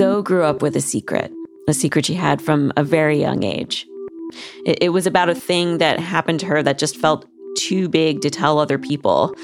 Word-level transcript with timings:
Zoe 0.00 0.22
grew 0.22 0.44
up 0.44 0.62
with 0.62 0.74
a 0.76 0.80
secret, 0.80 1.30
a 1.68 1.74
secret 1.74 2.06
she 2.06 2.14
had 2.14 2.40
from 2.40 2.72
a 2.74 2.82
very 2.82 3.20
young 3.20 3.42
age. 3.42 3.86
It, 4.64 4.84
it 4.84 4.88
was 4.94 5.06
about 5.06 5.28
a 5.28 5.34
thing 5.34 5.76
that 5.76 6.00
happened 6.00 6.40
to 6.40 6.46
her 6.46 6.62
that 6.62 6.78
just 6.78 6.96
felt 6.96 7.26
too 7.58 7.86
big 7.86 8.22
to 8.22 8.30
tell 8.30 8.58
other 8.58 8.78
people. 8.78 9.34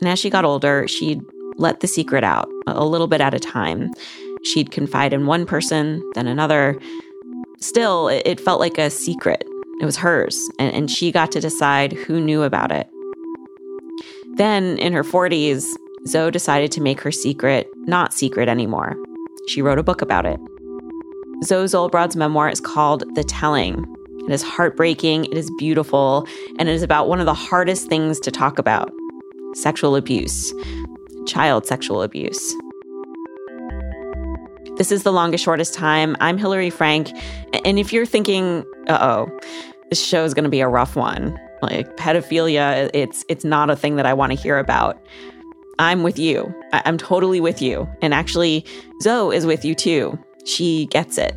And 0.00 0.08
as 0.08 0.18
she 0.18 0.30
got 0.30 0.44
older, 0.44 0.88
she'd 0.88 1.20
let 1.58 1.78
the 1.78 1.86
secret 1.86 2.24
out 2.24 2.48
a 2.66 2.84
little 2.84 3.06
bit 3.06 3.20
at 3.20 3.34
a 3.34 3.38
time. 3.38 3.92
She'd 4.42 4.72
confide 4.72 5.12
in 5.12 5.26
one 5.26 5.46
person, 5.46 6.02
then 6.16 6.26
another. 6.26 6.76
Still, 7.60 8.08
it 8.08 8.40
felt 8.40 8.58
like 8.58 8.78
a 8.78 8.90
secret. 8.90 9.44
It 9.80 9.84
was 9.84 9.98
hers, 9.98 10.36
and, 10.58 10.74
and 10.74 10.90
she 10.90 11.12
got 11.12 11.30
to 11.30 11.40
decide 11.40 11.92
who 11.92 12.20
knew 12.20 12.42
about 12.42 12.72
it. 12.72 12.90
Then, 14.38 14.76
in 14.78 14.92
her 14.92 15.04
40s, 15.04 15.64
Zoe 16.08 16.32
decided 16.32 16.72
to 16.72 16.80
make 16.80 17.00
her 17.02 17.12
secret 17.12 17.68
not 17.86 18.12
secret 18.12 18.48
anymore. 18.48 18.96
She 19.48 19.62
wrote 19.62 19.78
a 19.78 19.82
book 19.82 20.02
about 20.02 20.26
it. 20.26 20.38
Zoe 21.42 21.64
Zolbrod's 21.64 22.16
memoir 22.16 22.50
is 22.50 22.60
called 22.60 23.02
The 23.14 23.24
Telling. 23.24 23.86
It 24.26 24.32
is 24.32 24.42
heartbreaking, 24.42 25.24
it 25.24 25.38
is 25.38 25.50
beautiful, 25.58 26.26
and 26.58 26.68
it 26.68 26.72
is 26.72 26.82
about 26.82 27.08
one 27.08 27.18
of 27.18 27.24
the 27.24 27.32
hardest 27.32 27.88
things 27.88 28.20
to 28.20 28.30
talk 28.30 28.58
about 28.58 28.92
sexual 29.54 29.96
abuse, 29.96 30.52
child 31.26 31.64
sexual 31.64 32.02
abuse. 32.02 32.54
This 34.76 34.92
is 34.92 35.02
The 35.02 35.12
Longest 35.12 35.42
Shortest 35.42 35.72
Time. 35.72 36.14
I'm 36.20 36.36
Hillary 36.36 36.68
Frank. 36.68 37.10
And 37.64 37.78
if 37.78 37.90
you're 37.90 38.06
thinking, 38.06 38.66
uh 38.86 38.98
oh, 39.00 39.40
this 39.88 40.04
show 40.04 40.24
is 40.24 40.34
going 40.34 40.44
to 40.44 40.50
be 40.50 40.60
a 40.60 40.68
rough 40.68 40.94
one, 40.94 41.40
like 41.62 41.96
pedophilia, 41.96 42.90
it's, 42.92 43.24
it's 43.30 43.44
not 43.44 43.70
a 43.70 43.76
thing 43.76 43.96
that 43.96 44.04
I 44.04 44.12
want 44.12 44.32
to 44.32 44.38
hear 44.38 44.58
about. 44.58 45.02
I'm 45.78 46.02
with 46.02 46.18
you. 46.18 46.52
I- 46.72 46.82
I'm 46.84 46.98
totally 46.98 47.40
with 47.40 47.62
you. 47.62 47.88
And 48.02 48.12
actually, 48.12 48.64
Zoe 49.02 49.36
is 49.36 49.46
with 49.46 49.64
you 49.64 49.74
too. 49.74 50.18
She 50.44 50.86
gets 50.86 51.18
it. 51.18 51.34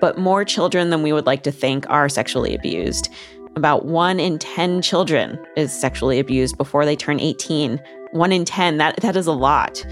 But 0.00 0.18
more 0.18 0.44
children 0.44 0.90
than 0.90 1.02
we 1.02 1.12
would 1.12 1.26
like 1.26 1.42
to 1.44 1.52
think 1.52 1.88
are 1.88 2.08
sexually 2.08 2.54
abused. 2.54 3.08
About 3.56 3.86
one 3.86 4.18
in 4.18 4.38
10 4.38 4.82
children 4.82 5.38
is 5.56 5.72
sexually 5.72 6.18
abused 6.18 6.58
before 6.58 6.84
they 6.84 6.96
turn 6.96 7.20
18. 7.20 7.80
One 8.12 8.32
in 8.32 8.44
10, 8.44 8.78
that, 8.78 8.96
that 8.98 9.16
is 9.16 9.26
a 9.26 9.32
lot. 9.32 9.84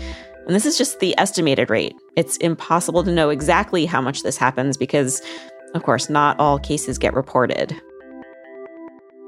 And 0.46 0.54
this 0.54 0.66
is 0.66 0.76
just 0.76 0.98
the 1.00 1.14
estimated 1.18 1.70
rate. 1.70 1.94
It's 2.16 2.36
impossible 2.38 3.04
to 3.04 3.12
know 3.12 3.30
exactly 3.30 3.86
how 3.86 4.00
much 4.00 4.22
this 4.22 4.36
happens 4.36 4.76
because, 4.76 5.22
of 5.74 5.84
course, 5.84 6.10
not 6.10 6.38
all 6.40 6.58
cases 6.58 6.98
get 6.98 7.14
reported. 7.14 7.80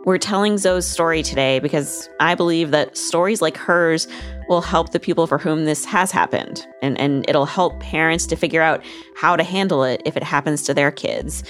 We're 0.05 0.19
telling 0.19 0.59
Zoe's 0.59 0.87
story 0.87 1.23
today 1.23 1.61
because 1.61 2.11
I 2.21 2.35
believe 2.35 2.73
that 2.73 2.95
stories 2.95 3.41
like 3.41 3.57
hers 3.57 4.07
will 4.51 4.61
help 4.61 4.93
the 4.93 5.01
people 5.01 5.27
for 5.27 5.39
whom 5.39 5.65
this 5.65 5.87
has 5.87 6.11
happened, 6.11 6.67
and, 6.83 7.01
and 7.01 7.25
it'll 7.27 7.47
help 7.47 7.81
parents 7.81 8.27
to 8.27 8.37
figure 8.37 8.61
out 8.61 8.85
how 9.17 9.35
to 9.35 9.43
handle 9.43 9.83
it 9.83 10.03
if 10.05 10.15
it 10.15 10.23
happens 10.23 10.63
to 10.65 10.75
their 10.75 10.91
kids. 10.91 11.43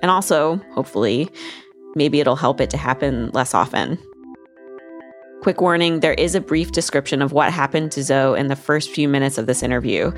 And 0.00 0.10
also, 0.10 0.56
hopefully, 0.72 1.28
maybe 1.94 2.18
it'll 2.18 2.34
help 2.34 2.62
it 2.62 2.70
to 2.70 2.78
happen 2.78 3.30
less 3.32 3.52
often. 3.52 3.98
Quick 5.42 5.60
warning 5.60 6.00
there 6.00 6.14
is 6.14 6.34
a 6.34 6.40
brief 6.40 6.72
description 6.72 7.20
of 7.20 7.32
what 7.32 7.52
happened 7.52 7.92
to 7.92 8.02
Zoe 8.02 8.38
in 8.40 8.46
the 8.46 8.56
first 8.56 8.90
few 8.90 9.06
minutes 9.06 9.36
of 9.36 9.46
this 9.46 9.62
interview. 9.62 10.12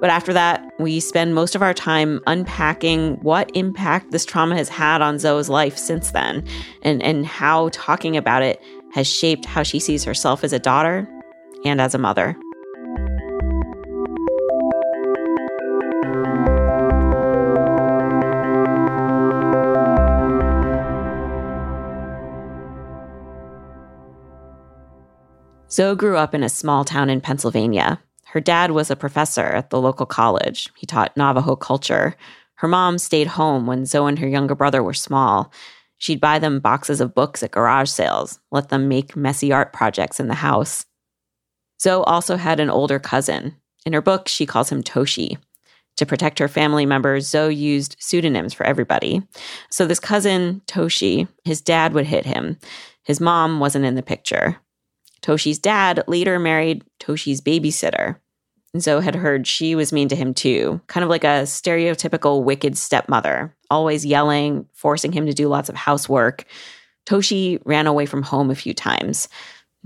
But 0.00 0.10
after 0.10 0.32
that, 0.34 0.62
we 0.78 1.00
spend 1.00 1.34
most 1.34 1.54
of 1.54 1.62
our 1.62 1.72
time 1.72 2.20
unpacking 2.26 3.14
what 3.22 3.50
impact 3.54 4.10
this 4.10 4.26
trauma 4.26 4.54
has 4.54 4.68
had 4.68 5.00
on 5.00 5.18
Zoe's 5.18 5.48
life 5.48 5.78
since 5.78 6.10
then 6.10 6.44
and, 6.82 7.02
and 7.02 7.24
how 7.24 7.70
talking 7.72 8.16
about 8.16 8.42
it 8.42 8.60
has 8.92 9.06
shaped 9.06 9.46
how 9.46 9.62
she 9.62 9.80
sees 9.80 10.04
herself 10.04 10.44
as 10.44 10.52
a 10.52 10.58
daughter 10.58 11.08
and 11.64 11.80
as 11.80 11.94
a 11.94 11.98
mother. 11.98 12.36
Zoe 25.70 25.96
grew 25.96 26.16
up 26.16 26.34
in 26.34 26.42
a 26.42 26.48
small 26.48 26.84
town 26.84 27.10
in 27.10 27.20
Pennsylvania. 27.20 28.00
Her 28.36 28.40
dad 28.40 28.72
was 28.72 28.90
a 28.90 28.96
professor 28.96 29.46
at 29.46 29.70
the 29.70 29.80
local 29.80 30.04
college. 30.04 30.68
He 30.76 30.84
taught 30.84 31.16
Navajo 31.16 31.56
culture. 31.56 32.14
Her 32.56 32.68
mom 32.68 32.98
stayed 32.98 33.28
home 33.28 33.66
when 33.66 33.86
Zoe 33.86 34.10
and 34.10 34.18
her 34.18 34.28
younger 34.28 34.54
brother 34.54 34.82
were 34.82 34.92
small. 34.92 35.50
She'd 35.96 36.20
buy 36.20 36.38
them 36.38 36.60
boxes 36.60 37.00
of 37.00 37.14
books 37.14 37.42
at 37.42 37.52
garage 37.52 37.88
sales, 37.88 38.38
let 38.50 38.68
them 38.68 38.88
make 38.88 39.16
messy 39.16 39.52
art 39.52 39.72
projects 39.72 40.20
in 40.20 40.28
the 40.28 40.34
house. 40.34 40.84
Zoe 41.80 42.04
also 42.04 42.36
had 42.36 42.60
an 42.60 42.68
older 42.68 42.98
cousin. 42.98 43.56
In 43.86 43.94
her 43.94 44.02
book, 44.02 44.28
she 44.28 44.44
calls 44.44 44.70
him 44.70 44.82
Toshi. 44.82 45.38
To 45.96 46.04
protect 46.04 46.38
her 46.38 46.46
family 46.46 46.84
members, 46.84 47.26
Zoe 47.26 47.54
used 47.54 47.96
pseudonyms 47.98 48.52
for 48.52 48.66
everybody. 48.66 49.22
So, 49.70 49.86
this 49.86 49.98
cousin, 49.98 50.60
Toshi, 50.66 51.26
his 51.46 51.62
dad 51.62 51.94
would 51.94 52.04
hit 52.04 52.26
him. 52.26 52.58
His 53.02 53.18
mom 53.18 53.60
wasn't 53.60 53.86
in 53.86 53.94
the 53.94 54.02
picture. 54.02 54.58
Toshi's 55.22 55.58
dad 55.58 56.04
later 56.06 56.38
married 56.38 56.84
Toshi's 57.00 57.40
babysitter. 57.40 58.16
Zoe 58.82 59.02
had 59.02 59.14
heard 59.14 59.46
she 59.46 59.74
was 59.74 59.92
mean 59.92 60.08
to 60.08 60.16
him 60.16 60.34
too, 60.34 60.80
kind 60.86 61.04
of 61.04 61.10
like 61.10 61.24
a 61.24 61.44
stereotypical 61.44 62.42
wicked 62.42 62.76
stepmother, 62.76 63.54
always 63.70 64.06
yelling, 64.06 64.66
forcing 64.72 65.12
him 65.12 65.26
to 65.26 65.32
do 65.32 65.48
lots 65.48 65.68
of 65.68 65.74
housework. 65.74 66.44
Toshi 67.06 67.60
ran 67.64 67.86
away 67.86 68.06
from 68.06 68.22
home 68.22 68.50
a 68.50 68.54
few 68.54 68.74
times. 68.74 69.28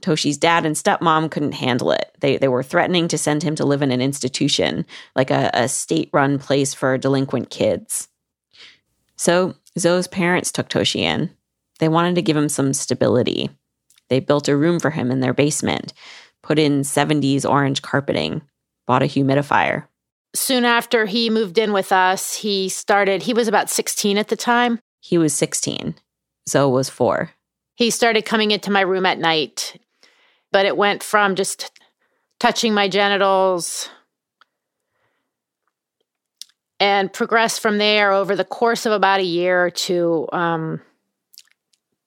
Toshi's 0.00 0.38
dad 0.38 0.64
and 0.64 0.76
stepmom 0.76 1.30
couldn't 1.30 1.52
handle 1.52 1.92
it. 1.92 2.10
They, 2.20 2.38
they 2.38 2.48
were 2.48 2.62
threatening 2.62 3.08
to 3.08 3.18
send 3.18 3.42
him 3.42 3.54
to 3.56 3.66
live 3.66 3.82
in 3.82 3.92
an 3.92 4.00
institution, 4.00 4.86
like 5.14 5.30
a, 5.30 5.50
a 5.52 5.68
state 5.68 6.08
run 6.12 6.38
place 6.38 6.72
for 6.72 6.96
delinquent 6.96 7.50
kids. 7.50 8.08
So 9.16 9.54
Zoe's 9.78 10.08
parents 10.08 10.50
took 10.50 10.68
Toshi 10.68 11.00
in. 11.00 11.30
They 11.78 11.88
wanted 11.88 12.14
to 12.14 12.22
give 12.22 12.36
him 12.36 12.48
some 12.48 12.72
stability. 12.72 13.50
They 14.08 14.20
built 14.20 14.48
a 14.48 14.56
room 14.56 14.80
for 14.80 14.90
him 14.90 15.10
in 15.10 15.20
their 15.20 15.34
basement, 15.34 15.92
put 16.42 16.58
in 16.58 16.80
70s 16.80 17.48
orange 17.48 17.82
carpeting, 17.82 18.42
bought 18.90 19.04
a 19.04 19.06
humidifier. 19.06 19.84
Soon 20.34 20.64
after 20.64 21.06
he 21.06 21.30
moved 21.30 21.58
in 21.58 21.72
with 21.72 21.92
us, 21.92 22.34
he 22.34 22.68
started, 22.68 23.22
he 23.22 23.32
was 23.32 23.46
about 23.46 23.70
16 23.70 24.18
at 24.18 24.26
the 24.26 24.34
time. 24.34 24.80
He 24.98 25.16
was 25.16 25.32
16. 25.32 25.94
Zoe 26.48 26.72
was 26.72 26.88
four. 26.90 27.30
He 27.76 27.90
started 27.90 28.24
coming 28.24 28.50
into 28.50 28.72
my 28.72 28.80
room 28.80 29.06
at 29.06 29.20
night, 29.20 29.80
but 30.50 30.66
it 30.66 30.76
went 30.76 31.04
from 31.04 31.36
just 31.36 31.70
touching 32.40 32.74
my 32.74 32.88
genitals 32.88 33.88
and 36.80 37.12
progressed 37.12 37.60
from 37.60 37.78
there 37.78 38.10
over 38.10 38.34
the 38.34 38.44
course 38.44 38.86
of 38.86 38.92
about 38.92 39.20
a 39.20 39.24
year 39.24 39.70
to 39.70 40.26
um, 40.32 40.80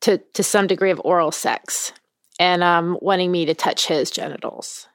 to 0.01 0.17
to 0.33 0.43
some 0.43 0.67
degree 0.67 0.91
of 0.91 0.99
oral 1.05 1.31
sex 1.31 1.93
and 2.41 2.61
um, 2.61 2.97
wanting 3.01 3.31
me 3.31 3.45
to 3.45 3.53
touch 3.53 3.87
his 3.87 4.11
genitals. 4.11 4.89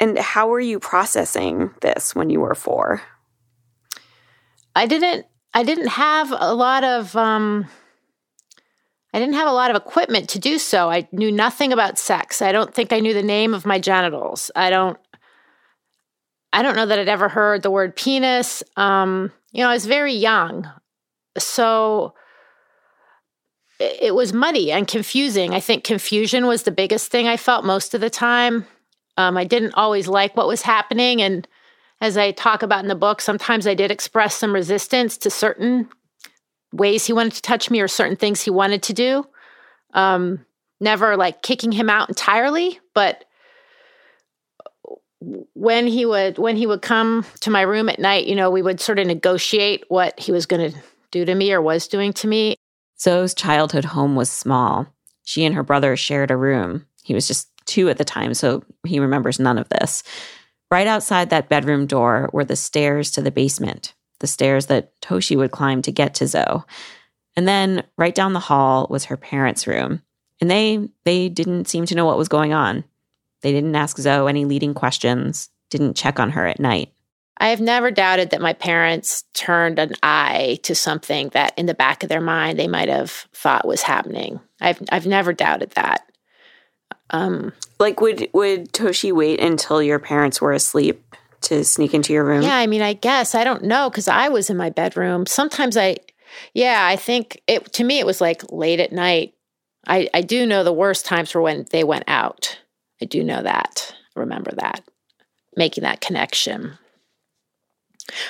And 0.00 0.18
how 0.18 0.48
were 0.48 0.60
you 0.60 0.78
processing 0.78 1.74
this 1.80 2.14
when 2.14 2.30
you 2.30 2.40
were 2.40 2.54
four? 2.54 3.02
I 4.74 4.86
didn't. 4.86 5.26
I 5.54 5.64
didn't 5.64 5.88
have 5.88 6.32
a 6.36 6.54
lot 6.54 6.84
of. 6.84 7.16
Um, 7.16 7.66
I 9.12 9.18
didn't 9.18 9.34
have 9.34 9.48
a 9.48 9.52
lot 9.52 9.70
of 9.70 9.76
equipment 9.76 10.28
to 10.30 10.38
do 10.38 10.58
so. 10.58 10.90
I 10.90 11.08
knew 11.10 11.32
nothing 11.32 11.72
about 11.72 11.98
sex. 11.98 12.42
I 12.42 12.52
don't 12.52 12.72
think 12.72 12.92
I 12.92 13.00
knew 13.00 13.14
the 13.14 13.22
name 13.22 13.54
of 13.54 13.66
my 13.66 13.78
genitals. 13.78 14.50
I 14.54 14.70
don't. 14.70 14.98
I 16.52 16.62
don't 16.62 16.76
know 16.76 16.86
that 16.86 16.98
I'd 16.98 17.08
ever 17.08 17.28
heard 17.28 17.62
the 17.62 17.70
word 17.70 17.96
penis. 17.96 18.62
Um, 18.76 19.32
you 19.52 19.62
know, 19.62 19.70
I 19.70 19.74
was 19.74 19.86
very 19.86 20.14
young, 20.14 20.70
so 21.36 22.14
it 23.80 24.14
was 24.14 24.32
muddy 24.32 24.72
and 24.72 24.86
confusing. 24.86 25.54
I 25.54 25.60
think 25.60 25.84
confusion 25.84 26.46
was 26.46 26.62
the 26.62 26.70
biggest 26.70 27.10
thing 27.10 27.28
I 27.28 27.36
felt 27.36 27.64
most 27.64 27.94
of 27.94 28.00
the 28.00 28.10
time. 28.10 28.66
Um, 29.18 29.36
I 29.36 29.44
didn't 29.44 29.74
always 29.74 30.06
like 30.06 30.36
what 30.36 30.46
was 30.46 30.62
happening. 30.62 31.20
And 31.20 31.46
as 32.00 32.16
I 32.16 32.30
talk 32.30 32.62
about 32.62 32.84
in 32.84 32.88
the 32.88 32.94
book, 32.94 33.20
sometimes 33.20 33.66
I 33.66 33.74
did 33.74 33.90
express 33.90 34.36
some 34.36 34.54
resistance 34.54 35.18
to 35.18 35.30
certain 35.30 35.88
ways 36.72 37.04
he 37.04 37.12
wanted 37.12 37.32
to 37.32 37.42
touch 37.42 37.68
me 37.68 37.80
or 37.80 37.88
certain 37.88 38.16
things 38.16 38.40
he 38.40 38.50
wanted 38.50 38.82
to 38.84 38.92
do. 38.92 39.26
Um, 39.92 40.46
never 40.80 41.16
like 41.16 41.42
kicking 41.42 41.72
him 41.72 41.90
out 41.90 42.08
entirely, 42.08 42.78
but 42.94 43.24
when 45.20 45.88
he 45.88 46.06
would 46.06 46.38
when 46.38 46.56
he 46.56 46.66
would 46.66 46.80
come 46.80 47.26
to 47.40 47.50
my 47.50 47.62
room 47.62 47.88
at 47.88 47.98
night, 47.98 48.26
you 48.26 48.36
know, 48.36 48.50
we 48.52 48.62
would 48.62 48.80
sort 48.80 49.00
of 49.00 49.06
negotiate 49.08 49.82
what 49.88 50.18
he 50.20 50.30
was 50.30 50.46
going 50.46 50.70
to 50.70 50.78
do 51.10 51.24
to 51.24 51.34
me 51.34 51.52
or 51.52 51.60
was 51.60 51.88
doing 51.88 52.12
to 52.12 52.28
me. 52.28 52.54
Zoe's 53.00 53.34
childhood 53.34 53.84
home 53.84 54.14
was 54.14 54.30
small. 54.30 54.86
She 55.24 55.44
and 55.44 55.56
her 55.56 55.64
brother 55.64 55.96
shared 55.96 56.30
a 56.30 56.36
room. 56.36 56.86
He 57.02 57.14
was 57.14 57.26
just 57.26 57.48
two 57.68 57.88
at 57.88 57.98
the 57.98 58.04
time, 58.04 58.34
so 58.34 58.64
he 58.84 58.98
remembers 58.98 59.38
none 59.38 59.58
of 59.58 59.68
this. 59.68 60.02
Right 60.70 60.86
outside 60.86 61.30
that 61.30 61.48
bedroom 61.48 61.86
door 61.86 62.28
were 62.32 62.44
the 62.44 62.56
stairs 62.56 63.10
to 63.12 63.22
the 63.22 63.30
basement, 63.30 63.94
the 64.20 64.26
stairs 64.26 64.66
that 64.66 65.00
Toshi 65.00 65.36
would 65.36 65.52
climb 65.52 65.82
to 65.82 65.92
get 65.92 66.14
to 66.14 66.26
Zoe. 66.26 66.62
And 67.36 67.46
then 67.46 67.84
right 67.96 68.14
down 68.14 68.32
the 68.32 68.40
hall 68.40 68.88
was 68.90 69.06
her 69.06 69.16
parents' 69.16 69.66
room. 69.66 70.02
And 70.40 70.50
they 70.50 70.88
they 71.04 71.28
didn't 71.28 71.68
seem 71.68 71.86
to 71.86 71.94
know 71.94 72.04
what 72.04 72.18
was 72.18 72.28
going 72.28 72.52
on. 72.52 72.84
They 73.42 73.52
didn't 73.52 73.76
ask 73.76 73.96
Zoe 73.96 74.28
any 74.28 74.44
leading 74.44 74.74
questions. 74.74 75.48
didn't 75.70 75.96
check 75.96 76.18
on 76.18 76.30
her 76.30 76.46
at 76.46 76.60
night. 76.60 76.92
I 77.38 77.50
have 77.50 77.60
never 77.60 77.90
doubted 77.90 78.30
that 78.30 78.40
my 78.40 78.52
parents 78.52 79.22
turned 79.32 79.78
an 79.78 79.92
eye 80.02 80.58
to 80.64 80.74
something 80.74 81.28
that 81.30 81.56
in 81.56 81.66
the 81.66 81.74
back 81.74 82.02
of 82.02 82.08
their 82.08 82.20
mind 82.20 82.58
they 82.58 82.66
might 82.66 82.88
have 82.88 83.10
thought 83.32 83.66
was 83.66 83.82
happening. 83.82 84.40
I've 84.60 84.82
I've 84.90 85.06
never 85.06 85.32
doubted 85.32 85.70
that. 85.72 86.10
Um 87.10 87.52
like 87.78 88.00
would 88.00 88.28
would 88.32 88.72
Toshi 88.72 89.12
wait 89.12 89.40
until 89.40 89.82
your 89.82 89.98
parents 89.98 90.40
were 90.40 90.52
asleep 90.52 91.02
to 91.42 91.64
sneak 91.64 91.94
into 91.94 92.12
your 92.12 92.24
room? 92.24 92.42
Yeah, 92.42 92.56
I 92.56 92.66
mean, 92.66 92.82
I 92.82 92.92
guess 92.94 93.34
I 93.34 93.44
don't 93.44 93.64
know 93.64 93.90
cuz 93.90 94.08
I 94.08 94.28
was 94.28 94.50
in 94.50 94.56
my 94.56 94.70
bedroom. 94.70 95.26
Sometimes 95.26 95.76
I 95.76 95.96
yeah, 96.54 96.86
I 96.86 96.96
think 96.96 97.40
it 97.46 97.72
to 97.74 97.84
me 97.84 97.98
it 97.98 98.06
was 98.06 98.20
like 98.20 98.50
late 98.52 98.80
at 98.80 98.92
night. 98.92 99.34
I 99.86 100.08
I 100.12 100.22
do 100.22 100.46
know 100.46 100.64
the 100.64 100.72
worst 100.72 101.06
times 101.06 101.34
were 101.34 101.42
when 101.42 101.66
they 101.70 101.84
went 101.84 102.04
out. 102.08 102.58
I 103.00 103.04
do 103.04 103.22
know 103.22 103.42
that. 103.42 103.94
Remember 104.16 104.50
that. 104.56 104.82
Making 105.56 105.84
that 105.84 106.00
connection. 106.00 106.78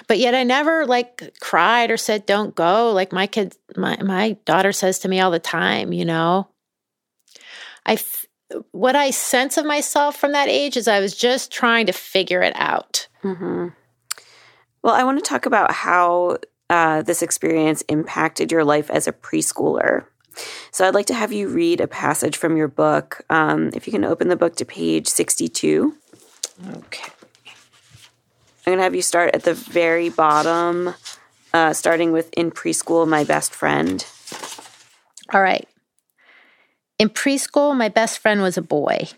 But 0.06 0.18
yet 0.18 0.34
I 0.34 0.42
never 0.42 0.86
like 0.86 1.34
cried 1.40 1.90
or 1.90 1.96
said 1.96 2.26
don't 2.26 2.54
go 2.54 2.92
like 2.92 3.12
my 3.12 3.26
kid 3.26 3.56
my 3.76 3.96
my 4.02 4.36
daughter 4.44 4.72
says 4.72 4.98
to 5.00 5.08
me 5.08 5.20
all 5.20 5.30
the 5.30 5.38
time, 5.38 5.92
you 5.92 6.04
know. 6.04 6.48
I 7.86 7.98
what 8.72 8.96
I 8.96 9.10
sense 9.10 9.56
of 9.56 9.66
myself 9.66 10.16
from 10.16 10.32
that 10.32 10.48
age 10.48 10.76
is 10.76 10.88
I 10.88 11.00
was 11.00 11.14
just 11.14 11.52
trying 11.52 11.86
to 11.86 11.92
figure 11.92 12.42
it 12.42 12.54
out. 12.56 13.08
Mm-hmm. 13.22 13.68
Well, 14.82 14.94
I 14.94 15.04
want 15.04 15.18
to 15.18 15.28
talk 15.28 15.46
about 15.46 15.72
how 15.72 16.38
uh, 16.70 17.02
this 17.02 17.22
experience 17.22 17.82
impacted 17.88 18.52
your 18.52 18.64
life 18.64 18.90
as 18.90 19.06
a 19.06 19.12
preschooler. 19.12 20.04
So 20.70 20.86
I'd 20.86 20.94
like 20.94 21.06
to 21.06 21.14
have 21.14 21.32
you 21.32 21.48
read 21.48 21.80
a 21.80 21.88
passage 21.88 22.36
from 22.36 22.56
your 22.56 22.68
book. 22.68 23.22
Um, 23.28 23.70
if 23.74 23.86
you 23.86 23.92
can 23.92 24.04
open 24.04 24.28
the 24.28 24.36
book 24.36 24.56
to 24.56 24.64
page 24.64 25.08
62. 25.08 25.94
Okay. 26.70 27.12
I'm 28.66 28.72
going 28.72 28.78
to 28.78 28.84
have 28.84 28.94
you 28.94 29.02
start 29.02 29.34
at 29.34 29.44
the 29.44 29.54
very 29.54 30.10
bottom, 30.10 30.94
uh, 31.52 31.72
starting 31.72 32.12
with 32.12 32.32
In 32.34 32.50
Preschool, 32.50 33.08
My 33.08 33.24
Best 33.24 33.54
Friend. 33.54 34.04
All 35.32 35.42
right. 35.42 35.66
In 36.98 37.10
preschool, 37.10 37.76
my 37.76 37.88
best 37.88 38.18
friend 38.18 38.42
was 38.42 38.56
a 38.56 38.62
boy. 38.62 39.08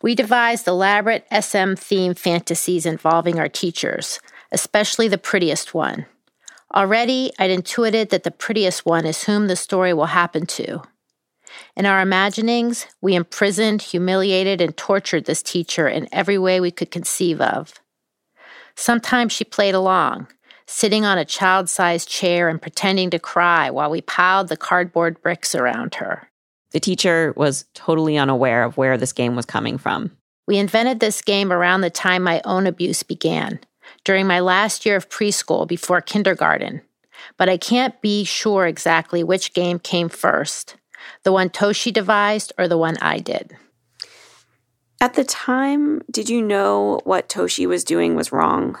We 0.00 0.14
devised 0.14 0.68
elaborate 0.68 1.26
SM 1.32 1.74
themed 1.74 2.16
fantasies 2.16 2.86
involving 2.86 3.40
our 3.40 3.48
teachers, 3.48 4.20
especially 4.52 5.08
the 5.08 5.18
prettiest 5.18 5.74
one. 5.74 6.06
Already, 6.72 7.32
I'd 7.38 7.50
intuited 7.50 8.10
that 8.10 8.22
the 8.22 8.30
prettiest 8.30 8.86
one 8.86 9.04
is 9.04 9.24
whom 9.24 9.48
the 9.48 9.56
story 9.56 9.92
will 9.92 10.06
happen 10.06 10.46
to. 10.46 10.82
In 11.76 11.86
our 11.86 12.00
imaginings, 12.00 12.86
we 13.00 13.16
imprisoned, 13.16 13.82
humiliated, 13.82 14.60
and 14.60 14.76
tortured 14.76 15.24
this 15.24 15.42
teacher 15.42 15.88
in 15.88 16.08
every 16.12 16.38
way 16.38 16.60
we 16.60 16.70
could 16.70 16.92
conceive 16.92 17.40
of. 17.40 17.74
Sometimes 18.76 19.32
she 19.32 19.44
played 19.44 19.74
along, 19.74 20.28
sitting 20.66 21.04
on 21.04 21.18
a 21.18 21.24
child 21.24 21.68
sized 21.68 22.08
chair 22.08 22.48
and 22.48 22.62
pretending 22.62 23.10
to 23.10 23.18
cry 23.18 23.70
while 23.70 23.90
we 23.90 24.00
piled 24.00 24.48
the 24.48 24.56
cardboard 24.56 25.20
bricks 25.20 25.54
around 25.54 25.96
her. 25.96 26.28
The 26.74 26.80
teacher 26.80 27.32
was 27.36 27.66
totally 27.72 28.18
unaware 28.18 28.64
of 28.64 28.76
where 28.76 28.98
this 28.98 29.12
game 29.12 29.36
was 29.36 29.46
coming 29.46 29.78
from. 29.78 30.10
We 30.48 30.58
invented 30.58 30.98
this 30.98 31.22
game 31.22 31.52
around 31.52 31.82
the 31.82 31.88
time 31.88 32.24
my 32.24 32.42
own 32.44 32.66
abuse 32.66 33.04
began, 33.04 33.60
during 34.02 34.26
my 34.26 34.40
last 34.40 34.84
year 34.84 34.96
of 34.96 35.08
preschool 35.08 35.68
before 35.68 36.00
kindergarten. 36.00 36.82
But 37.38 37.48
I 37.48 37.58
can't 37.58 37.98
be 38.02 38.24
sure 38.24 38.66
exactly 38.66 39.22
which 39.22 39.54
game 39.54 39.78
came 39.78 40.08
first 40.08 40.76
the 41.22 41.32
one 41.32 41.50
Toshi 41.50 41.92
devised 41.92 42.52
or 42.58 42.66
the 42.66 42.78
one 42.78 42.96
I 42.96 43.18
did. 43.18 43.56
At 45.02 45.14
the 45.14 45.24
time, 45.24 46.00
did 46.10 46.30
you 46.30 46.40
know 46.40 47.00
what 47.04 47.28
Toshi 47.28 47.66
was 47.66 47.84
doing 47.84 48.16
was 48.16 48.32
wrong? 48.32 48.78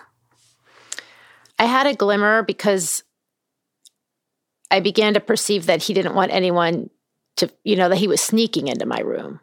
I 1.58 1.66
had 1.66 1.86
a 1.86 1.94
glimmer 1.94 2.42
because 2.42 3.02
I 4.70 4.80
began 4.80 5.12
to 5.14 5.20
perceive 5.20 5.66
that 5.66 5.82
he 5.82 5.92
didn't 5.92 6.14
want 6.14 6.32
anyone 6.32 6.88
to, 7.36 7.50
you 7.64 7.76
know, 7.76 7.88
that 7.88 7.98
he 7.98 8.08
was 8.08 8.20
sneaking 8.20 8.68
into 8.68 8.86
my 8.86 9.00
room. 9.00 9.40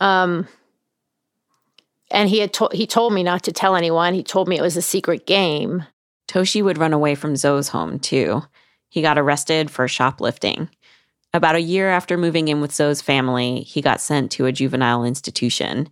Um, 0.00 0.48
and 2.10 2.28
he 2.28 2.38
had 2.38 2.52
told 2.52 2.74
he 2.74 2.86
told 2.86 3.12
me 3.12 3.22
not 3.22 3.42
to 3.44 3.52
tell 3.52 3.74
anyone. 3.74 4.14
He 4.14 4.22
told 4.22 4.48
me 4.48 4.58
it 4.58 4.62
was 4.62 4.76
a 4.76 4.82
secret 4.82 5.26
game. 5.26 5.84
Toshi 6.28 6.62
would 6.62 6.78
run 6.78 6.92
away 6.92 7.14
from 7.14 7.36
Zoe's 7.36 7.68
home 7.68 7.98
too. 7.98 8.42
He 8.88 9.02
got 9.02 9.18
arrested 9.18 9.70
for 9.70 9.88
shoplifting. 9.88 10.68
About 11.34 11.56
a 11.56 11.62
year 11.62 11.88
after 11.88 12.18
moving 12.18 12.48
in 12.48 12.60
with 12.60 12.74
Zoe's 12.74 13.00
family, 13.00 13.62
he 13.62 13.80
got 13.80 14.02
sent 14.02 14.30
to 14.32 14.44
a 14.44 14.52
juvenile 14.52 15.04
institution. 15.04 15.88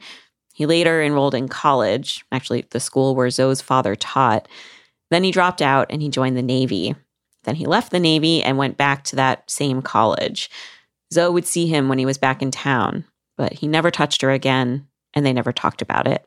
He 0.52 0.66
later 0.66 1.02
enrolled 1.02 1.34
in 1.34 1.48
college, 1.48 2.22
actually, 2.30 2.66
the 2.70 2.80
school 2.80 3.14
where 3.14 3.30
Zoe's 3.30 3.62
father 3.62 3.96
taught. 3.96 4.46
Then 5.10 5.24
he 5.24 5.30
dropped 5.30 5.62
out 5.62 5.86
and 5.88 6.02
he 6.02 6.10
joined 6.10 6.36
the 6.36 6.42
Navy. 6.42 6.94
Then 7.44 7.54
he 7.54 7.64
left 7.64 7.90
the 7.90 7.98
Navy 7.98 8.42
and 8.42 8.58
went 8.58 8.76
back 8.76 9.04
to 9.04 9.16
that 9.16 9.50
same 9.50 9.80
college. 9.80 10.50
Zoe 11.12 11.32
would 11.32 11.46
see 11.46 11.66
him 11.66 11.88
when 11.88 11.98
he 11.98 12.06
was 12.06 12.18
back 12.18 12.42
in 12.42 12.50
town, 12.50 13.04
but 13.36 13.52
he 13.52 13.66
never 13.66 13.90
touched 13.90 14.22
her 14.22 14.30
again, 14.30 14.86
and 15.14 15.26
they 15.26 15.32
never 15.32 15.52
talked 15.52 15.82
about 15.82 16.06
it. 16.06 16.24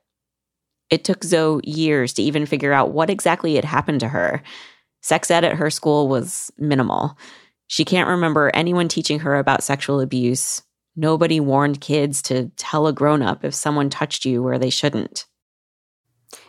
It 0.89 1.03
took 1.03 1.23
Zoe 1.23 1.61
years 1.63 2.13
to 2.13 2.21
even 2.21 2.45
figure 2.45 2.73
out 2.73 2.91
what 2.91 3.09
exactly 3.09 3.55
had 3.55 3.65
happened 3.65 4.01
to 4.01 4.09
her. 4.09 4.43
Sex 5.01 5.31
ed 5.31 5.43
at 5.43 5.55
her 5.55 5.69
school 5.69 6.07
was 6.07 6.51
minimal. 6.57 7.17
She 7.67 7.85
can't 7.85 8.09
remember 8.09 8.51
anyone 8.53 8.87
teaching 8.87 9.19
her 9.19 9.37
about 9.37 9.63
sexual 9.63 9.99
abuse. 9.99 10.61
Nobody 10.95 11.39
warned 11.39 11.81
kids 11.81 12.21
to 12.23 12.49
tell 12.57 12.85
a 12.87 12.93
grown 12.93 13.21
up 13.21 13.43
if 13.43 13.55
someone 13.55 13.89
touched 13.89 14.25
you 14.25 14.43
where 14.43 14.59
they 14.59 14.69
shouldn't. 14.69 15.25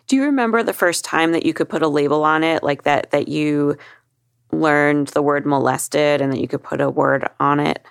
Do 0.06 0.16
you 0.16 0.24
remember 0.24 0.62
the 0.62 0.72
first 0.72 1.04
time 1.04 1.32
that 1.32 1.46
you 1.46 1.54
could 1.54 1.68
put 1.68 1.82
a 1.82 1.88
label 1.88 2.24
on 2.24 2.44
it, 2.44 2.62
like 2.62 2.82
that, 2.82 3.10
that 3.12 3.28
you 3.28 3.78
learned 4.52 5.08
the 5.08 5.22
word 5.22 5.46
molested 5.46 6.20
and 6.20 6.32
that 6.32 6.40
you 6.40 6.48
could 6.48 6.62
put 6.62 6.80
a 6.80 6.90
word 6.90 7.28
on 7.40 7.60
it? 7.60 7.84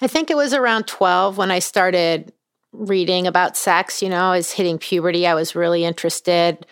I 0.00 0.06
think 0.06 0.30
it 0.30 0.36
was 0.36 0.54
around 0.54 0.86
12 0.86 1.36
when 1.38 1.50
I 1.50 1.58
started 1.58 2.32
reading 2.72 3.26
about 3.26 3.56
sex. 3.56 4.02
You 4.02 4.08
know, 4.08 4.30
I 4.30 4.36
was 4.36 4.52
hitting 4.52 4.78
puberty. 4.78 5.26
I 5.26 5.34
was 5.34 5.54
really 5.54 5.84
interested. 5.84 6.66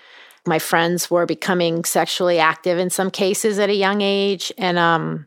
My 0.46 0.58
friends 0.58 1.10
were 1.10 1.26
becoming 1.26 1.84
sexually 1.84 2.38
active 2.38 2.78
in 2.78 2.90
some 2.90 3.10
cases 3.10 3.58
at 3.58 3.70
a 3.70 3.74
young 3.74 4.00
age. 4.00 4.52
And 4.56 4.78
um, 4.78 5.26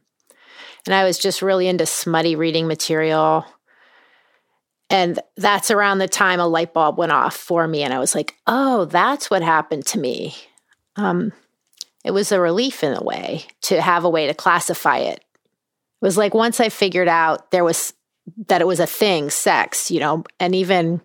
and 0.85 0.93
I 0.93 1.03
was 1.03 1.17
just 1.17 1.41
really 1.41 1.67
into 1.67 1.85
smutty 1.85 2.35
reading 2.35 2.67
material. 2.67 3.45
And 4.89 5.19
that's 5.37 5.71
around 5.71 5.99
the 5.99 6.07
time 6.07 6.39
a 6.39 6.47
light 6.47 6.73
bulb 6.73 6.97
went 6.97 7.11
off 7.11 7.35
for 7.35 7.67
me. 7.67 7.83
And 7.83 7.93
I 7.93 7.99
was 7.99 8.13
like, 8.13 8.35
oh, 8.47 8.85
that's 8.85 9.29
what 9.29 9.41
happened 9.41 9.85
to 9.87 9.99
me. 9.99 10.35
Um, 10.95 11.31
it 12.03 12.11
was 12.11 12.31
a 12.31 12.39
relief 12.39 12.83
in 12.83 12.93
a 12.93 13.03
way 13.03 13.45
to 13.61 13.81
have 13.81 14.03
a 14.03 14.09
way 14.09 14.27
to 14.27 14.33
classify 14.33 14.97
it. 14.97 15.23
It 16.03 16.05
was 16.05 16.17
like 16.17 16.33
once 16.33 16.59
I 16.59 16.67
figured 16.67 17.07
out 17.07 17.51
there 17.51 17.63
was 17.63 17.93
that 18.47 18.59
it 18.59 18.67
was 18.67 18.81
a 18.81 18.85
thing, 18.85 19.29
sex, 19.29 19.89
you 19.89 20.01
know, 20.01 20.25
and 20.37 20.53
even 20.53 20.99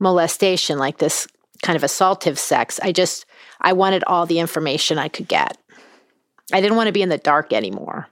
molestation, 0.00 0.78
like 0.78 0.98
this 0.98 1.28
kind 1.62 1.76
of 1.76 1.82
assaultive 1.84 2.38
sex, 2.38 2.80
I 2.82 2.90
just, 2.90 3.24
I 3.60 3.72
wanted 3.72 4.02
all 4.04 4.26
the 4.26 4.40
information 4.40 4.98
I 4.98 5.06
could 5.06 5.28
get. 5.28 5.58
I 6.52 6.60
didn't 6.60 6.76
want 6.76 6.88
to 6.88 6.92
be 6.92 7.02
in 7.02 7.08
the 7.08 7.18
dark 7.18 7.52
anymore. 7.52 8.08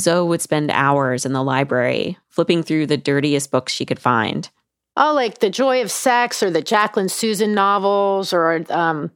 Zoe 0.00 0.26
would 0.26 0.42
spend 0.42 0.72
hours 0.72 1.24
in 1.24 1.32
the 1.32 1.44
library 1.44 2.18
flipping 2.28 2.64
through 2.64 2.86
the 2.86 2.96
dirtiest 2.96 3.52
books 3.52 3.72
she 3.72 3.86
could 3.86 4.00
find. 4.00 4.50
Oh, 4.96 5.14
like 5.14 5.38
The 5.38 5.48
Joy 5.48 5.80
of 5.80 5.92
Sex 5.92 6.42
or 6.42 6.50
the 6.50 6.60
Jacqueline 6.60 7.06
Susann 7.06 7.54
novels 7.54 8.32
or 8.32 8.64
um, 8.68 9.12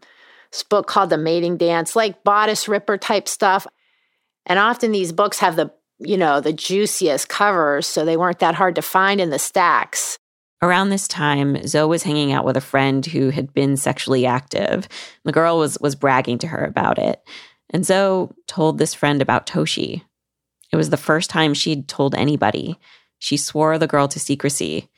this 0.53 0.63
book 0.63 0.87
called 0.87 1.11
The 1.11 1.19
Mating 1.19 1.57
Dance, 1.57 1.97
like 1.97 2.23
bodice 2.23 2.69
ripper 2.69 2.99
type 2.99 3.27
stuff. 3.27 3.67
And 4.47 4.61
often 4.61 4.93
these 4.93 5.11
books 5.11 5.41
have 5.41 5.57
the, 5.57 5.73
you 6.05 6.17
know, 6.17 6.41
the 6.41 6.53
juiciest 6.53 7.29
covers, 7.29 7.87
so 7.87 8.05
they 8.05 8.17
weren't 8.17 8.41
that 8.41 8.55
hard 8.55 8.75
to 8.77 8.83
find 8.83 9.21
in 9.21 9.31
the 9.31 9.39
stacks. 9.39 10.19
Around 10.63 10.91
this 10.91 11.09
time, 11.09 11.67
Zoe 11.67 11.89
was 11.89 12.05
hanging 12.05 12.33
out 12.33 12.45
with 12.45 12.57
a 12.57 12.61
friend 12.61 13.05
who 13.05 13.31
had 13.31 13.53
been 13.53 13.77
sexually 13.77 14.27
active. 14.27 14.89
The 15.25 15.33
girl 15.33 15.59
was 15.59 15.79
was 15.81 15.97
bragging 15.97 16.39
to 16.39 16.47
her 16.47 16.65
about 16.65 16.99
it. 16.99 17.21
And 17.71 17.85
Zoe 17.85 18.29
told 18.47 18.79
this 18.79 18.95
friend 18.95 19.21
about 19.21 19.47
Toshi, 19.47 20.03
it 20.73 20.77
was 20.77 20.91
the 20.91 20.97
first 20.97 21.31
time 21.31 21.55
she'd 21.55 21.89
told 21.89 22.15
anybody. 22.15 22.79
She 23.19 23.37
swore 23.37 23.79
the 23.79 23.87
girl 23.87 24.09
to 24.09 24.21
secrecy. 24.21 24.89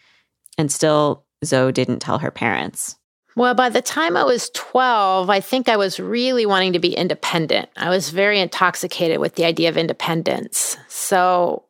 And 0.57 0.71
still, 0.71 1.25
Zoe 1.45 1.73
didn't 1.73 2.01
tell 2.01 2.19
her 2.19 2.31
parents. 2.31 2.97
Well, 3.37 3.55
by 3.55 3.69
the 3.69 3.83
time 3.83 4.17
I 4.17 4.23
was 4.23 4.51
12, 4.51 5.29
I 5.29 5.41
think 5.41 5.69
I 5.69 5.77
was 5.77 5.99
really 5.99 6.47
wanting 6.47 6.73
to 6.75 6.79
be 6.79 6.95
independent. 6.95 7.69
I 7.77 7.89
was 7.89 8.11
very 8.11 8.39
intoxicated 8.39 9.19
with 9.19 9.35
the 9.35 9.45
idea 9.45 9.69
of 9.69 9.77
independence. 9.77 10.77
So, 10.89 11.65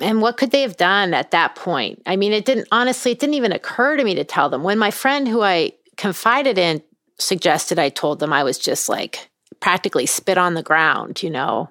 and 0.00 0.22
what 0.22 0.36
could 0.36 0.52
they 0.52 0.62
have 0.62 0.76
done 0.76 1.14
at 1.14 1.32
that 1.32 1.56
point? 1.56 2.00
I 2.06 2.14
mean, 2.14 2.32
it 2.32 2.44
didn't, 2.44 2.68
honestly, 2.70 3.10
it 3.10 3.18
didn't 3.18 3.34
even 3.34 3.50
occur 3.50 3.96
to 3.96 4.04
me 4.04 4.14
to 4.14 4.24
tell 4.24 4.48
them. 4.48 4.62
When 4.62 4.78
my 4.78 4.92
friend 4.92 5.26
who 5.26 5.42
I 5.42 5.72
confided 5.96 6.56
in 6.56 6.80
suggested 7.18 7.80
I 7.80 7.88
told 7.88 8.20
them, 8.20 8.32
I 8.32 8.44
was 8.44 8.56
just 8.56 8.88
like, 8.88 9.30
practically 9.58 10.06
spit 10.06 10.38
on 10.38 10.54
the 10.54 10.62
ground, 10.62 11.24
you 11.24 11.30
know. 11.30 11.70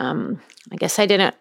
Um, 0.00 0.42
I 0.72 0.76
guess 0.76 0.98
I 0.98 1.06
didn't 1.06 1.36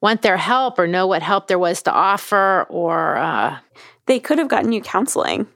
want 0.00 0.22
their 0.22 0.36
help 0.36 0.78
or 0.78 0.86
know 0.86 1.08
what 1.08 1.22
help 1.22 1.48
there 1.48 1.58
was 1.58 1.82
to 1.82 1.92
offer 1.92 2.66
or. 2.70 3.16
Uh, 3.16 3.58
they 4.06 4.18
could 4.18 4.38
have 4.38 4.48
gotten 4.48 4.72
you 4.72 4.80
counseling. 4.80 5.46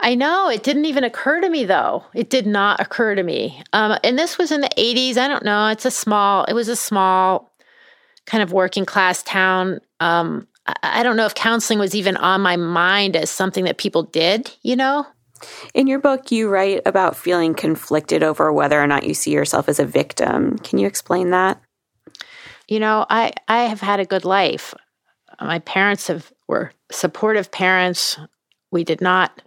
I 0.00 0.16
know 0.16 0.48
it 0.48 0.64
didn't 0.64 0.86
even 0.86 1.04
occur 1.04 1.40
to 1.40 1.48
me 1.48 1.64
though. 1.64 2.04
It 2.12 2.28
did 2.28 2.46
not 2.46 2.80
occur 2.80 3.14
to 3.14 3.22
me. 3.22 3.62
Um, 3.72 3.96
and 4.02 4.18
this 4.18 4.36
was 4.36 4.50
in 4.50 4.60
the 4.60 4.70
80s. 4.76 5.16
I 5.16 5.28
don't 5.28 5.44
know. 5.44 5.68
It's 5.68 5.84
a 5.84 5.90
small, 5.90 6.44
it 6.44 6.54
was 6.54 6.68
a 6.68 6.76
small 6.76 7.52
kind 8.26 8.42
of 8.42 8.52
working 8.52 8.84
class 8.84 9.22
town. 9.22 9.80
Um, 10.00 10.48
I, 10.66 10.74
I 10.82 11.02
don't 11.04 11.16
know 11.16 11.26
if 11.26 11.34
counseling 11.34 11.78
was 11.78 11.94
even 11.94 12.16
on 12.16 12.40
my 12.40 12.56
mind 12.56 13.14
as 13.14 13.30
something 13.30 13.64
that 13.64 13.78
people 13.78 14.02
did, 14.02 14.50
you 14.62 14.74
know? 14.74 15.06
In 15.74 15.86
your 15.86 15.98
book, 15.98 16.30
you 16.30 16.48
write 16.48 16.82
about 16.86 17.16
feeling 17.16 17.54
conflicted 17.54 18.22
over 18.22 18.52
whether 18.52 18.80
or 18.80 18.86
not 18.86 19.04
you 19.04 19.14
see 19.14 19.32
yourself 19.32 19.68
as 19.68 19.78
a 19.78 19.84
victim. 19.84 20.58
Can 20.58 20.78
you 20.78 20.86
explain 20.86 21.30
that? 21.30 21.60
You 22.68 22.80
know, 22.80 23.06
I, 23.10 23.32
I 23.48 23.64
have 23.64 23.80
had 23.80 24.00
a 24.00 24.04
good 24.04 24.24
life. 24.24 24.74
My 25.40 25.58
parents 25.60 26.06
have 26.06 26.32
were 26.52 26.70
supportive 26.90 27.50
parents. 27.50 28.18
We 28.70 28.84
did 28.84 29.00
not 29.00 29.40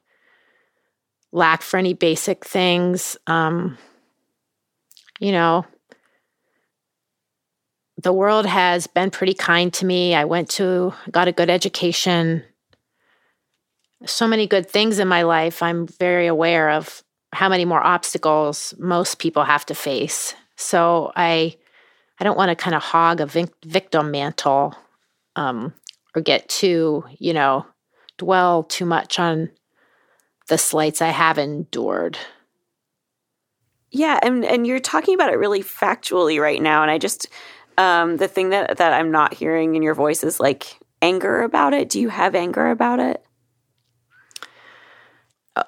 lack 1.32 1.62
for 1.62 1.78
any 1.78 1.94
basic 1.94 2.44
things. 2.44 3.16
Um, 3.28 3.78
you 5.20 5.32
know, 5.32 5.68
the 8.02 8.12
world 8.12 8.48
has 8.48 8.88
been 8.88 9.12
pretty 9.12 9.36
kind 9.36 9.72
to 9.74 9.86
me. 9.86 10.16
I 10.16 10.26
went 10.26 10.50
to, 10.52 10.94
got 11.12 11.28
a 11.28 11.32
good 11.32 11.52
education. 11.52 12.44
So 14.08 14.28
many 14.28 14.48
good 14.48 14.68
things 14.68 14.98
in 14.98 15.08
my 15.08 15.22
life. 15.22 15.62
I'm 15.62 15.86
very 15.86 16.26
aware 16.26 16.72
of 16.72 17.04
how 17.34 17.50
many 17.50 17.66
more 17.66 17.84
obstacles 17.84 18.74
most 18.80 19.20
people 19.20 19.44
have 19.44 19.66
to 19.68 19.76
face. 19.76 20.34
So 20.56 21.12
I, 21.16 21.56
I 22.20 22.24
don't 22.24 22.38
want 22.38 22.50
to 22.50 22.56
kind 22.56 22.76
of 22.76 22.82
hog 22.82 23.22
a 23.22 23.28
vic- 23.28 23.64
victim 23.64 24.10
mantle 24.10 24.74
um, 25.36 25.74
or 26.16 26.22
get 26.22 26.48
too, 26.50 27.04
you 27.20 27.34
know, 27.34 27.66
dwell 28.18 28.64
too 28.64 28.86
much 28.86 29.20
on 29.20 29.50
the 30.48 30.58
slights 30.58 31.02
I 31.02 31.10
have 31.10 31.38
endured. 31.38 32.18
Yeah, 33.92 34.20
and 34.22 34.44
and 34.44 34.66
you're 34.66 34.80
talking 34.80 35.16
about 35.16 35.32
it 35.32 35.38
really 35.38 35.62
factually 35.62 36.40
right 36.40 36.62
now, 36.62 36.82
and 36.82 36.92
I 36.92 36.98
just 36.98 37.28
um, 37.78 38.18
the 38.18 38.28
thing 38.28 38.50
that 38.50 38.78
that 38.78 38.94
I'm 38.94 39.12
not 39.12 39.34
hearing 39.34 39.76
in 39.76 39.84
your 39.84 39.94
voice 39.94 40.24
is 40.24 40.40
like 40.40 40.78
anger 41.02 41.42
about 41.42 41.74
it. 41.74 41.90
Do 41.90 42.00
you 42.00 42.10
have 42.10 42.36
anger 42.36 42.70
about 42.70 43.00
it? 43.00 43.24
Uh, 45.56 45.64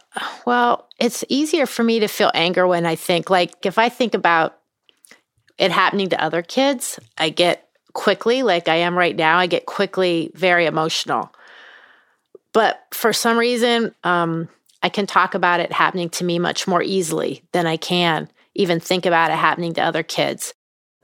well, 0.46 0.90
it's 1.00 1.24
easier 1.30 1.66
for 1.66 1.84
me 1.84 2.00
to 2.00 2.08
feel 2.08 2.32
anger 2.34 2.68
when 2.68 2.86
I 2.86 2.96
think 2.96 3.30
like 3.30 3.66
if 3.66 3.78
I 3.78 3.90
think 3.90 4.14
about 4.14 4.58
it 5.58 5.72
happening 5.72 6.10
to 6.10 6.22
other 6.22 6.42
kids, 6.42 7.00
I 7.18 7.30
get 7.30 7.67
quickly 7.98 8.44
like 8.44 8.68
I 8.68 8.76
am 8.76 8.96
right 8.96 9.16
now. 9.16 9.40
I 9.40 9.48
get 9.48 9.66
quickly 9.66 10.32
very 10.36 10.68
emotional. 10.68 11.34
But 12.54 12.86
for 12.94 13.12
some 13.12 13.38
reason, 13.38 13.94
um, 14.04 14.48
I 14.84 14.90
can 14.90 15.08
talk 15.08 15.34
about 15.34 15.60
it 15.60 15.72
happening 15.72 16.10
to 16.12 16.24
me 16.24 16.38
much 16.38 16.68
more 16.68 16.84
easily 16.84 17.44
than 17.52 17.66
I 17.66 17.76
can 17.76 18.30
even 18.54 18.80
think 18.80 19.08
about 19.08 19.32
it 19.32 19.38
happening 19.38 19.74
to 19.74 19.82
other 19.82 20.04
kids. 20.04 20.54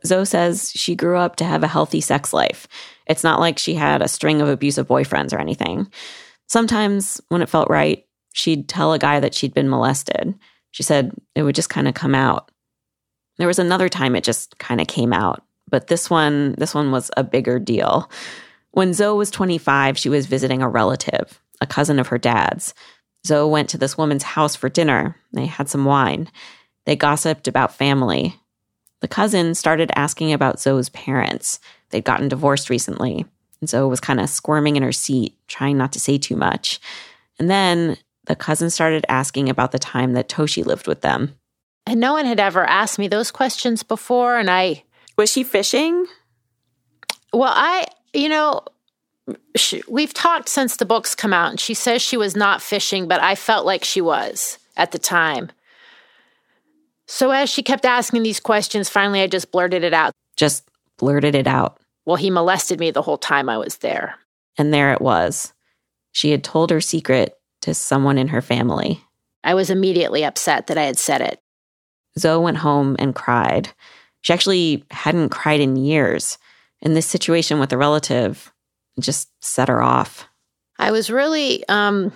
Zoe 0.06 0.26
says 0.26 0.72
she 0.76 0.96
grew 0.96 1.18
up 1.18 1.38
to 1.38 1.46
have 1.46 1.64
a 1.64 1.68
healthy 1.68 2.00
sex 2.00 2.32
life. 2.32 2.68
It's 3.08 3.24
not 3.24 3.40
like 3.40 3.58
she 3.58 3.74
had 3.74 4.02
a 4.02 4.08
string 4.08 4.42
of 4.42 4.48
abusive 4.48 4.88
boyfriends 4.88 5.34
or 5.34 5.40
anything. 5.40 5.92
Sometimes, 6.48 7.20
when 7.30 7.42
it 7.42 7.50
felt 7.50 7.70
right, 7.70 8.06
she'd 8.34 8.70
tell 8.70 8.94
a 8.94 9.00
guy 9.00 9.20
that 9.20 9.34
she'd 9.34 9.54
been 9.54 9.70
molested. 9.70 10.36
She 10.72 10.84
said 10.84 11.12
it 11.36 11.42
would 11.42 11.56
just 11.56 11.70
kind 11.70 11.88
of 11.88 11.96
come 11.96 12.14
out. 12.14 12.52
There 13.38 13.48
was 13.48 13.60
another 13.60 13.90
time 13.90 14.16
it 14.16 14.24
just 14.24 14.60
kind 14.60 14.80
of 14.80 14.88
came 14.88 15.14
out, 15.14 15.44
but 15.74 15.88
this 15.88 16.08
one, 16.08 16.54
this 16.60 16.76
one 16.76 16.92
was 16.92 17.10
a 17.18 17.24
bigger 17.24 17.58
deal. 17.58 18.08
When 18.74 18.94
Zoe 18.94 19.18
was 19.18 19.32
25, 19.32 19.98
she 19.98 20.08
was 20.08 20.28
visiting 20.28 20.62
a 20.62 20.70
relative, 20.70 21.42
a 21.62 21.66
cousin 21.66 21.98
of 21.98 22.10
her 22.10 22.20
dad's. 22.20 22.76
Zoe 23.26 23.50
went 23.50 23.70
to 23.70 23.80
this 23.80 23.98
woman's 23.98 24.22
house 24.22 24.56
for 24.56 24.70
dinner. 24.70 25.16
They 25.32 25.48
had 25.48 25.70
some 25.70 25.86
wine. 25.86 26.30
They 26.86 26.96
gossiped 26.96 27.48
about 27.48 27.74
family. 27.74 28.36
The 29.00 29.08
cousin 29.08 29.56
started 29.56 29.90
asking 29.96 30.32
about 30.32 30.60
Zoe's 30.60 30.90
parents. 30.90 31.60
They'd 31.90 32.06
gotten 32.06 32.28
divorced 32.28 32.70
recently. 32.70 33.26
And 33.60 33.68
Zoe 33.68 33.90
was 33.90 34.00
kind 34.00 34.20
of 34.20 34.30
squirming 34.30 34.76
in 34.76 34.84
her 34.84 34.92
seat, 34.92 35.36
trying 35.48 35.76
not 35.76 35.92
to 35.94 36.00
say 36.00 36.20
too 36.20 36.36
much. 36.36 36.80
And 37.40 37.50
then 37.50 37.98
the 38.26 38.36
cousin 38.36 38.70
started 38.70 39.08
asking 39.10 39.50
about 39.50 39.72
the 39.72 39.80
time 39.80 40.14
that 40.14 40.30
Toshi 40.30 40.64
lived 40.64 40.86
with 40.86 41.02
them. 41.02 41.34
And 41.88 42.00
no 42.00 42.14
one 42.14 42.28
had 42.28 42.40
ever 42.40 42.64
asked 42.64 43.00
me 43.00 43.08
those 43.08 43.32
questions 43.32 43.82
before. 43.82 44.38
And 44.38 44.52
I. 44.52 44.84
Was 45.18 45.32
she 45.32 45.44
fishing? 45.44 46.06
Well, 47.32 47.54
I, 47.54 47.86
you 48.14 48.30
know, 48.30 48.62
she, 49.56 49.84
we've 49.88 50.14
talked 50.14 50.50
since 50.50 50.78
the 50.78 50.86
books 50.86 51.16
come 51.16 51.34
out, 51.34 51.52
and 51.52 51.60
she 51.60 51.74
says 51.74 52.02
she 52.02 52.18
was 52.18 52.36
not 52.36 52.62
fishing, 52.62 53.08
but 53.08 53.22
I 53.22 53.36
felt 53.36 53.66
like 53.66 53.84
she 53.84 54.02
was 54.02 54.58
at 54.76 54.92
the 54.92 55.00
time. 55.00 55.52
So 57.08 57.32
as 57.32 57.50
she 57.50 57.64
kept 57.64 57.86
asking 57.86 58.24
these 58.24 58.40
questions, 58.40 58.90
finally 58.90 59.22
I 59.22 59.28
just 59.28 59.52
blurted 59.52 59.84
it 59.84 59.94
out. 59.94 60.14
Just 60.36 60.68
blurted 60.98 61.36
it 61.36 61.48
out. 61.48 61.80
Well, 62.06 62.16
he 62.16 62.30
molested 62.30 62.80
me 62.80 62.92
the 62.92 63.02
whole 63.02 63.18
time 63.18 63.50
I 63.50 63.58
was 63.58 63.78
there. 63.78 64.16
And 64.58 64.74
there 64.74 64.94
it 64.94 65.02
was. 65.02 65.54
She 66.12 66.32
had 66.32 66.44
told 66.44 66.70
her 66.70 66.82
secret 66.82 67.38
to 67.62 67.74
someone 67.74 68.18
in 68.18 68.30
her 68.30 68.42
family. 68.42 69.04
I 69.44 69.54
was 69.54 69.70
immediately 69.70 70.24
upset 70.24 70.68
that 70.68 70.78
I 70.78 70.84
had 70.84 70.98
said 70.98 71.22
it. 71.22 71.40
Zoe 72.18 72.44
went 72.44 72.58
home 72.58 72.96
and 73.00 73.16
cried. 73.16 73.70
She 74.24 74.34
actually 74.34 74.84
hadn't 74.90 75.30
cried 75.30 75.60
in 75.60 75.76
years. 75.76 76.38
And 76.82 76.96
this 76.96 77.06
situation 77.06 77.60
with 77.60 77.72
a 77.72 77.78
relative 77.78 78.52
just 79.00 79.30
set 79.40 79.70
her 79.70 79.82
off. 79.82 80.28
I 80.80 80.92
was 80.92 81.10
really 81.10 81.68
um 81.70 82.12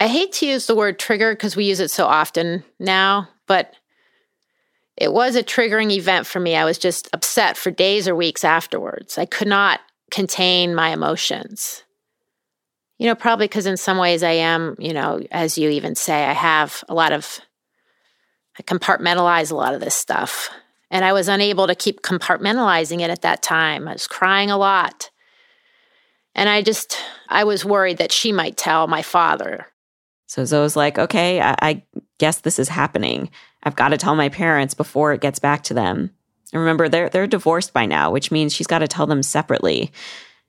I 0.00 0.08
hate 0.08 0.32
to 0.34 0.46
use 0.46 0.66
the 0.66 0.74
word 0.74 0.98
trigger 0.98 1.32
because 1.32 1.56
we 1.56 1.64
use 1.64 1.80
it 1.80 1.90
so 1.90 2.06
often 2.06 2.64
now, 2.80 3.28
but 3.46 3.74
it 4.96 5.12
was 5.12 5.36
a 5.36 5.42
triggering 5.42 5.90
event 5.92 6.26
for 6.26 6.40
me. 6.40 6.56
I 6.56 6.64
was 6.64 6.78
just 6.78 7.08
upset 7.12 7.56
for 7.56 7.70
days 7.70 8.06
or 8.06 8.14
weeks 8.14 8.44
afterwards. 8.44 9.18
I 9.18 9.26
could 9.26 9.48
not 9.48 9.80
contain 10.10 10.74
my 10.74 10.90
emotions. 10.90 11.84
You 12.98 13.06
know, 13.06 13.14
probably 13.14 13.46
because 13.46 13.66
in 13.66 13.76
some 13.76 13.98
ways 13.98 14.22
I 14.22 14.32
am, 14.32 14.76
you 14.78 14.92
know, 14.92 15.20
as 15.32 15.58
you 15.58 15.70
even 15.70 15.94
say, 15.94 16.24
I 16.24 16.32
have 16.32 16.84
a 16.88 16.94
lot 16.94 17.12
of, 17.12 17.40
I 18.58 18.62
compartmentalize 18.62 19.50
a 19.50 19.56
lot 19.56 19.74
of 19.74 19.80
this 19.80 19.94
stuff. 19.94 20.50
And 20.90 21.04
I 21.04 21.12
was 21.12 21.28
unable 21.28 21.66
to 21.66 21.74
keep 21.74 22.02
compartmentalizing 22.02 23.00
it 23.00 23.10
at 23.10 23.22
that 23.22 23.42
time. 23.42 23.88
I 23.88 23.94
was 23.94 24.06
crying 24.06 24.50
a 24.50 24.58
lot. 24.58 25.10
And 26.34 26.48
I 26.48 26.62
just, 26.62 26.96
I 27.28 27.44
was 27.44 27.64
worried 27.64 27.98
that 27.98 28.12
she 28.12 28.32
might 28.32 28.56
tell 28.56 28.86
my 28.86 29.02
father. 29.02 29.66
So 30.26 30.44
Zoe's 30.44 30.76
like, 30.76 30.98
okay, 30.98 31.40
I, 31.40 31.54
I 31.60 31.82
guess 32.18 32.40
this 32.40 32.58
is 32.58 32.68
happening. 32.68 33.30
I've 33.62 33.76
got 33.76 33.88
to 33.88 33.96
tell 33.96 34.14
my 34.14 34.28
parents 34.28 34.74
before 34.74 35.12
it 35.12 35.20
gets 35.20 35.38
back 35.38 35.64
to 35.64 35.74
them. 35.74 36.10
And 36.52 36.60
remember, 36.60 36.88
they're 36.88 37.08
they're 37.08 37.26
divorced 37.26 37.72
by 37.72 37.86
now, 37.86 38.10
which 38.10 38.30
means 38.30 38.52
she's 38.52 38.66
got 38.66 38.78
to 38.78 38.88
tell 38.88 39.06
them 39.06 39.22
separately. 39.22 39.90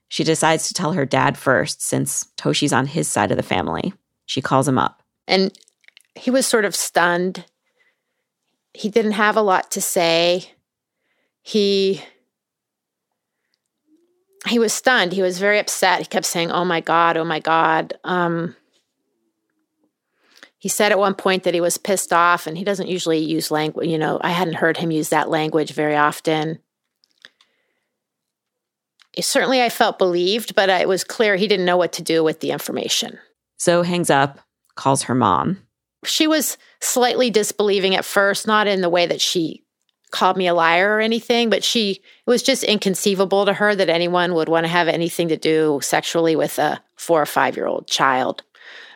She 0.08 0.22
decides 0.22 0.68
to 0.68 0.74
tell 0.74 0.92
her 0.92 1.04
dad 1.04 1.36
first, 1.36 1.82
since 1.82 2.26
Toshi's 2.36 2.72
on 2.72 2.86
his 2.86 3.08
side 3.08 3.32
of 3.32 3.36
the 3.36 3.42
family. 3.42 3.92
She 4.26 4.40
calls 4.40 4.68
him 4.68 4.78
up. 4.78 5.02
And 5.26 5.52
he 6.14 6.30
was 6.30 6.46
sort 6.46 6.64
of 6.64 6.76
stunned. 6.76 7.44
He 8.76 8.90
didn't 8.90 9.12
have 9.12 9.36
a 9.36 9.42
lot 9.42 9.70
to 9.72 9.80
say. 9.80 10.50
He 11.42 12.02
he 14.46 14.58
was 14.58 14.72
stunned. 14.72 15.12
He 15.12 15.22
was 15.22 15.38
very 15.38 15.58
upset. 15.58 16.00
He 16.00 16.04
kept 16.04 16.26
saying, 16.26 16.50
"Oh 16.52 16.64
my 16.64 16.80
god, 16.80 17.16
oh 17.16 17.24
my 17.24 17.40
god." 17.40 17.98
Um, 18.04 18.54
he 20.58 20.68
said 20.68 20.90
at 20.90 20.98
one 20.98 21.14
point 21.14 21.44
that 21.44 21.54
he 21.54 21.60
was 21.60 21.78
pissed 21.78 22.12
off 22.12 22.46
and 22.46 22.58
he 22.58 22.64
doesn't 22.64 22.88
usually 22.88 23.18
use 23.18 23.52
language 23.52 23.88
you 23.88 23.98
know 23.98 24.18
i 24.22 24.30
hadn't 24.30 24.54
heard 24.54 24.76
him 24.76 24.90
use 24.90 25.10
that 25.10 25.30
language 25.30 25.72
very 25.72 25.94
often 25.94 26.58
certainly 29.20 29.62
i 29.62 29.68
felt 29.68 29.98
believed 29.98 30.54
but 30.54 30.68
it 30.68 30.88
was 30.88 31.04
clear 31.04 31.36
he 31.36 31.46
didn't 31.46 31.66
know 31.66 31.76
what 31.76 31.92
to 31.92 32.02
do 32.02 32.24
with 32.24 32.40
the 32.40 32.50
information 32.50 33.18
so 33.56 33.82
hangs 33.82 34.10
up 34.10 34.40
calls 34.74 35.02
her 35.04 35.14
mom 35.14 35.65
she 36.06 36.26
was 36.26 36.56
slightly 36.80 37.30
disbelieving 37.30 37.94
at 37.94 38.04
first 38.04 38.46
not 38.46 38.66
in 38.66 38.80
the 38.80 38.88
way 38.88 39.06
that 39.06 39.20
she 39.20 39.62
called 40.10 40.36
me 40.36 40.46
a 40.46 40.54
liar 40.54 40.96
or 40.96 41.00
anything 41.00 41.50
but 41.50 41.64
she 41.64 41.90
it 41.90 42.30
was 42.30 42.42
just 42.42 42.62
inconceivable 42.64 43.44
to 43.44 43.52
her 43.52 43.74
that 43.74 43.88
anyone 43.88 44.34
would 44.34 44.48
want 44.48 44.64
to 44.64 44.68
have 44.68 44.88
anything 44.88 45.28
to 45.28 45.36
do 45.36 45.80
sexually 45.82 46.36
with 46.36 46.58
a 46.58 46.80
four 46.96 47.20
or 47.20 47.26
five 47.26 47.56
year 47.56 47.66
old 47.66 47.86
child 47.86 48.42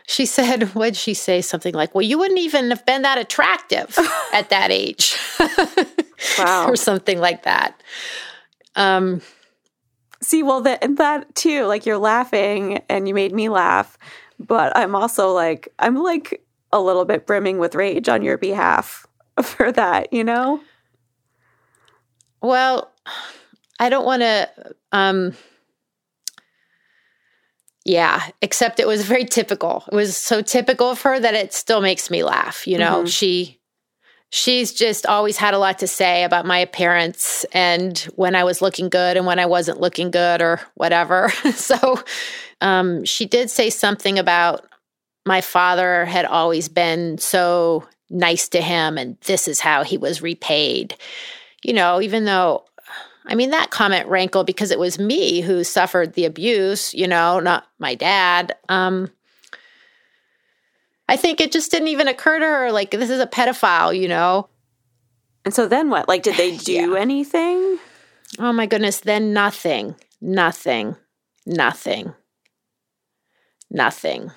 she 0.06 0.26
said, 0.36 0.74
what'd 0.74 0.96
she 0.96 1.14
say? 1.14 1.40
Something 1.40 1.72
like, 1.72 1.94
well, 1.94 2.02
you 2.02 2.18
wouldn't 2.18 2.40
even 2.40 2.70
have 2.70 2.84
been 2.84 3.02
that 3.02 3.16
attractive 3.16 3.96
at 4.32 4.50
that 4.50 4.72
age. 4.72 5.16
wow. 6.38 6.66
or 6.66 6.74
something 6.74 7.20
like 7.20 7.44
that. 7.44 7.80
Um, 8.74 9.20
See, 10.22 10.42
well, 10.42 10.60
that, 10.62 10.96
that 10.96 11.34
too, 11.34 11.64
like 11.64 11.86
you're 11.86 11.98
laughing 11.98 12.82
and 12.90 13.08
you 13.08 13.14
made 13.14 13.32
me 13.32 13.48
laugh, 13.48 13.96
but 14.38 14.76
I'm 14.76 14.94
also 14.94 15.32
like, 15.32 15.68
I'm 15.78 15.96
like 15.96 16.44
a 16.72 16.80
little 16.80 17.04
bit 17.04 17.26
brimming 17.26 17.58
with 17.58 17.74
rage 17.74 18.08
on 18.08 18.22
your 18.22 18.38
behalf 18.38 19.06
for 19.42 19.72
that, 19.72 20.12
you 20.12 20.24
know? 20.24 20.60
Well, 22.42 22.90
I 23.78 23.88
don't 23.88 24.04
want 24.04 24.22
to, 24.22 24.48
um, 24.92 25.34
Yeah, 27.84 28.22
except 28.42 28.78
it 28.78 28.86
was 28.86 29.04
very 29.04 29.24
typical. 29.24 29.84
It 29.90 29.94
was 29.94 30.16
so 30.16 30.42
typical 30.42 30.90
of 30.90 31.00
her 31.02 31.18
that 31.18 31.34
it 31.34 31.52
still 31.52 31.80
makes 31.80 32.10
me 32.10 32.22
laugh. 32.22 32.66
You 32.66 32.78
know, 32.78 32.98
mm-hmm. 32.98 33.06
she 33.06 33.60
she's 34.30 34.72
just 34.72 35.06
always 35.06 35.36
had 35.36 35.54
a 35.54 35.58
lot 35.58 35.78
to 35.80 35.86
say 35.86 36.22
about 36.24 36.46
my 36.46 36.58
appearance 36.58 37.44
and 37.52 37.98
when 38.14 38.34
I 38.36 38.44
was 38.44 38.62
looking 38.62 38.88
good 38.88 39.16
and 39.16 39.26
when 39.26 39.38
I 39.40 39.46
wasn't 39.46 39.80
looking 39.80 40.10
good 40.10 40.40
or 40.40 40.60
whatever. 40.74 41.30
so 41.54 42.02
um, 42.60 43.04
she 43.04 43.26
did 43.26 43.50
say 43.50 43.70
something 43.70 44.18
about 44.18 44.69
my 45.26 45.40
father 45.40 46.04
had 46.04 46.24
always 46.24 46.68
been 46.68 47.18
so 47.18 47.86
nice 48.08 48.48
to 48.48 48.60
him 48.60 48.98
and 48.98 49.16
this 49.22 49.46
is 49.46 49.60
how 49.60 49.84
he 49.84 49.96
was 49.96 50.22
repaid. 50.22 50.96
You 51.62 51.74
know, 51.74 52.00
even 52.00 52.24
though 52.24 52.64
I 53.26 53.34
mean, 53.34 53.50
that 53.50 53.70
comment 53.70 54.08
rankled 54.08 54.46
because 54.46 54.70
it 54.70 54.78
was 54.78 54.98
me 54.98 55.40
who 55.40 55.62
suffered 55.62 56.14
the 56.14 56.24
abuse, 56.24 56.94
you 56.94 57.06
know, 57.06 57.38
not 57.38 57.66
my 57.78 57.94
dad. 57.94 58.56
Um, 58.68 59.10
I 61.08 61.16
think 61.16 61.40
it 61.40 61.52
just 61.52 61.70
didn't 61.70 61.88
even 61.88 62.08
occur 62.08 62.38
to 62.38 62.44
her 62.44 62.72
like 62.72 62.90
this 62.90 63.10
is 63.10 63.20
a 63.20 63.26
pedophile, 63.26 63.96
you 63.96 64.08
know. 64.08 64.48
And 65.44 65.54
so 65.54 65.68
then 65.68 65.90
what? 65.90 66.08
Like 66.08 66.22
did 66.22 66.36
they 66.36 66.56
do 66.56 66.72
yeah. 66.72 66.98
anything? 66.98 67.78
Oh 68.38 68.52
my 68.52 68.66
goodness, 68.66 69.00
then 69.00 69.32
nothing. 69.32 69.96
Nothing. 70.20 70.96
Nothing. 71.46 72.14
Nothing. 73.70 74.30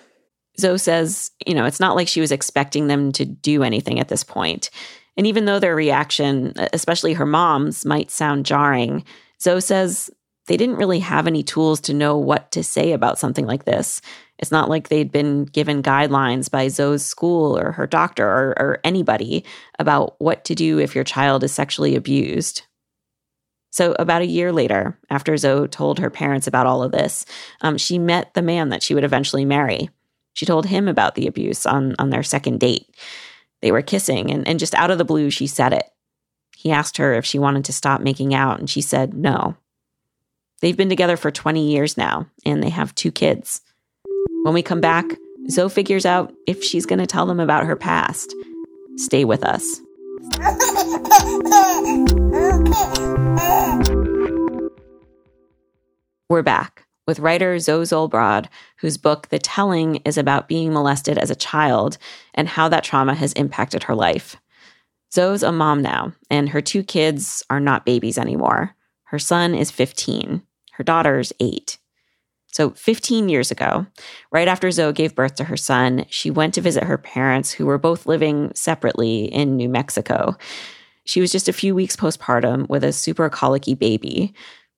Zoe 0.60 0.78
says, 0.78 1.32
you 1.46 1.54
know, 1.54 1.66
it's 1.66 1.80
not 1.80 1.96
like 1.96 2.08
she 2.08 2.22
was 2.22 2.32
expecting 2.32 2.88
them 2.88 3.12
to 3.14 3.26
do 3.26 3.64
anything 3.64 4.00
at 4.00 4.08
this 4.08 4.24
point. 4.24 4.70
And 5.18 5.28
even 5.28 5.46
though 5.46 5.60
their 5.60 5.76
reaction, 5.76 6.54
especially 6.74 7.14
her 7.14 7.26
mom's, 7.26 7.86
might 7.86 8.12
sound 8.12 8.46
jarring, 8.46 9.04
Zoe 9.42 9.62
says 9.62 10.10
they 10.48 10.58
didn't 10.58 10.76
really 10.76 11.00
have 11.00 11.28
any 11.28 11.44
tools 11.44 11.80
to 11.82 11.94
know 11.94 12.18
what 12.18 12.52
to 12.52 12.64
say 12.64 12.92
about 12.92 13.18
something 13.18 13.46
like 13.46 13.66
this. 13.66 14.02
It's 14.40 14.52
not 14.52 14.70
like 14.70 14.90
they'd 14.90 15.12
been 15.12 15.46
given 15.46 15.84
guidelines 15.84 16.52
by 16.52 16.68
Zoe's 16.68 17.06
school 17.06 17.58
or 17.58 17.72
her 17.72 17.88
doctor 17.88 18.28
or, 18.28 18.54
or 18.58 18.80
anybody 18.84 19.46
about 19.80 20.16
what 20.20 20.44
to 20.46 20.56
do 20.56 20.80
if 20.80 20.96
your 20.96 21.04
child 21.04 21.44
is 21.44 21.54
sexually 21.54 21.96
abused. 21.96 22.64
So, 23.72 23.96
about 23.98 24.22
a 24.22 24.28
year 24.28 24.52
later, 24.52 25.00
after 25.10 25.36
Zoe 25.38 25.68
told 25.68 25.98
her 25.98 26.12
parents 26.12 26.46
about 26.46 26.68
all 26.68 26.84
of 26.84 26.92
this, 26.92 27.26
um, 27.62 27.78
she 27.78 27.98
met 27.98 28.34
the 28.34 28.42
man 28.42 28.70
that 28.70 28.84
she 28.84 28.94
would 28.94 29.04
eventually 29.04 29.46
marry. 29.46 29.90
She 30.34 30.46
told 30.46 30.66
him 30.66 30.88
about 30.88 31.16
the 31.16 31.28
abuse 31.28 31.66
on, 31.66 31.96
on 32.00 32.10
their 32.10 32.24
second 32.24 32.60
date. 32.60 32.88
They 33.62 33.72
were 33.72 33.82
kissing, 33.82 34.32
and, 34.32 34.48
and 34.48 34.60
just 34.60 34.76
out 34.76 34.92
of 34.92 34.98
the 34.98 35.06
blue, 35.06 35.30
she 35.30 35.48
said 35.48 35.74
it. 35.74 35.86
He 36.56 36.72
asked 36.72 36.98
her 36.98 37.14
if 37.14 37.26
she 37.26 37.40
wanted 37.40 37.66
to 37.66 37.74
stop 37.74 38.02
making 38.02 38.34
out, 38.34 38.60
and 38.60 38.70
she 38.70 38.82
said 38.82 39.14
no. 39.14 39.56
They've 40.62 40.78
been 40.78 40.90
together 40.90 41.18
for 41.18 41.32
20 41.32 41.72
years 41.72 41.98
now, 41.98 42.28
and 42.46 42.64
they 42.64 42.70
have 42.70 42.96
two 42.96 43.12
kids. 43.12 43.62
When 44.44 44.54
we 44.54 44.62
come 44.62 44.82
back, 44.82 45.06
Zoe 45.50 45.70
figures 45.70 46.06
out 46.06 46.34
if 46.48 46.64
she's 46.64 46.86
going 46.86 47.00
to 47.00 47.08
tell 47.08 47.26
them 47.26 47.40
about 47.40 47.66
her 47.66 47.76
past. 47.76 48.34
Stay 48.98 49.26
with 49.26 49.44
us. 49.44 49.80
We're 56.30 56.42
back 56.42 56.83
with 57.08 57.20
writer 57.20 57.60
Zoe 57.60 57.84
Zolbrod, 57.84 58.48
whose 58.78 58.98
book, 58.98 59.30
The 59.30 59.40
Telling, 59.40 59.98
is 60.06 60.18
about 60.18 60.48
being 60.48 60.74
molested 60.74 61.18
as 61.18 61.30
a 61.30 61.36
child 61.36 61.98
and 62.34 62.48
how 62.48 62.70
that 62.70 62.84
trauma 62.84 63.14
has 63.14 63.34
impacted 63.34 63.84
her 63.84 63.96
life. 63.96 64.38
Zoe's 65.14 65.44
a 65.44 65.52
mom 65.52 65.82
now, 65.82 66.14
and 66.30 66.50
her 66.50 66.62
two 66.62 66.84
kids 66.84 67.44
are 67.50 67.60
not 67.60 67.86
babies 67.86 68.18
anymore. 68.18 68.76
Her 69.06 69.20
son 69.20 69.54
is 69.54 69.70
15, 69.70 70.42
her 70.72 70.84
daughter's 70.84 71.32
8. 71.40 71.78
So, 72.48 72.70
15 72.72 73.30
years 73.30 73.50
ago, 73.50 73.88
right 74.32 74.48
after 74.48 74.70
Zoe 74.70 74.94
gave 74.94 75.16
birth 75.16 75.36
to 75.36 75.46
her 75.46 75.58
son, 75.58 76.06
she 76.10 76.30
went 76.30 76.54
to 76.54 76.62
visit 76.62 76.84
her 76.84 77.00
parents, 77.00 77.52
who 77.52 77.66
were 77.66 77.80
both 77.80 78.06
living 78.06 78.52
separately 78.54 79.26
in 79.26 79.56
New 79.56 79.70
Mexico. 79.70 80.36
She 81.06 81.20
was 81.20 81.32
just 81.32 81.50
a 81.50 81.54
few 81.54 81.76
weeks 81.76 81.96
postpartum 81.96 82.70
with 82.70 82.84
a 82.84 82.94
super 82.94 83.30
colicky 83.30 83.74
baby. 83.74 84.34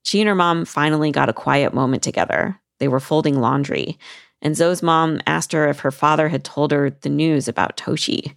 She 0.06 0.22
and 0.22 0.28
her 0.28 0.36
mom 0.36 0.66
finally 0.66 1.12
got 1.12 1.30
a 1.30 1.34
quiet 1.34 1.74
moment 1.74 2.04
together. 2.04 2.62
They 2.80 2.88
were 2.88 3.00
folding 3.00 3.42
laundry, 3.42 3.98
and 4.40 4.56
Zoe's 4.56 4.84
mom 4.84 5.20
asked 5.26 5.52
her 5.52 5.68
if 5.68 5.80
her 5.80 5.90
father 5.92 6.30
had 6.30 6.44
told 6.44 6.72
her 6.72 6.92
the 6.92 7.10
news 7.10 7.48
about 7.48 7.76
Toshi. 7.76 8.36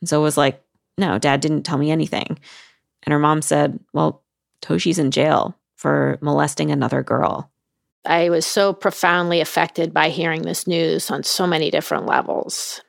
And 0.00 0.08
Zoe 0.08 0.22
was 0.22 0.38
like, 0.38 0.62
No, 0.96 1.18
dad 1.18 1.42
didn't 1.42 1.64
tell 1.64 1.76
me 1.76 1.90
anything. 1.90 2.38
And 3.02 3.12
her 3.12 3.18
mom 3.18 3.42
said, 3.42 3.78
Well, 3.92 4.22
Toshi's 4.62 4.98
in 4.98 5.10
jail 5.10 5.54
for 5.76 6.16
molesting 6.22 6.70
another 6.70 7.02
girl. 7.02 7.50
I 8.06 8.30
was 8.30 8.46
so 8.46 8.72
profoundly 8.72 9.40
affected 9.42 9.92
by 9.92 10.08
hearing 10.08 10.42
this 10.42 10.66
news 10.66 11.10
on 11.10 11.24
so 11.24 11.46
many 11.46 11.70
different 11.70 12.06
levels, 12.06 12.80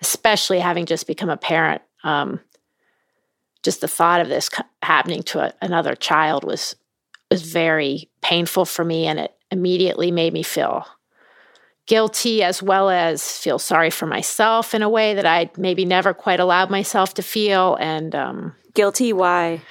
especially 0.00 0.60
having 0.60 0.86
just 0.86 1.08
become 1.08 1.30
a 1.30 1.36
parent. 1.36 1.82
Um, 2.04 2.38
just 3.64 3.80
the 3.80 3.88
thought 3.88 4.20
of 4.20 4.28
this 4.28 4.50
happening 4.82 5.24
to 5.24 5.40
a, 5.40 5.52
another 5.60 5.96
child 5.96 6.44
was 6.44 6.76
was 7.32 7.42
very 7.42 8.10
painful 8.20 8.64
for 8.64 8.84
me, 8.84 9.06
and 9.06 9.18
it 9.18 9.34
immediately 9.50 10.10
made 10.10 10.32
me 10.32 10.42
feel 10.42 10.86
guilty 11.86 12.42
as 12.44 12.62
well 12.62 12.88
as 12.88 13.38
feel 13.38 13.58
sorry 13.58 13.90
for 13.90 14.06
myself 14.06 14.72
in 14.72 14.82
a 14.82 14.88
way 14.88 15.14
that 15.14 15.26
I 15.26 15.50
maybe 15.56 15.84
never 15.84 16.14
quite 16.14 16.38
allowed 16.38 16.70
myself 16.70 17.14
to 17.14 17.22
feel. 17.22 17.76
And 17.80 18.14
um, 18.14 18.54
guilty, 18.72 19.12
why? 19.12 19.62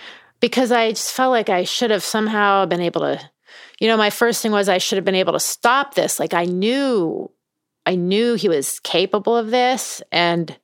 Because 0.41 0.71
I 0.71 0.89
just 0.89 1.13
felt 1.13 1.31
like 1.31 1.49
I 1.49 1.63
should 1.63 1.89
have 1.89 2.03
somehow 2.03 2.65
been 2.65 2.81
able 2.81 3.01
to 3.01 3.31
you 3.81 3.87
know, 3.87 3.97
my 3.97 4.11
first 4.11 4.43
thing 4.43 4.51
was 4.51 4.69
I 4.69 4.77
should 4.77 4.97
have 4.97 5.05
been 5.05 5.15
able 5.15 5.33
to 5.33 5.39
stop 5.39 5.95
this. 5.95 6.19
Like 6.19 6.35
I 6.35 6.45
knew, 6.45 7.31
I 7.83 7.95
knew 7.95 8.35
he 8.35 8.47
was 8.47 8.79
capable 8.81 9.35
of 9.35 9.49
this, 9.49 10.03
and 10.11 10.55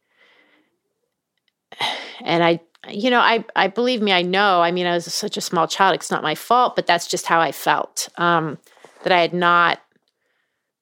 and 2.23 2.43
I, 2.43 2.59
you 2.89 3.09
know, 3.09 3.19
I, 3.19 3.45
I 3.55 3.67
believe 3.67 4.01
me, 4.01 4.11
I 4.11 4.21
know. 4.21 4.61
I 4.61 4.71
mean, 4.71 4.85
I 4.85 4.93
was 4.93 5.11
such 5.13 5.37
a 5.37 5.41
small 5.41 5.67
child; 5.67 5.95
it's 5.95 6.11
not 6.11 6.23
my 6.23 6.35
fault, 6.35 6.75
but 6.75 6.87
that's 6.87 7.07
just 7.07 7.25
how 7.25 7.39
I 7.39 7.51
felt. 7.51 8.09
Um, 8.17 8.57
that 9.03 9.11
I 9.11 9.21
had 9.21 9.33
not 9.33 9.79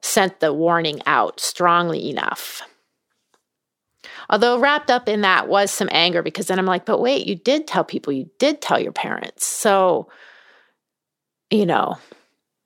sent 0.01 0.39
the 0.39 0.53
warning 0.53 1.01
out 1.05 1.39
strongly 1.39 2.09
enough. 2.09 2.61
Although 4.29 4.59
wrapped 4.59 4.89
up 4.89 5.07
in 5.07 5.21
that 5.21 5.47
was 5.47 5.71
some 5.71 5.89
anger 5.91 6.21
because 6.21 6.47
then 6.47 6.59
I'm 6.59 6.65
like, 6.65 6.85
but 6.85 6.99
wait, 6.99 7.27
you 7.27 7.35
did 7.35 7.67
tell 7.67 7.83
people, 7.83 8.13
you 8.13 8.29
did 8.39 8.61
tell 8.61 8.79
your 8.79 8.91
parents. 8.91 9.45
So, 9.45 10.07
you 11.51 11.65
know, 11.65 11.97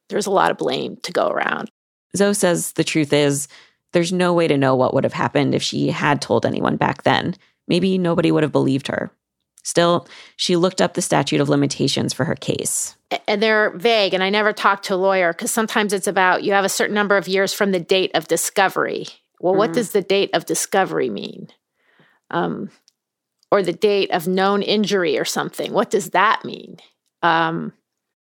there's 0.10 0.26
a 0.26 0.32
lot 0.32 0.52
of 0.52 0.58
blame 0.58 0.98
to 1.04 1.12
go 1.12 1.30
around. 1.30 1.70
Zoe 2.16 2.34
says 2.34 2.74
the 2.74 2.84
truth 2.84 3.14
is 3.14 3.48
there's 3.92 4.14
no 4.14 4.34
way 4.34 4.48
to 4.48 4.58
know 4.58 4.76
what 4.76 4.94
would 4.94 5.04
have 5.04 5.14
happened 5.14 5.54
if 5.54 5.62
she 5.62 5.90
had 5.90 6.22
told 6.22 6.46
anyone 6.46 6.78
back 6.78 7.04
then. 7.04 7.36
Maybe 7.68 7.98
nobody 7.98 8.32
would 8.32 8.44
have 8.44 8.52
believed 8.52 8.88
her. 8.88 9.12
Still, 9.64 10.08
she 10.36 10.56
looked 10.56 10.82
up 10.82 10.94
the 10.94 11.02
statute 11.02 11.42
of 11.42 11.50
limitations 11.50 12.14
for 12.14 12.26
her 12.26 12.36
case. 12.36 12.96
And 13.28 13.42
they're 13.42 13.72
vague, 13.72 14.14
and 14.14 14.24
I 14.24 14.30
never 14.30 14.54
talked 14.54 14.86
to 14.86 14.96
a 14.96 14.98
lawyer 14.98 15.34
because 15.34 15.52
sometimes 15.52 15.94
it's 15.94 16.08
about 16.08 16.44
you 16.44 16.54
have 16.54 16.66
a 16.66 16.70
certain 16.70 16.96
number 16.96 17.18
of 17.18 17.28
years 17.28 17.54
from 17.54 17.72
the 17.72 17.80
date 17.80 18.12
of 18.14 18.28
discovery. 18.28 19.08
Well, 19.40 19.54
mm. 19.54 19.58
what 19.58 19.74
does 19.74 19.92
the 19.92 20.02
date 20.02 20.30
of 20.34 20.46
discovery 20.46 21.10
mean? 21.10 21.50
Um, 22.32 22.72
or 23.52 23.64
the 23.64 23.74
date 23.74 24.12
of 24.12 24.28
known 24.28 24.62
injury 24.62 25.18
or 25.18 25.26
something. 25.26 25.74
What 25.74 25.90
does 25.90 26.12
that 26.12 26.46
mean? 26.46 26.78
Um, 27.22 27.74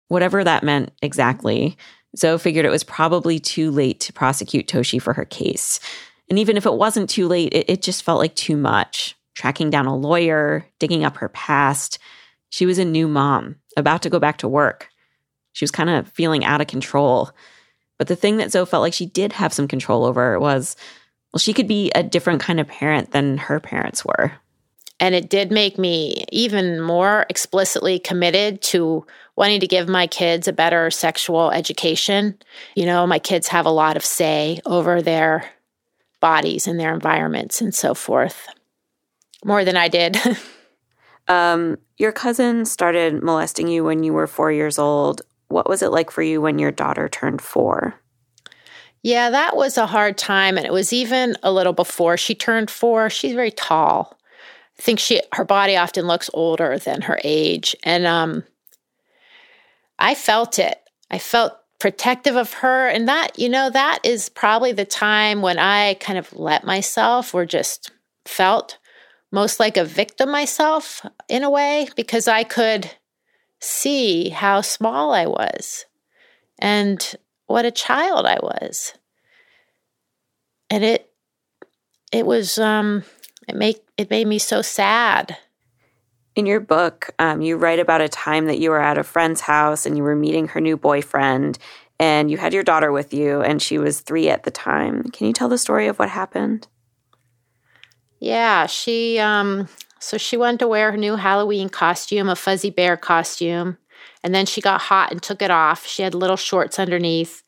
Whatever 0.08 0.44
that 0.44 0.62
meant 0.62 0.92
exactly, 1.00 1.76
Zoe 2.16 2.38
figured 2.38 2.66
it 2.66 2.70
was 2.70 2.84
probably 2.84 3.38
too 3.38 3.70
late 3.70 4.00
to 4.00 4.12
prosecute 4.12 4.66
Toshi 4.66 5.00
for 5.00 5.14
her 5.14 5.24
case. 5.24 5.80
And 6.28 6.38
even 6.38 6.56
if 6.56 6.66
it 6.66 6.74
wasn't 6.74 7.08
too 7.08 7.28
late, 7.28 7.54
it, 7.54 7.70
it 7.70 7.82
just 7.82 8.02
felt 8.02 8.18
like 8.18 8.34
too 8.34 8.56
much. 8.56 9.16
Tracking 9.34 9.70
down 9.70 9.86
a 9.86 9.96
lawyer, 9.96 10.66
digging 10.78 11.04
up 11.04 11.16
her 11.18 11.28
past. 11.28 11.98
She 12.50 12.66
was 12.66 12.78
a 12.78 12.84
new 12.84 13.08
mom, 13.08 13.56
about 13.76 14.02
to 14.02 14.10
go 14.10 14.18
back 14.18 14.38
to 14.38 14.48
work. 14.48 14.88
She 15.52 15.64
was 15.64 15.70
kind 15.70 15.90
of 15.90 16.08
feeling 16.08 16.44
out 16.44 16.60
of 16.60 16.66
control. 16.66 17.30
But 17.98 18.08
the 18.08 18.16
thing 18.16 18.38
that 18.38 18.50
Zoe 18.50 18.66
felt 18.66 18.82
like 18.82 18.94
she 18.94 19.06
did 19.06 19.32
have 19.32 19.52
some 19.52 19.68
control 19.68 20.04
over 20.04 20.38
was 20.38 20.76
well, 21.32 21.38
she 21.38 21.54
could 21.54 21.68
be 21.68 21.90
a 21.94 22.02
different 22.02 22.42
kind 22.42 22.60
of 22.60 22.68
parent 22.68 23.12
than 23.12 23.38
her 23.38 23.58
parents 23.58 24.04
were. 24.04 24.32
And 25.00 25.14
it 25.14 25.30
did 25.30 25.50
make 25.50 25.78
me 25.78 26.24
even 26.30 26.80
more 26.80 27.26
explicitly 27.28 27.98
committed 27.98 28.62
to 28.62 29.04
wanting 29.34 29.60
to 29.60 29.66
give 29.66 29.88
my 29.88 30.06
kids 30.06 30.46
a 30.46 30.52
better 30.52 30.90
sexual 30.90 31.50
education. 31.50 32.38
You 32.76 32.86
know, 32.86 33.06
my 33.06 33.18
kids 33.18 33.48
have 33.48 33.66
a 33.66 33.70
lot 33.70 33.96
of 33.96 34.04
say 34.04 34.60
over 34.64 35.02
their 35.02 35.50
bodies 36.20 36.68
and 36.68 36.78
their 36.78 36.94
environments 36.94 37.60
and 37.60 37.74
so 37.74 37.94
forth, 37.94 38.46
more 39.44 39.64
than 39.64 39.76
I 39.76 39.88
did. 39.88 40.16
um, 41.28 41.78
your 41.96 42.12
cousin 42.12 42.64
started 42.64 43.22
molesting 43.22 43.68
you 43.68 43.84
when 43.84 44.02
you 44.02 44.12
were 44.12 44.26
four 44.26 44.52
years 44.52 44.78
old. 44.78 45.22
What 45.48 45.68
was 45.68 45.82
it 45.82 45.92
like 45.92 46.10
for 46.10 46.22
you 46.22 46.40
when 46.40 46.58
your 46.58 46.70
daughter 46.70 47.08
turned 47.08 47.42
four? 47.42 47.94
Yeah, 49.02 49.30
that 49.30 49.56
was 49.56 49.76
a 49.76 49.86
hard 49.86 50.16
time. 50.16 50.56
And 50.56 50.64
it 50.64 50.72
was 50.72 50.92
even 50.92 51.36
a 51.42 51.52
little 51.52 51.72
before 51.72 52.16
she 52.16 52.34
turned 52.34 52.70
four. 52.70 53.10
She's 53.10 53.34
very 53.34 53.50
tall. 53.50 54.16
I 54.78 54.82
think 54.82 54.98
she 54.98 55.20
her 55.34 55.44
body 55.44 55.76
often 55.76 56.06
looks 56.06 56.30
older 56.32 56.78
than 56.78 57.02
her 57.02 57.20
age, 57.22 57.76
and 57.84 58.06
um, 58.06 58.44
I 59.98 60.14
felt 60.14 60.58
it. 60.58 60.78
I 61.10 61.18
felt 61.18 61.52
protective 61.82 62.36
of 62.36 62.52
her. 62.54 62.86
And 62.86 63.08
that, 63.08 63.36
you 63.36 63.48
know, 63.48 63.68
that 63.68 63.98
is 64.04 64.28
probably 64.28 64.70
the 64.70 64.84
time 64.84 65.42
when 65.42 65.58
I 65.58 65.94
kind 65.94 66.16
of 66.16 66.32
let 66.32 66.64
myself 66.64 67.34
or 67.34 67.44
just 67.44 67.90
felt 68.24 68.78
most 69.32 69.58
like 69.58 69.76
a 69.76 69.84
victim 69.84 70.30
myself 70.30 71.04
in 71.28 71.42
a 71.42 71.50
way 71.50 71.88
because 71.96 72.28
I 72.28 72.44
could 72.44 72.90
see 73.58 74.28
how 74.28 74.60
small 74.60 75.12
I 75.12 75.26
was 75.26 75.86
and 76.58 77.16
what 77.46 77.64
a 77.64 77.70
child 77.70 78.26
I 78.26 78.38
was. 78.42 78.94
And 80.70 80.84
it 80.84 81.10
it 82.12 82.26
was 82.26 82.58
um 82.58 83.04
it 83.48 83.56
made 83.56 83.80
it 83.96 84.10
made 84.10 84.26
me 84.26 84.38
so 84.38 84.62
sad. 84.62 85.36
In 86.34 86.46
your 86.46 86.60
book, 86.60 87.10
um, 87.18 87.42
you 87.42 87.56
write 87.58 87.78
about 87.78 88.00
a 88.00 88.08
time 88.08 88.46
that 88.46 88.58
you 88.58 88.70
were 88.70 88.80
at 88.80 88.96
a 88.96 89.02
friend's 89.02 89.42
house 89.42 89.84
and 89.84 89.98
you 89.98 90.02
were 90.02 90.16
meeting 90.16 90.48
her 90.48 90.62
new 90.62 90.78
boyfriend, 90.78 91.58
and 91.98 92.30
you 92.30 92.38
had 92.38 92.54
your 92.54 92.62
daughter 92.62 92.90
with 92.90 93.12
you, 93.12 93.42
and 93.42 93.60
she 93.60 93.76
was 93.76 94.00
three 94.00 94.30
at 94.30 94.44
the 94.44 94.50
time. 94.50 95.02
Can 95.10 95.26
you 95.26 95.34
tell 95.34 95.50
the 95.50 95.58
story 95.58 95.88
of 95.88 95.98
what 95.98 96.08
happened? 96.08 96.68
Yeah, 98.22 98.66
she 98.66 99.18
um 99.18 99.68
so 99.98 100.16
she 100.16 100.36
went 100.36 100.60
to 100.60 100.68
wear 100.68 100.92
her 100.92 100.96
new 100.96 101.16
Halloween 101.16 101.68
costume, 101.68 102.28
a 102.28 102.36
fuzzy 102.36 102.70
bear 102.70 102.96
costume, 102.96 103.78
and 104.22 104.32
then 104.32 104.46
she 104.46 104.60
got 104.60 104.82
hot 104.82 105.10
and 105.10 105.20
took 105.20 105.42
it 105.42 105.50
off. 105.50 105.84
She 105.88 106.02
had 106.02 106.14
little 106.14 106.36
shorts 106.36 106.78
underneath, 106.78 107.42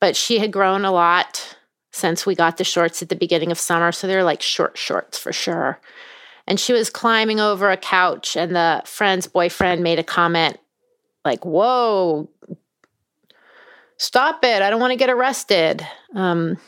but 0.00 0.16
she 0.16 0.40
had 0.40 0.50
grown 0.50 0.84
a 0.84 0.90
lot 0.90 1.56
since 1.92 2.26
we 2.26 2.34
got 2.34 2.56
the 2.56 2.64
shorts 2.64 3.02
at 3.02 3.08
the 3.08 3.14
beginning 3.14 3.52
of 3.52 3.58
summer, 3.60 3.92
so 3.92 4.08
they're 4.08 4.24
like 4.24 4.42
short 4.42 4.76
shorts 4.76 5.16
for 5.16 5.32
sure. 5.32 5.78
And 6.44 6.58
she 6.58 6.72
was 6.72 6.90
climbing 6.90 7.38
over 7.38 7.70
a 7.70 7.76
couch, 7.76 8.36
and 8.36 8.56
the 8.56 8.82
friend's 8.86 9.28
boyfriend 9.28 9.80
made 9.80 10.00
a 10.00 10.04
comment 10.04 10.58
like, 11.24 11.44
Whoa, 11.44 12.28
stop 13.96 14.44
it. 14.44 14.60
I 14.60 14.70
don't 14.70 14.80
want 14.80 14.90
to 14.90 14.96
get 14.96 15.08
arrested. 15.08 15.86
Um, 16.16 16.58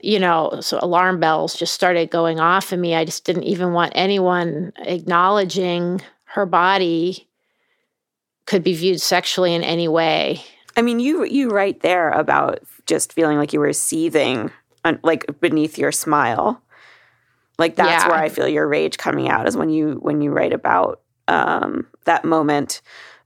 you 0.00 0.18
know, 0.18 0.58
so 0.60 0.78
alarm 0.80 1.20
bells 1.20 1.54
just 1.54 1.74
started 1.74 2.10
going 2.10 2.40
off 2.40 2.72
in 2.72 2.80
me. 2.80 2.94
I 2.94 3.04
just 3.04 3.24
didn't 3.24 3.44
even 3.44 3.72
want 3.72 3.92
anyone 3.94 4.72
acknowledging 4.78 6.00
her 6.24 6.46
body 6.46 7.28
could 8.46 8.62
be 8.62 8.74
viewed 8.74 9.00
sexually 9.00 9.54
in 9.54 9.62
any 9.62 9.88
way. 9.88 10.42
I 10.76 10.82
mean, 10.82 11.00
you 11.00 11.24
you 11.24 11.50
write 11.50 11.80
there 11.80 12.10
about 12.10 12.60
just 12.86 13.12
feeling 13.12 13.38
like 13.38 13.52
you 13.52 13.60
were 13.60 13.72
seething, 13.72 14.50
like 15.02 15.40
beneath 15.40 15.78
your 15.78 15.92
smile. 15.92 16.62
Like 17.58 17.76
that's 17.76 18.04
yeah. 18.04 18.08
where 18.08 18.18
I 18.18 18.28
feel 18.28 18.46
your 18.46 18.68
rage 18.68 18.98
coming 18.98 19.28
out 19.28 19.48
is 19.48 19.56
when 19.56 19.70
you 19.70 19.94
when 20.02 20.20
you 20.20 20.30
write 20.30 20.52
about 20.52 21.00
um, 21.28 21.86
that 22.04 22.24
moment 22.24 22.82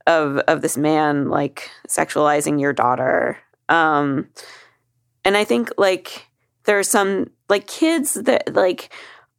of 0.07 0.39
of 0.39 0.63
this 0.63 0.77
man 0.77 1.29
like 1.29 1.71
sexualizing 1.89 2.61
your 2.61 2.73
daughter. 2.73 3.39
Um, 3.69 4.29
and 5.25 5.37
I 5.37 5.45
think 5.45 5.71
like 5.77 6.30
there 6.71 6.79
are 6.79 6.85
some 6.85 7.29
like 7.49 7.67
kids 7.67 8.15
that 8.15 8.55
like 8.55 8.93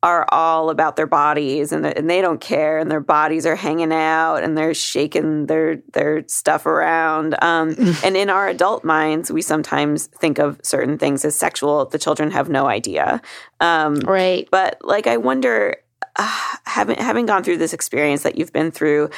are 0.03 0.25
all 0.33 0.69
about 0.69 0.97
their 0.97 1.07
bodies 1.07 1.71
and, 1.71 1.85
and 1.85 2.09
they 2.09 2.19
don't 2.19 2.41
care 2.41 2.77
and 2.77 2.91
their 2.91 2.99
bodies 2.99 3.45
are 3.45 3.55
hanging 3.55 3.93
out 3.93 4.43
and 4.43 4.57
they're 4.57 4.73
shaking 4.73 5.45
their 5.45 5.77
their 5.93 6.27
stuff 6.27 6.65
around. 6.65 7.41
Um, 7.41 7.73
and 8.03 8.17
in 8.17 8.29
our 8.29 8.49
adult 8.49 8.83
minds 8.83 9.31
we 9.31 9.41
sometimes 9.41 10.07
think 10.07 10.39
of 10.39 10.59
certain 10.61 10.97
things 10.97 11.23
as 11.23 11.33
sexual. 11.33 11.85
The 11.85 11.97
children 11.97 12.31
have 12.31 12.49
no 12.49 12.65
idea. 12.65 13.21
Um, 13.61 13.95
right. 14.01 14.45
but 14.51 14.83
like 14.83 15.07
i 15.07 15.15
wonder 15.15 15.77
uh, 16.17 16.55
having 16.65 16.97
having 16.97 17.25
gone 17.25 17.43
through 17.43 17.57
this 17.57 17.71
experience 17.71 18.23
that 18.23 18.37
you've 18.37 18.51
been 18.51 18.71
through 18.71 19.09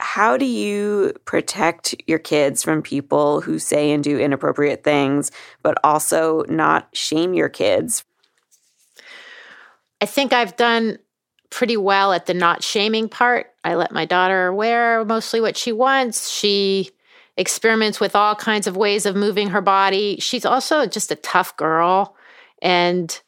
how 0.00 0.36
do 0.36 0.46
you 0.46 1.12
protect 1.24 1.94
your 2.06 2.18
kids 2.18 2.62
from 2.62 2.82
people 2.82 3.40
who 3.40 3.58
say 3.58 3.92
and 3.92 4.02
do 4.02 4.18
inappropriate 4.18 4.82
things, 4.82 5.30
but 5.62 5.76
also 5.84 6.44
not 6.48 6.88
shame 6.92 7.34
your 7.34 7.48
kids? 7.48 8.04
I 10.00 10.06
think 10.06 10.32
I've 10.32 10.56
done 10.56 10.98
pretty 11.50 11.76
well 11.76 12.12
at 12.12 12.26
the 12.26 12.34
not 12.34 12.62
shaming 12.62 13.08
part. 13.08 13.48
I 13.62 13.74
let 13.74 13.92
my 13.92 14.04
daughter 14.06 14.52
wear 14.52 15.04
mostly 15.04 15.40
what 15.40 15.56
she 15.56 15.72
wants. 15.72 16.30
She 16.30 16.90
experiments 17.36 18.00
with 18.00 18.16
all 18.16 18.34
kinds 18.34 18.66
of 18.66 18.76
ways 18.76 19.04
of 19.04 19.16
moving 19.16 19.50
her 19.50 19.60
body. 19.60 20.16
She's 20.20 20.44
also 20.44 20.86
just 20.86 21.10
a 21.10 21.16
tough 21.16 21.56
girl. 21.56 22.16
And 22.62 23.20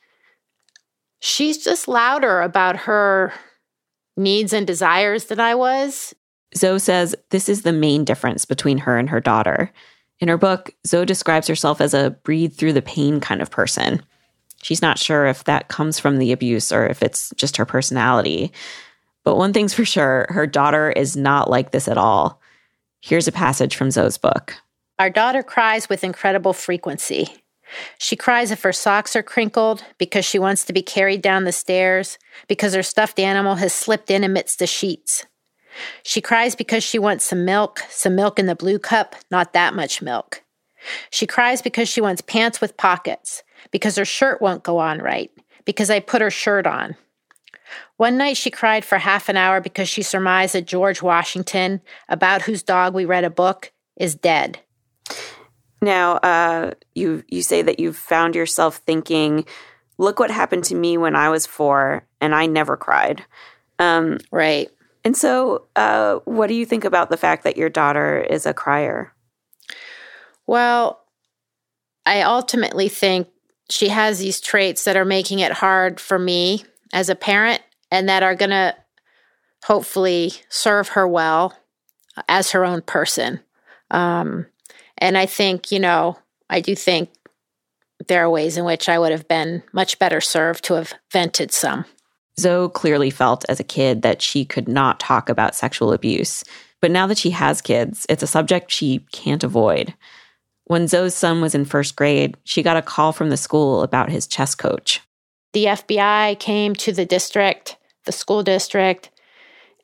she's 1.20 1.62
just 1.62 1.88
louder 1.88 2.40
about 2.40 2.76
her 2.78 3.32
needs 4.16 4.52
and 4.52 4.66
desires 4.66 5.26
than 5.26 5.40
I 5.40 5.54
was. 5.54 6.14
Zoe 6.56 6.78
says 6.78 7.14
this 7.30 7.48
is 7.48 7.62
the 7.62 7.72
main 7.72 8.04
difference 8.04 8.44
between 8.44 8.78
her 8.78 8.98
and 8.98 9.08
her 9.10 9.20
daughter. 9.20 9.72
In 10.20 10.28
her 10.28 10.38
book, 10.38 10.70
Zoe 10.86 11.06
describes 11.06 11.48
herself 11.48 11.80
as 11.80 11.94
a 11.94 12.10
breathe 12.22 12.54
through 12.54 12.74
the 12.74 12.82
pain 12.82 13.20
kind 13.20 13.42
of 13.42 13.50
person. 13.50 14.02
She's 14.62 14.82
not 14.82 14.98
sure 14.98 15.26
if 15.26 15.44
that 15.44 15.68
comes 15.68 15.98
from 15.98 16.18
the 16.18 16.30
abuse 16.30 16.70
or 16.70 16.86
if 16.86 17.02
it's 17.02 17.32
just 17.36 17.56
her 17.56 17.64
personality. 17.64 18.52
But 19.24 19.36
one 19.36 19.52
thing's 19.52 19.74
for 19.74 19.84
sure 19.84 20.26
her 20.30 20.46
daughter 20.46 20.90
is 20.90 21.16
not 21.16 21.50
like 21.50 21.72
this 21.72 21.88
at 21.88 21.98
all. 21.98 22.40
Here's 23.00 23.26
a 23.26 23.32
passage 23.32 23.74
from 23.74 23.90
Zoe's 23.90 24.18
book 24.18 24.54
Our 24.98 25.10
daughter 25.10 25.42
cries 25.42 25.88
with 25.88 26.04
incredible 26.04 26.52
frequency. 26.52 27.42
She 27.98 28.16
cries 28.16 28.50
if 28.50 28.62
her 28.62 28.72
socks 28.72 29.16
are 29.16 29.22
crinkled, 29.22 29.82
because 29.98 30.24
she 30.24 30.38
wants 30.38 30.64
to 30.66 30.72
be 30.72 30.82
carried 30.82 31.22
down 31.22 31.44
the 31.44 31.52
stairs, 31.52 32.18
because 32.46 32.74
her 32.74 32.82
stuffed 32.82 33.18
animal 33.18 33.56
has 33.56 33.72
slipped 33.72 34.10
in 34.10 34.24
amidst 34.24 34.58
the 34.58 34.66
sheets. 34.66 35.24
She 36.02 36.20
cries 36.20 36.54
because 36.54 36.84
she 36.84 36.98
wants 36.98 37.24
some 37.24 37.44
milk, 37.44 37.80
some 37.88 38.14
milk 38.14 38.38
in 38.38 38.46
the 38.46 38.54
blue 38.54 38.78
cup, 38.78 39.16
not 39.30 39.52
that 39.52 39.74
much 39.74 40.02
milk. 40.02 40.42
She 41.10 41.26
cries 41.26 41.62
because 41.62 41.88
she 41.88 42.00
wants 42.00 42.22
pants 42.22 42.60
with 42.60 42.76
pockets, 42.76 43.42
because 43.70 43.96
her 43.96 44.04
shirt 44.04 44.42
won't 44.42 44.64
go 44.64 44.78
on 44.78 44.98
right, 44.98 45.30
because 45.64 45.90
I 45.90 46.00
put 46.00 46.22
her 46.22 46.30
shirt 46.30 46.66
on. 46.66 46.96
One 47.96 48.18
night 48.18 48.36
she 48.36 48.50
cried 48.50 48.84
for 48.84 48.98
half 48.98 49.28
an 49.28 49.36
hour 49.36 49.60
because 49.60 49.88
she 49.88 50.02
surmised 50.02 50.54
that 50.54 50.66
George 50.66 51.02
Washington, 51.02 51.80
about 52.08 52.42
whose 52.42 52.62
dog 52.62 52.94
we 52.94 53.04
read 53.04 53.24
a 53.24 53.30
book, 53.30 53.72
is 53.96 54.14
dead. 54.14 54.60
Now, 55.80 56.14
uh, 56.16 56.72
you 56.94 57.24
you 57.28 57.42
say 57.42 57.62
that 57.62 57.80
you've 57.80 57.96
found 57.96 58.34
yourself 58.34 58.76
thinking, 58.86 59.44
"Look 59.98 60.18
what 60.18 60.30
happened 60.30 60.64
to 60.64 60.74
me 60.74 60.96
when 60.96 61.16
I 61.16 61.28
was 61.28 61.46
four, 61.46 62.04
and 62.20 62.34
I 62.34 62.46
never 62.46 62.76
cried." 62.76 63.24
Um, 63.78 64.18
right. 64.30 64.70
And 65.04 65.16
so, 65.16 65.66
uh, 65.74 66.20
what 66.24 66.46
do 66.46 66.54
you 66.54 66.64
think 66.64 66.84
about 66.84 67.10
the 67.10 67.16
fact 67.16 67.44
that 67.44 67.56
your 67.56 67.68
daughter 67.68 68.20
is 68.20 68.46
a 68.46 68.54
crier? 68.54 69.12
Well, 70.46 71.02
I 72.06 72.22
ultimately 72.22 72.88
think 72.88 73.28
she 73.70 73.88
has 73.88 74.18
these 74.18 74.40
traits 74.40 74.84
that 74.84 74.96
are 74.96 75.04
making 75.04 75.38
it 75.38 75.52
hard 75.52 75.98
for 75.98 76.18
me 76.18 76.64
as 76.92 77.08
a 77.08 77.14
parent 77.14 77.62
and 77.90 78.08
that 78.08 78.22
are 78.22 78.34
going 78.34 78.50
to 78.50 78.76
hopefully 79.64 80.32
serve 80.48 80.88
her 80.88 81.06
well 81.06 81.56
as 82.28 82.50
her 82.50 82.64
own 82.64 82.82
person. 82.82 83.40
Um, 83.90 84.46
and 84.98 85.16
I 85.16 85.26
think, 85.26 85.72
you 85.72 85.78
know, 85.78 86.18
I 86.50 86.60
do 86.60 86.74
think 86.74 87.10
there 88.08 88.24
are 88.24 88.30
ways 88.30 88.56
in 88.56 88.64
which 88.64 88.88
I 88.88 88.98
would 88.98 89.12
have 89.12 89.28
been 89.28 89.62
much 89.72 89.98
better 89.98 90.20
served 90.20 90.64
to 90.64 90.74
have 90.74 90.94
vented 91.10 91.52
some. 91.52 91.84
Zoe 92.38 92.70
clearly 92.70 93.10
felt 93.10 93.44
as 93.48 93.60
a 93.60 93.64
kid 93.64 94.02
that 94.02 94.22
she 94.22 94.44
could 94.44 94.68
not 94.68 95.00
talk 95.00 95.28
about 95.28 95.54
sexual 95.54 95.92
abuse. 95.92 96.44
But 96.80 96.90
now 96.90 97.06
that 97.06 97.18
she 97.18 97.30
has 97.30 97.60
kids, 97.60 98.06
it's 98.08 98.22
a 98.22 98.26
subject 98.26 98.70
she 98.70 99.04
can't 99.12 99.44
avoid. 99.44 99.94
When 100.64 100.88
Zoe's 100.88 101.14
son 101.14 101.40
was 101.40 101.54
in 101.54 101.64
first 101.64 101.96
grade, 101.96 102.36
she 102.44 102.62
got 102.62 102.76
a 102.76 102.82
call 102.82 103.12
from 103.12 103.30
the 103.30 103.36
school 103.36 103.82
about 103.82 104.10
his 104.10 104.26
chess 104.26 104.54
coach. 104.54 105.00
The 105.52 105.66
FBI 105.66 106.38
came 106.38 106.74
to 106.76 106.92
the 106.92 107.04
district, 107.04 107.76
the 108.06 108.12
school 108.12 108.42
district, 108.42 109.10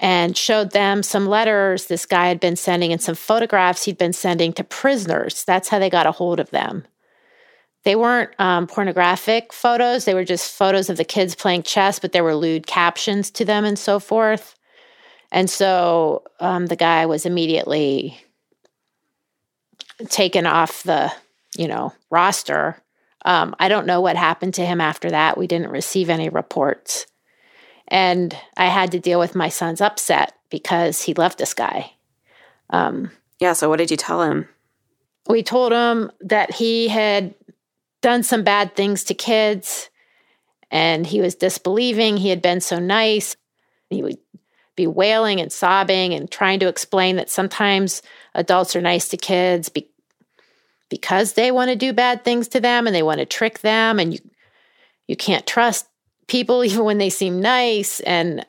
and 0.00 0.36
showed 0.36 0.70
them 0.72 1.02
some 1.02 1.26
letters 1.26 1.86
this 1.86 2.06
guy 2.06 2.28
had 2.28 2.40
been 2.40 2.56
sending 2.56 2.92
and 2.92 3.02
some 3.02 3.14
photographs 3.14 3.84
he'd 3.84 3.98
been 3.98 4.12
sending 4.12 4.52
to 4.54 4.64
prisoners. 4.64 5.44
That's 5.44 5.68
how 5.68 5.78
they 5.78 5.90
got 5.90 6.06
a 6.06 6.12
hold 6.12 6.40
of 6.40 6.50
them. 6.50 6.84
They 7.84 7.96
weren't 7.96 8.30
um, 8.38 8.66
pornographic 8.66 9.52
photos, 9.52 10.04
they 10.04 10.14
were 10.14 10.24
just 10.24 10.54
photos 10.54 10.90
of 10.90 10.96
the 10.96 11.04
kids 11.04 11.34
playing 11.34 11.62
chess, 11.62 11.98
but 11.98 12.12
there 12.12 12.24
were 12.24 12.34
lewd 12.34 12.66
captions 12.66 13.30
to 13.32 13.44
them 13.44 13.64
and 13.64 13.78
so 13.78 13.98
forth. 13.98 14.56
And 15.30 15.48
so 15.48 16.22
um, 16.40 16.66
the 16.66 16.76
guy 16.76 17.06
was 17.06 17.26
immediately 17.26 18.18
taken 20.08 20.46
off 20.46 20.82
the, 20.82 21.12
you 21.56 21.68
know, 21.68 21.92
roster. 22.10 22.82
Um, 23.24 23.54
I 23.58 23.68
don't 23.68 23.86
know 23.86 24.00
what 24.00 24.16
happened 24.16 24.54
to 24.54 24.64
him 24.64 24.80
after 24.80 25.10
that. 25.10 25.36
We 25.36 25.46
didn't 25.46 25.70
receive 25.70 26.08
any 26.08 26.28
reports. 26.28 27.06
And 27.88 28.36
I 28.56 28.66
had 28.66 28.92
to 28.92 29.00
deal 29.00 29.18
with 29.18 29.34
my 29.34 29.48
son's 29.48 29.80
upset 29.80 30.34
because 30.50 31.02
he 31.02 31.14
loved 31.14 31.38
this 31.38 31.54
guy. 31.54 31.92
Um, 32.70 33.10
yeah. 33.40 33.54
So, 33.54 33.68
what 33.68 33.78
did 33.78 33.90
you 33.90 33.96
tell 33.96 34.22
him? 34.22 34.48
We 35.28 35.42
told 35.42 35.72
him 35.72 36.10
that 36.20 36.54
he 36.54 36.88
had 36.88 37.34
done 38.00 38.22
some 38.22 38.42
bad 38.42 38.76
things 38.76 39.04
to 39.04 39.14
kids 39.14 39.90
and 40.70 41.06
he 41.06 41.20
was 41.20 41.34
disbelieving. 41.34 42.16
He 42.16 42.28
had 42.28 42.42
been 42.42 42.60
so 42.60 42.78
nice. 42.78 43.36
He 43.90 44.02
would 44.02 44.18
be 44.76 44.86
wailing 44.86 45.40
and 45.40 45.52
sobbing 45.52 46.14
and 46.14 46.30
trying 46.30 46.60
to 46.60 46.68
explain 46.68 47.16
that 47.16 47.30
sometimes 47.30 48.00
adults 48.34 48.76
are 48.76 48.80
nice 48.80 49.08
to 49.08 49.16
kids 49.16 49.68
be- 49.68 49.90
because 50.88 51.32
they 51.32 51.50
want 51.50 51.68
to 51.70 51.76
do 51.76 51.92
bad 51.92 52.24
things 52.24 52.48
to 52.48 52.60
them 52.60 52.86
and 52.86 52.94
they 52.94 53.02
want 53.02 53.18
to 53.18 53.26
trick 53.26 53.58
them 53.60 53.98
and 53.98 54.14
you 54.14 54.20
you 55.08 55.16
can't 55.16 55.46
trust 55.46 55.88
people 56.28 56.64
even 56.64 56.84
when 56.84 56.98
they 56.98 57.10
seem 57.10 57.40
nice 57.40 57.98
and 58.00 58.46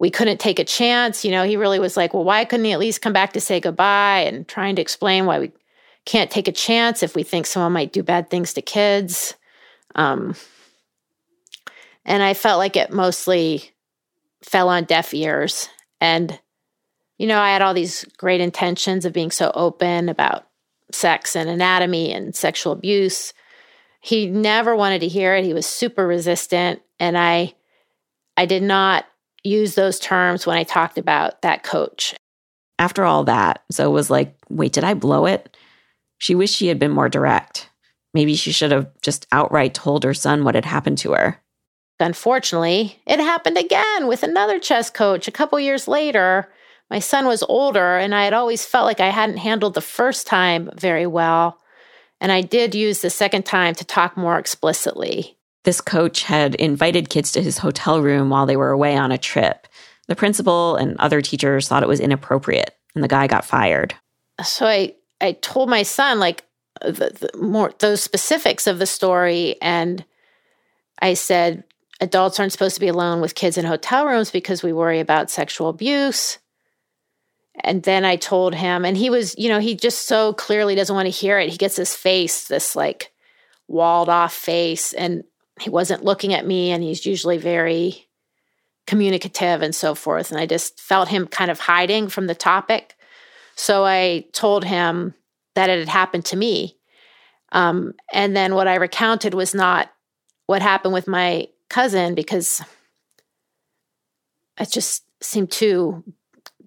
we 0.00 0.10
couldn't 0.10 0.40
take 0.40 0.58
a 0.58 0.64
chance 0.64 1.24
you 1.24 1.30
know 1.30 1.44
he 1.44 1.56
really 1.56 1.78
was 1.78 1.96
like 1.96 2.12
well 2.12 2.24
why 2.24 2.44
couldn't 2.44 2.64
he 2.64 2.72
at 2.72 2.80
least 2.80 3.00
come 3.00 3.12
back 3.12 3.32
to 3.32 3.40
say 3.40 3.60
goodbye 3.60 4.20
and 4.20 4.48
trying 4.48 4.74
to 4.74 4.82
explain 4.82 5.26
why 5.26 5.38
we 5.38 5.52
can't 6.04 6.30
take 6.30 6.48
a 6.48 6.52
chance 6.52 7.02
if 7.02 7.14
we 7.14 7.22
think 7.22 7.46
someone 7.46 7.72
might 7.72 7.92
do 7.92 8.02
bad 8.02 8.30
things 8.30 8.54
to 8.54 8.62
kids. 8.62 9.34
Um, 9.94 10.34
and 12.04 12.22
i 12.22 12.34
felt 12.34 12.58
like 12.58 12.76
it 12.76 12.92
mostly 12.92 13.70
fell 14.42 14.68
on 14.68 14.84
deaf 14.84 15.14
ears. 15.14 15.68
And 16.00 16.38
you 17.18 17.26
know 17.26 17.38
i 17.38 17.50
had 17.52 17.62
all 17.62 17.74
these 17.74 18.04
great 18.16 18.40
intentions 18.40 19.04
of 19.04 19.12
being 19.12 19.30
so 19.30 19.52
open 19.54 20.08
about 20.08 20.46
sex 20.90 21.36
and 21.36 21.48
anatomy 21.48 22.12
and 22.12 22.34
sexual 22.34 22.72
abuse. 22.72 23.32
He 24.00 24.26
never 24.26 24.74
wanted 24.74 25.00
to 25.02 25.08
hear 25.08 25.34
it. 25.36 25.44
He 25.44 25.54
was 25.54 25.66
super 25.66 26.06
resistant. 26.06 26.82
And 26.98 27.16
i 27.16 27.54
i 28.36 28.46
did 28.46 28.62
not 28.62 29.04
use 29.44 29.74
those 29.74 29.98
terms 29.98 30.46
when 30.46 30.56
i 30.56 30.64
talked 30.64 30.98
about 30.98 31.42
that 31.42 31.62
coach. 31.62 32.14
After 32.78 33.04
all 33.04 33.24
that 33.24 33.62
zoe 33.72 33.92
was 33.92 34.10
like 34.10 34.34
wait 34.48 34.72
did 34.72 34.84
i 34.84 34.94
blow 34.94 35.26
it 35.26 35.56
she 36.22 36.34
wished 36.34 36.54
she 36.54 36.68
had 36.68 36.78
been 36.78 36.90
more 36.90 37.08
direct 37.08 37.68
maybe 38.14 38.34
she 38.34 38.52
should 38.52 38.70
have 38.70 38.88
just 39.00 39.26
outright 39.32 39.74
told 39.74 40.04
her 40.04 40.14
son 40.14 40.44
what 40.44 40.54
had 40.54 40.64
happened 40.64 40.98
to 40.98 41.12
her 41.12 41.40
unfortunately 42.00 43.00
it 43.06 43.20
happened 43.20 43.56
again 43.56 44.06
with 44.06 44.22
another 44.22 44.58
chess 44.58 44.90
coach 44.90 45.28
a 45.28 45.32
couple 45.32 45.58
years 45.58 45.86
later 45.88 46.48
my 46.90 46.98
son 46.98 47.26
was 47.26 47.42
older 47.44 47.96
and 47.96 48.14
i 48.14 48.24
had 48.24 48.32
always 48.32 48.64
felt 48.64 48.86
like 48.86 49.00
i 49.00 49.08
hadn't 49.08 49.38
handled 49.38 49.74
the 49.74 49.80
first 49.80 50.26
time 50.26 50.70
very 50.76 51.06
well 51.06 51.58
and 52.22 52.30
I 52.30 52.40
did 52.40 52.76
use 52.76 53.00
the 53.00 53.10
second 53.10 53.44
time 53.44 53.74
to 53.74 53.84
talk 53.84 54.16
more 54.16 54.38
explicitly. 54.38 55.36
This 55.64 55.80
coach 55.80 56.22
had 56.22 56.54
invited 56.54 57.10
kids 57.10 57.32
to 57.32 57.42
his 57.42 57.58
hotel 57.58 58.00
room 58.00 58.30
while 58.30 58.46
they 58.46 58.56
were 58.56 58.70
away 58.70 58.96
on 58.96 59.10
a 59.10 59.18
trip. 59.18 59.66
The 60.06 60.14
principal 60.14 60.76
and 60.76 60.96
other 60.98 61.20
teachers 61.20 61.66
thought 61.66 61.82
it 61.82 61.88
was 61.88 61.98
inappropriate, 61.98 62.76
and 62.94 63.02
the 63.02 63.08
guy 63.08 63.26
got 63.26 63.44
fired. 63.44 63.96
So 64.44 64.66
I, 64.66 64.94
I 65.22 65.32
told 65.32 65.70
my 65.70 65.84
son, 65.84 66.18
like, 66.18 66.44
the, 66.80 67.30
the 67.32 67.38
more 67.38 67.72
those 67.78 68.02
specifics 68.02 68.66
of 68.66 68.78
the 68.78 68.86
story, 68.86 69.56
and 69.62 70.04
I 71.00 71.14
said, 71.14 71.64
adults 72.00 72.40
aren't 72.40 72.52
supposed 72.52 72.74
to 72.74 72.80
be 72.80 72.88
alone 72.88 73.20
with 73.20 73.34
kids 73.36 73.56
in 73.56 73.64
hotel 73.64 74.06
rooms 74.06 74.30
because 74.30 74.62
we 74.62 74.72
worry 74.72 74.98
about 74.98 75.30
sexual 75.30 75.68
abuse. 75.68 76.38
And 77.60 77.82
then 77.82 78.04
I 78.04 78.16
told 78.16 78.54
him, 78.54 78.84
and 78.84 78.96
he 78.96 79.10
was, 79.10 79.38
you 79.38 79.48
know, 79.48 79.60
he 79.60 79.76
just 79.76 80.06
so 80.06 80.32
clearly 80.32 80.74
doesn't 80.74 80.96
want 80.96 81.06
to 81.06 81.10
hear 81.10 81.38
it. 81.38 81.50
He 81.50 81.58
gets 81.58 81.76
his 81.76 81.94
face, 81.94 82.48
this 82.48 82.74
like 82.74 83.12
walled 83.68 84.08
off 84.08 84.32
face, 84.32 84.92
and 84.92 85.22
he 85.60 85.70
wasn't 85.70 86.04
looking 86.04 86.34
at 86.34 86.46
me, 86.46 86.72
and 86.72 86.82
he's 86.82 87.06
usually 87.06 87.38
very 87.38 88.08
communicative 88.86 89.62
and 89.62 89.74
so 89.74 89.94
forth. 89.94 90.30
And 90.32 90.40
I 90.40 90.46
just 90.46 90.80
felt 90.80 91.08
him 91.08 91.26
kind 91.26 91.50
of 91.50 91.60
hiding 91.60 92.08
from 92.08 92.26
the 92.26 92.34
topic. 92.34 92.96
So 93.56 93.84
I 93.84 94.24
told 94.32 94.64
him 94.64 95.14
that 95.54 95.70
it 95.70 95.78
had 95.78 95.88
happened 95.88 96.24
to 96.26 96.36
me. 96.36 96.76
Um, 97.52 97.92
and 98.12 98.36
then 98.36 98.54
what 98.54 98.68
I 98.68 98.76
recounted 98.76 99.34
was 99.34 99.54
not 99.54 99.90
what 100.46 100.62
happened 100.62 100.94
with 100.94 101.06
my 101.06 101.48
cousin 101.68 102.14
because 102.14 102.62
it 104.58 104.70
just 104.70 105.04
seemed 105.20 105.50
too 105.50 106.02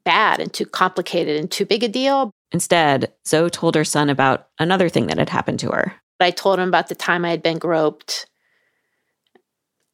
bad 0.03 0.39
and 0.39 0.53
too 0.53 0.65
complicated 0.65 1.37
and 1.37 1.49
too 1.49 1.65
big 1.65 1.83
a 1.83 1.87
deal. 1.87 2.31
Instead, 2.51 3.11
Zoe 3.27 3.49
told 3.49 3.75
her 3.75 3.83
son 3.83 4.09
about 4.09 4.47
another 4.59 4.87
thing 4.89 5.07
that 5.07 5.17
had 5.17 5.29
happened 5.29 5.59
to 5.59 5.71
her. 5.71 5.93
I 6.19 6.31
told 6.31 6.59
him 6.59 6.69
about 6.69 6.87
the 6.87 6.95
time 6.95 7.25
I 7.25 7.29
had 7.29 7.43
been 7.43 7.57
groped 7.57 8.27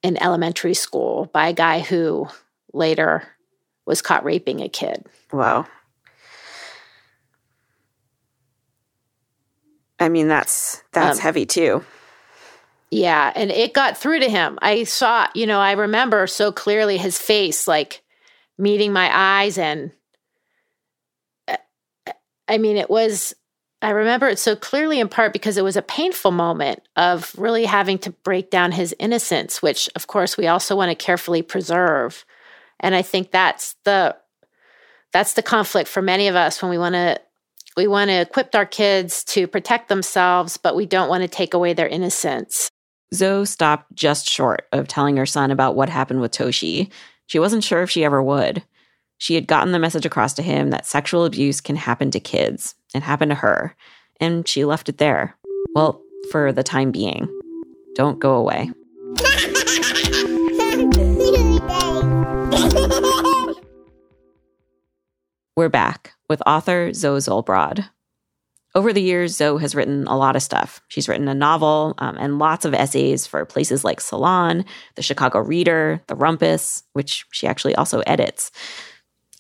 in 0.04 0.22
elementary 0.22 0.74
school 0.74 1.30
by 1.34 1.50
a 1.50 1.54
guy 1.54 1.80
who 1.80 2.28
later 2.74 3.24
was 3.86 4.02
caught 4.02 4.24
raping 4.24 4.62
a 4.62 4.70
kid. 4.70 5.06
Wow. 5.32 5.66
I 10.02 10.10
mean 10.10 10.28
that's 10.28 10.84
that's 10.92 11.20
um, 11.20 11.22
heavy 11.22 11.46
too. 11.46 11.86
Yeah, 12.90 13.32
and 13.36 13.52
it 13.52 13.74
got 13.74 13.98
through 13.98 14.20
to 14.20 14.30
him. 14.30 14.60
I 14.62 14.84
saw, 14.84 15.28
you 15.34 15.48
know, 15.48 15.60
I 15.60 15.74
remember 15.74 16.28
so 16.28 16.52
clearly 16.52 16.98
his 16.98 17.18
face 17.18 17.68
like 17.68 18.02
meeting 18.58 18.92
my 18.92 19.10
eyes 19.14 19.58
and 19.58 19.92
I 22.48 22.58
mean, 22.58 22.76
it 22.76 22.90
was, 22.90 23.34
I 23.82 23.92
remember 23.92 24.28
it 24.28 24.40
so 24.40 24.58
clearly 24.58 25.00
in 25.00 25.08
part 25.08 25.32
because 25.32 25.56
it 25.56 25.64
was 25.64 25.78
a 25.78 25.82
painful 25.82 26.32
moment 26.32 26.82
of 26.98 27.34
really 27.38 27.64
having 27.64 27.98
to 28.00 28.10
break 28.10 28.50
down 28.50 28.74
his 28.74 28.94
innocence, 29.00 29.62
which 29.62 29.90
of 29.96 30.08
course 30.08 30.36
we 30.36 30.48
also 30.48 30.76
want 30.76 30.90
to 30.90 30.96
carefully 30.96 31.44
preserve. 31.44 32.26
And 32.82 32.94
I 32.94 33.04
think 33.04 33.32
that's 33.32 33.76
the, 33.86 34.18
that's 35.14 35.34
the 35.34 35.42
conflict 35.42 35.88
for 35.88 36.02
many 36.02 36.28
of 36.28 36.36
us 36.36 36.62
when 36.62 36.72
we 36.72 36.78
want 36.78 36.96
to 36.96 37.22
we 37.78 37.88
want 37.88 38.10
to 38.10 38.22
equip 38.22 38.54
our 38.56 38.66
kids 38.66 39.24
to 39.26 39.48
protect 39.48 39.90
themselves, 39.90 40.58
but 40.58 40.76
we 40.76 40.86
don't 40.86 41.10
want 41.10 41.24
to 41.24 41.28
take 41.28 41.54
away 41.54 41.74
their 41.74 41.88
innocence. 41.88 42.70
Zoe 43.14 43.46
stopped 43.46 43.94
just 43.94 44.30
short 44.30 44.68
of 44.72 44.88
telling 44.88 45.18
her 45.18 45.26
son 45.26 45.52
about 45.52 45.76
what 45.76 45.90
happened 45.90 46.22
with 46.22 46.32
Toshi. 46.32 46.92
She 47.28 47.40
wasn't 47.40 47.64
sure 47.64 47.82
if 47.82 47.90
she 47.90 48.06
ever 48.06 48.22
would. 48.22 48.64
She 49.18 49.36
had 49.36 49.48
gotten 49.48 49.72
the 49.72 49.80
message 49.80 50.06
across 50.06 50.34
to 50.34 50.42
him 50.42 50.70
that 50.72 50.86
sexual 50.86 51.26
abuse 51.26 51.62
can 51.62 51.76
happen 51.76 52.10
to 52.12 52.20
kids. 52.20 52.76
It 52.96 53.04
happened 53.04 53.32
to 53.32 53.36
her. 53.36 53.76
And 54.20 54.48
she 54.48 54.66
left 54.66 54.90
it 54.90 54.98
there. 54.98 55.38
Well, 55.76 56.02
for 56.32 56.52
the 56.52 56.64
time 56.64 56.92
being. 56.92 57.28
Don't 57.96 58.20
go 58.20 58.36
away. 58.36 58.72
We're 65.58 65.68
back 65.68 66.14
with 66.30 66.42
author 66.46 66.94
Zoe 66.94 67.20
Zolbrod. 67.20 67.90
Over 68.74 68.94
the 68.94 69.02
years, 69.02 69.36
Zoe 69.36 69.60
has 69.60 69.76
written 69.76 70.08
a 70.08 70.16
lot 70.16 70.38
of 70.38 70.42
stuff. 70.42 70.82
She's 70.88 71.10
written 71.10 71.28
a 71.28 71.34
novel 71.34 71.94
um, 71.98 72.16
and 72.18 72.40
lots 72.40 72.64
of 72.64 72.74
essays 72.74 73.28
for 73.28 73.44
places 73.44 73.84
like 73.84 74.00
Salon, 74.00 74.64
the 74.96 75.02
Chicago 75.02 75.40
Reader, 75.40 76.02
the 76.08 76.16
Rumpus, 76.16 76.84
which 76.94 77.26
she 77.32 77.48
actually 77.48 77.76
also 77.76 78.00
edits. 78.08 78.50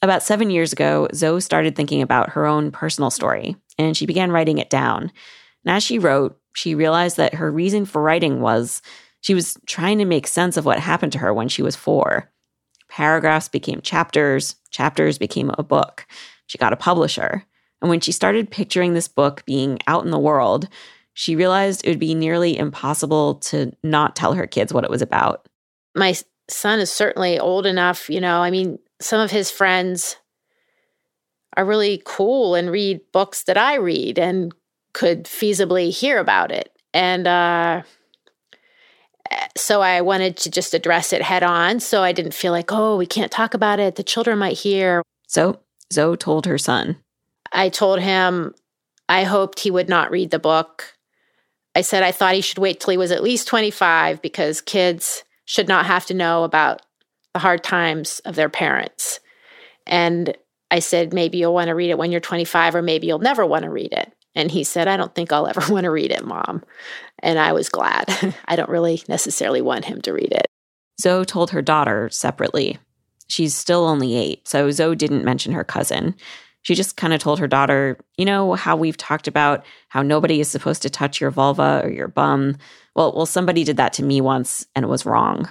About 0.02 0.22
seven 0.22 0.50
years 0.50 0.74
ago, 0.74 1.08
Zoe 1.14 1.40
started 1.40 1.78
thinking 1.78 2.02
about 2.02 2.32
her 2.32 2.46
own 2.46 2.72
personal 2.72 3.10
story, 3.10 3.56
and 3.78 3.96
she 3.96 4.06
began 4.06 4.34
writing 4.34 4.58
it 4.58 4.70
down. 4.70 5.14
And 5.64 5.78
as 5.78 5.82
she 5.82 5.98
wrote, 5.98 6.38
she 6.54 6.76
realized 6.76 7.16
that 7.16 7.36
her 7.36 7.50
reason 7.50 7.86
for 7.86 8.02
writing 8.02 8.42
was 8.42 8.82
she 9.22 9.34
was 9.34 9.58
trying 9.66 10.00
to 10.00 10.06
make 10.06 10.28
sense 10.28 10.58
of 10.58 10.66
what 10.66 10.80
happened 10.80 11.14
to 11.14 11.20
her 11.20 11.34
when 11.34 11.48
she 11.48 11.62
was 11.62 11.78
four. 11.78 12.30
Paragraphs 12.92 13.48
became 13.48 13.80
chapters, 13.80 14.56
chapters 14.70 15.18
became 15.18 15.50
a 15.58 15.64
book. 15.64 16.06
She 16.48 16.58
got 16.58 16.74
a 16.74 16.78
publisher. 16.78 17.46
And 17.82 17.90
when 17.90 18.02
she 18.02 18.12
started 18.12 18.52
picturing 18.52 18.94
this 18.94 19.08
book 19.08 19.46
being 19.46 19.80
out 19.88 20.04
in 20.04 20.12
the 20.12 20.20
world, 20.20 20.68
she 21.14 21.38
realized 21.38 21.86
it 21.86 21.90
would 21.90 22.00
be 22.00 22.14
nearly 22.14 22.58
impossible 22.58 23.36
to 23.36 23.72
not 23.82 24.18
tell 24.18 24.34
her 24.34 24.46
kids 24.46 24.74
what 24.74 24.84
it 24.84 24.90
was 24.90 25.02
about. 25.02 25.48
My 25.96 26.16
son 26.50 26.82
is 26.82 26.92
certainly 26.92 27.40
old 27.40 27.66
enough, 27.66 28.10
you 28.10 28.20
know, 28.20 28.42
I 28.42 28.52
mean, 28.52 28.78
some 29.00 29.22
of 29.22 29.32
his 29.32 29.50
friends 29.50 30.18
are 31.56 31.64
really 31.64 32.02
cool 32.06 32.56
and 32.56 32.70
read 32.70 33.00
books 33.14 33.44
that 33.44 33.58
I 33.58 33.76
read 33.76 34.20
and 34.20 34.54
could 34.94 35.24
feasibly 35.24 35.92
hear 35.92 36.20
about 36.20 36.52
it. 36.52 36.78
And 36.94 37.26
uh, 37.26 37.84
so 39.56 39.82
I 39.82 40.02
wanted 40.02 40.38
to 40.38 40.52
just 40.52 40.74
address 40.74 41.14
it 41.14 41.22
head 41.22 41.44
on. 41.44 41.80
So 41.80 42.04
I 42.04 42.12
didn't 42.12 42.34
feel 42.34 42.52
like, 42.52 42.72
oh, 42.72 42.98
we 42.98 43.06
can't 43.06 43.32
talk 43.32 43.54
about 43.54 43.80
it. 43.80 43.96
The 43.96 44.04
children 44.04 44.40
might 44.40 44.58
hear. 44.58 45.04
So 45.28 45.60
Zoe 45.92 46.18
told 46.18 46.46
her 46.46 46.58
son. 46.58 46.98
I 47.52 47.70
told 47.70 48.00
him 48.00 48.54
I 49.10 49.24
hoped 49.24 49.60
he 49.60 49.72
would 49.72 49.90
not 49.90 50.12
read 50.12 50.32
the 50.32 50.40
book. 50.40 50.96
I 51.76 51.82
said 51.82 52.04
I 52.04 52.12
thought 52.12 52.36
he 52.36 52.42
should 52.42 52.58
wait 52.58 52.80
till 52.80 52.92
he 52.92 52.98
was 52.98 53.12
at 53.12 53.24
least 53.24 53.48
25 53.48 54.22
because 54.22 54.62
kids 54.62 55.24
should 55.46 55.68
not 55.68 55.86
have 55.86 56.06
to 56.08 56.14
know 56.14 56.44
about 56.44 56.82
the 57.34 57.40
hard 57.40 57.64
times 57.64 58.20
of 58.20 58.36
their 58.36 58.50
parents. 58.50 59.20
And 59.86 60.38
I 60.70 60.80
said, 60.80 61.14
maybe 61.14 61.38
you'll 61.38 61.54
want 61.54 61.68
to 61.68 61.76
read 61.76 61.90
it 61.90 61.98
when 61.98 62.12
you're 62.12 62.22
25, 62.22 62.76
or 62.76 62.82
maybe 62.82 63.08
you'll 63.08 63.20
never 63.20 63.46
want 63.46 63.64
to 63.64 63.70
read 63.70 63.92
it. 63.92 64.12
And 64.36 64.52
he 64.52 64.64
said, 64.64 64.88
I 64.88 64.98
don't 64.98 65.14
think 65.14 65.32
I'll 65.32 65.48
ever 65.48 65.62
want 65.74 65.86
to 65.86 65.92
read 65.92 66.12
it, 66.12 66.26
mom. 66.26 66.64
And 67.20 67.40
I 67.40 67.54
was 67.54 67.70
glad. 67.70 68.06
I 68.46 68.56
don't 68.56 68.70
really 68.70 69.02
necessarily 69.08 69.62
want 69.62 69.86
him 69.86 70.02
to 70.02 70.14
read 70.14 70.32
it. 70.32 70.48
Zoe 71.00 71.26
told 71.26 71.52
her 71.52 71.62
daughter 71.62 72.10
separately. 72.10 72.78
She's 73.28 73.56
still 73.56 73.86
only 73.86 74.16
eight, 74.16 74.48
so 74.48 74.70
Zoe 74.72 74.96
didn't 74.96 75.26
mention 75.26 75.54
her 75.54 75.64
cousin. 75.64 76.16
She 76.64 76.76
just 76.76 76.98
kind 76.98 77.14
of 77.14 77.20
told 77.20 77.40
her 77.40 77.48
daughter, 77.48 77.98
you 78.18 78.26
know, 78.26 78.54
how 78.54 78.76
we've 78.76 78.98
talked 78.98 79.28
about 79.28 79.66
how 79.90 80.04
nobody 80.04 80.40
is 80.40 80.48
supposed 80.48 80.82
to 80.84 80.90
touch 80.90 81.20
your 81.20 81.32
vulva 81.32 81.82
or 81.84 81.90
your 81.90 82.08
bum. 82.08 82.58
Well, 82.96 83.14
well, 83.16 83.26
somebody 83.26 83.64
did 83.64 83.78
that 83.78 83.94
to 83.94 84.04
me 84.04 84.22
once 84.22 84.68
and 84.76 84.84
it 84.84 84.90
was 84.90 85.06
wrong. 85.06 85.50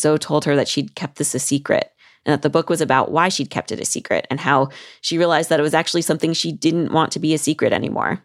Zoe 0.00 0.18
told 0.18 0.44
her 0.44 0.56
that 0.56 0.66
she'd 0.66 0.96
kept 0.96 1.18
this 1.18 1.34
a 1.34 1.38
secret 1.38 1.93
and 2.24 2.32
that 2.32 2.42
the 2.42 2.50
book 2.50 2.70
was 2.70 2.80
about 2.80 3.10
why 3.10 3.28
she'd 3.28 3.50
kept 3.50 3.72
it 3.72 3.80
a 3.80 3.84
secret 3.84 4.26
and 4.30 4.40
how 4.40 4.68
she 5.00 5.18
realized 5.18 5.50
that 5.50 5.60
it 5.60 5.64
was 5.64 5.74
actually 5.74 6.02
something 6.02 6.32
she 6.32 6.52
didn't 6.52 6.92
want 6.92 7.12
to 7.12 7.18
be 7.18 7.34
a 7.34 7.38
secret 7.38 7.72
anymore. 7.72 8.22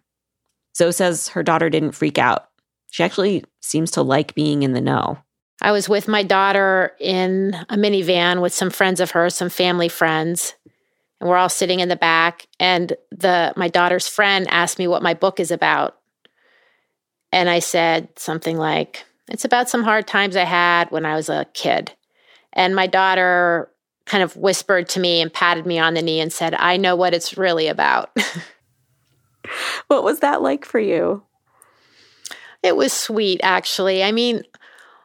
Zoe 0.76 0.92
says 0.92 1.30
her 1.30 1.44
daughter 1.44 1.70
didn't 1.70 1.92
freak 1.92 2.18
out. 2.18 2.50
She 2.92 3.04
actually 3.04 3.44
seems 3.62 3.92
to 3.92 4.02
like 4.02 4.36
being 4.36 4.64
in 4.64 4.74
the 4.74 4.82
know. 4.82 5.20
I 5.62 5.72
was 5.72 5.90
with 5.90 6.08
my 6.08 6.24
daughter 6.24 6.94
in 7.00 7.54
a 7.70 7.76
minivan 7.76 8.42
with 8.42 8.54
some 8.54 8.70
friends 8.70 9.00
of 9.00 9.12
hers, 9.12 9.36
some 9.36 9.50
family 9.50 9.90
friends, 9.90 10.56
and 11.20 11.30
we're 11.30 11.36
all 11.36 11.50
sitting 11.50 11.82
in 11.82 11.90
the 11.90 11.98
back. 11.98 12.48
And 12.60 12.94
the 13.12 13.54
my 13.58 13.68
daughter's 13.68 14.08
friend 14.08 14.48
asked 14.50 14.80
me 14.80 14.88
what 14.88 15.04
my 15.04 15.14
book 15.14 15.40
is 15.40 15.52
about, 15.52 15.98
and 17.34 17.50
I 17.50 17.60
said 17.60 18.08
something 18.18 18.58
like, 18.58 19.06
"It's 19.30 19.44
about 19.44 19.70
some 19.70 19.84
hard 19.84 20.08
times 20.08 20.38
I 20.38 20.46
had 20.46 20.92
when 20.92 21.06
I 21.06 21.16
was 21.16 21.28
a 21.28 21.46
kid." 21.54 21.92
And 22.54 22.74
my 22.74 22.88
daughter 22.88 23.70
kind 24.10 24.24
of 24.24 24.36
whispered 24.36 24.90
to 24.90 25.00
me 25.00 25.22
and 25.22 25.32
patted 25.32 25.66
me 25.66 25.80
on 25.80 25.94
the 25.94 26.02
knee 26.02 26.20
and 26.20 26.34
said, 26.34 26.54
"I 26.56 26.78
know 26.78 26.96
what 26.96 27.14
it's 27.14 27.38
really 27.38 27.68
about." 27.68 28.12
what 29.88 30.04
was 30.04 30.20
that 30.20 30.42
like 30.42 30.66
for 30.66 30.80
you? 30.80 31.24
It 32.62 32.76
was 32.76 32.92
sweet, 32.92 33.40
actually. 33.42 34.04
I 34.04 34.12
mean, 34.12 34.44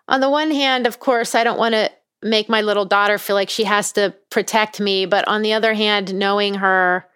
on 0.08 0.20
the 0.20 0.30
one 0.30 0.50
hand, 0.50 0.86
of 0.86 0.98
course, 0.98 1.34
I 1.34 1.44
don't 1.44 1.58
want 1.58 1.74
to 1.74 1.90
make 2.22 2.48
my 2.48 2.62
little 2.62 2.86
daughter 2.86 3.18
feel 3.18 3.36
like 3.36 3.50
she 3.50 3.64
has 3.64 3.92
to 3.92 4.14
protect 4.30 4.80
me. 4.80 5.06
But 5.06 5.28
on 5.28 5.42
the 5.42 5.52
other 5.52 5.74
hand, 5.74 6.14
knowing 6.14 6.54
her, 6.54 7.06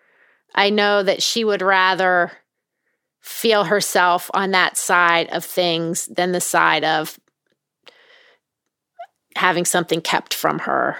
I 0.55 0.71
know 0.71 1.03
that 1.03 1.23
she 1.23 1.45
would 1.45 1.63
rather 1.63 2.33
feel 3.21 3.65
herself 3.65 4.31
on 4.33 4.53
that 4.53 4.77
side 4.77 5.29
of 5.31 5.45
things 5.45 6.07
than 6.07 6.33
the 6.33 6.41
side 6.41 6.85
of 6.85 7.19
having 9.37 9.65
something 9.65 10.01
kept 10.01 10.35
from 10.35 10.61
her. 10.61 10.97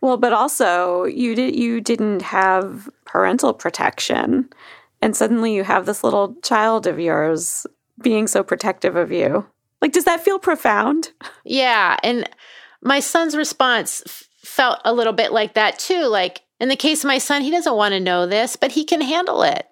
Well, 0.00 0.16
but 0.16 0.32
also 0.32 1.04
you 1.04 1.34
did 1.34 1.56
you 1.56 1.80
didn't 1.80 2.22
have 2.22 2.88
parental 3.04 3.52
protection 3.52 4.48
and 5.02 5.16
suddenly 5.16 5.54
you 5.54 5.64
have 5.64 5.86
this 5.86 6.04
little 6.04 6.34
child 6.42 6.86
of 6.86 7.00
yours 7.00 7.66
being 8.00 8.26
so 8.26 8.42
protective 8.42 8.96
of 8.96 9.12
you. 9.12 9.46
Like, 9.80 9.92
does 9.92 10.04
that 10.04 10.22
feel 10.22 10.38
profound? 10.38 11.12
Yeah. 11.44 11.96
And 12.02 12.28
my 12.82 13.00
son's 13.00 13.36
response 13.36 14.02
f- 14.06 14.28
felt 14.42 14.80
a 14.84 14.92
little 14.92 15.12
bit 15.12 15.32
like 15.32 15.54
that 15.54 15.78
too. 15.78 16.06
Like, 16.06 16.42
in 16.58 16.68
the 16.68 16.76
case 16.76 17.02
of 17.02 17.08
my 17.08 17.18
son, 17.18 17.42
he 17.42 17.50
doesn't 17.50 17.76
want 17.76 17.92
to 17.92 18.00
know 18.00 18.26
this, 18.26 18.56
but 18.56 18.72
he 18.72 18.84
can 18.84 19.00
handle 19.00 19.42
it. 19.42 19.66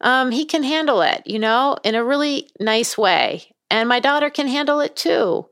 Um, 0.00 0.30
he 0.32 0.44
can 0.44 0.62
handle 0.62 1.00
it, 1.00 1.22
you 1.26 1.38
know, 1.38 1.76
in 1.84 1.94
a 1.94 2.04
really 2.04 2.50
nice 2.60 2.98
way. 2.98 3.54
And 3.70 3.88
my 3.88 4.00
daughter 4.00 4.30
can 4.30 4.48
handle 4.48 4.80
it 4.80 4.96
too. 4.96 5.46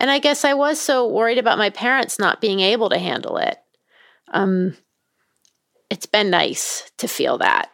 And 0.00 0.10
I 0.10 0.18
guess 0.18 0.44
I 0.44 0.54
was 0.54 0.80
so 0.80 1.06
worried 1.06 1.38
about 1.38 1.58
my 1.58 1.70
parents 1.70 2.18
not 2.18 2.40
being 2.40 2.60
able 2.60 2.88
to 2.88 2.98
handle 2.98 3.36
it. 3.36 3.58
Um, 4.32 4.74
it's 5.90 6.06
been 6.06 6.30
nice 6.30 6.90
to 6.98 7.06
feel 7.06 7.38
that. 7.38 7.70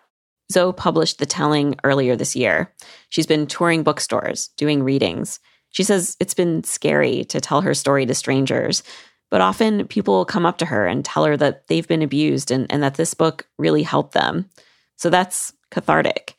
Zoe 0.53 0.73
published 0.73 1.19
The 1.19 1.27
Telling 1.27 1.77
earlier 1.85 2.17
this 2.17 2.35
year. 2.35 2.73
She's 3.09 3.27
been 3.27 3.47
touring 3.47 3.85
bookstores, 3.85 4.49
doing 4.57 4.83
readings. 4.83 5.39
She 5.71 5.85
says 5.85 6.17
it's 6.19 6.35
been 6.35 6.65
scary 6.65 7.25
to 7.27 7.41
tell 7.41 7.61
her 7.61 7.75
story 7.75 8.07
to 8.07 8.15
strangers, 8.15 8.83
but 9.31 9.41
often 9.41 9.87
people 9.87 10.25
come 10.25 10.47
up 10.47 10.59
to 10.59 10.67
her 10.67 10.87
and 10.87 11.05
tell 11.05 11.25
her 11.25 11.37
that 11.37 11.67
they've 11.69 11.87
been 11.87 12.03
abused 12.03 12.51
and, 12.51 12.67
and 12.71 12.83
that 12.83 12.95
this 12.95 13.15
book 13.15 13.47
really 13.59 13.83
helped 13.83 14.15
them. 14.15 14.49
So 14.97 15.11
that's 15.11 15.53
cathartic. 15.71 16.37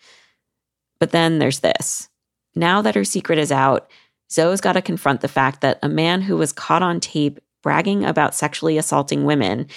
But 0.99 1.11
then 1.11 1.39
there's 1.39 1.59
this. 1.59 2.09
Now 2.55 2.81
that 2.81 2.95
her 2.95 3.03
secret 3.03 3.37
is 3.37 3.51
out, 3.51 3.89
Zoe's 4.31 4.61
got 4.61 4.73
to 4.73 4.81
confront 4.81 5.21
the 5.21 5.27
fact 5.27 5.61
that 5.61 5.79
a 5.81 5.89
man 5.89 6.21
who 6.21 6.37
was 6.37 6.51
caught 6.51 6.83
on 6.83 6.99
tape 6.99 7.39
bragging 7.63 8.05
about 8.05 8.35
sexually 8.35 8.77
assaulting 8.77 9.25
women 9.25 9.67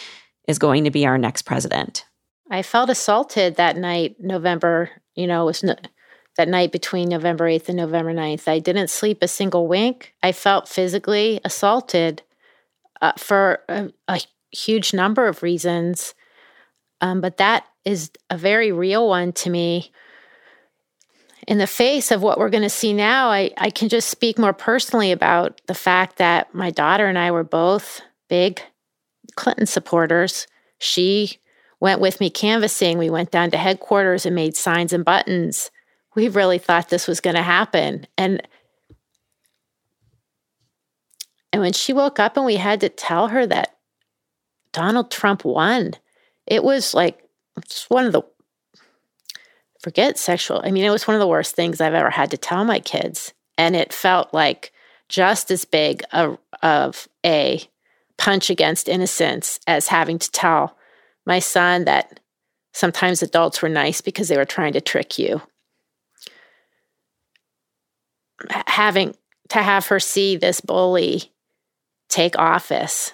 is 0.46 0.58
going 0.58 0.84
to 0.84 0.90
be 0.90 1.06
our 1.06 1.18
next 1.18 1.42
president. 1.42 2.04
I 2.50 2.62
felt 2.62 2.90
assaulted 2.90 3.56
that 3.56 3.76
night, 3.76 4.16
November, 4.18 4.90
you 5.14 5.26
know, 5.26 5.42
it 5.42 5.46
was 5.46 5.62
no, 5.62 5.76
that 6.36 6.48
night 6.48 6.72
between 6.72 7.08
November 7.08 7.44
8th 7.44 7.68
and 7.68 7.76
November 7.76 8.12
9th. 8.12 8.48
I 8.48 8.58
didn't 8.58 8.88
sleep 8.88 9.18
a 9.22 9.28
single 9.28 9.68
wink. 9.68 10.14
I 10.22 10.32
felt 10.32 10.68
physically 10.68 11.40
assaulted 11.44 12.22
uh, 13.00 13.12
for 13.16 13.60
a, 13.68 13.90
a, 14.08 14.20
huge 14.52 14.92
number 14.92 15.28
of 15.28 15.44
reasons. 15.44 16.12
Um, 17.00 17.20
but 17.20 17.36
that 17.36 17.66
is 17.84 18.10
a 18.30 18.36
very 18.36 18.72
real 18.72 19.08
one 19.08 19.32
to 19.34 19.48
me. 19.48 19.92
In 21.50 21.58
the 21.58 21.66
face 21.66 22.10
of 22.10 22.22
what 22.22 22.38
we're 22.38 22.48
going 22.48 22.62
to 22.62 22.70
see 22.70 22.94
now, 22.94 23.28
I, 23.28 23.50
I 23.58 23.68
can 23.68 23.90
just 23.90 24.08
speak 24.08 24.38
more 24.38 24.54
personally 24.54 25.12
about 25.12 25.60
the 25.66 25.74
fact 25.74 26.16
that 26.16 26.54
my 26.54 26.70
daughter 26.70 27.06
and 27.06 27.18
I 27.18 27.30
were 27.30 27.44
both 27.44 28.00
big 28.28 28.62
Clinton 29.36 29.66
supporters. 29.66 30.46
She 30.78 31.38
went 31.78 32.00
with 32.00 32.20
me 32.20 32.30
canvassing. 32.30 32.96
We 32.96 33.10
went 33.10 33.30
down 33.30 33.50
to 33.50 33.58
headquarters 33.58 34.24
and 34.24 34.34
made 34.34 34.56
signs 34.56 34.94
and 34.94 35.04
buttons 35.04 35.70
we 36.14 36.28
really 36.28 36.58
thought 36.58 36.88
this 36.88 37.06
was 37.06 37.20
going 37.20 37.36
to 37.36 37.42
happen. 37.42 38.06
And 38.16 38.42
and 41.52 41.62
when 41.62 41.72
she 41.72 41.92
woke 41.92 42.20
up 42.20 42.36
and 42.36 42.46
we 42.46 42.56
had 42.56 42.80
to 42.80 42.88
tell 42.88 43.28
her 43.28 43.44
that 43.46 43.76
Donald 44.72 45.10
Trump 45.10 45.44
won, 45.44 45.94
it 46.46 46.62
was 46.62 46.94
like 46.94 47.22
it's 47.56 47.88
one 47.90 48.06
of 48.06 48.12
the 48.12 48.22
forget 49.80 50.18
sexual. 50.18 50.60
I 50.64 50.70
mean, 50.70 50.84
it 50.84 50.90
was 50.90 51.06
one 51.06 51.14
of 51.14 51.20
the 51.20 51.26
worst 51.26 51.54
things 51.54 51.80
I've 51.80 51.94
ever 51.94 52.10
had 52.10 52.30
to 52.30 52.36
tell 52.36 52.64
my 52.64 52.80
kids. 52.80 53.32
And 53.58 53.74
it 53.74 53.92
felt 53.92 54.32
like 54.32 54.72
just 55.08 55.50
as 55.50 55.64
big 55.64 56.02
a, 56.12 56.36
of 56.62 57.08
a 57.24 57.62
punch 58.16 58.50
against 58.50 58.88
innocence 58.88 59.58
as 59.66 59.88
having 59.88 60.18
to 60.18 60.30
tell 60.30 60.76
my 61.26 61.38
son 61.38 61.84
that 61.84 62.20
sometimes 62.72 63.22
adults 63.22 63.60
were 63.60 63.68
nice 63.68 64.00
because 64.00 64.28
they 64.28 64.36
were 64.36 64.44
trying 64.44 64.72
to 64.74 64.80
trick 64.80 65.18
you 65.18 65.42
having 68.66 69.14
to 69.48 69.62
have 69.62 69.86
her 69.86 70.00
see 70.00 70.36
this 70.36 70.60
bully 70.60 71.32
take 72.08 72.38
office 72.38 73.12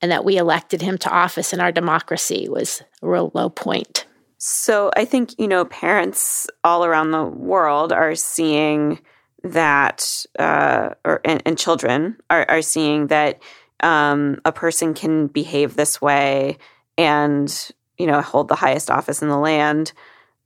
and 0.00 0.10
that 0.12 0.24
we 0.24 0.36
elected 0.36 0.82
him 0.82 0.98
to 0.98 1.10
office 1.10 1.52
in 1.52 1.60
our 1.60 1.72
democracy 1.72 2.48
was 2.48 2.82
a 3.02 3.08
real 3.08 3.30
low 3.34 3.48
point. 3.48 4.06
So 4.38 4.90
I 4.96 5.04
think, 5.04 5.38
you 5.38 5.48
know, 5.48 5.64
parents 5.64 6.46
all 6.62 6.84
around 6.84 7.10
the 7.10 7.24
world 7.24 7.92
are 7.92 8.14
seeing 8.14 9.00
that, 9.42 10.24
uh, 10.38 10.90
or 11.04 11.20
and, 11.24 11.42
and 11.44 11.58
children 11.58 12.16
are, 12.30 12.46
are 12.48 12.62
seeing 12.62 13.08
that 13.08 13.40
um, 13.82 14.40
a 14.44 14.52
person 14.52 14.94
can 14.94 15.26
behave 15.26 15.74
this 15.74 16.00
way 16.00 16.58
and, 16.96 17.70
you 17.98 18.06
know, 18.06 18.20
hold 18.20 18.48
the 18.48 18.54
highest 18.56 18.90
office 18.90 19.22
in 19.22 19.28
the 19.28 19.38
land. 19.38 19.92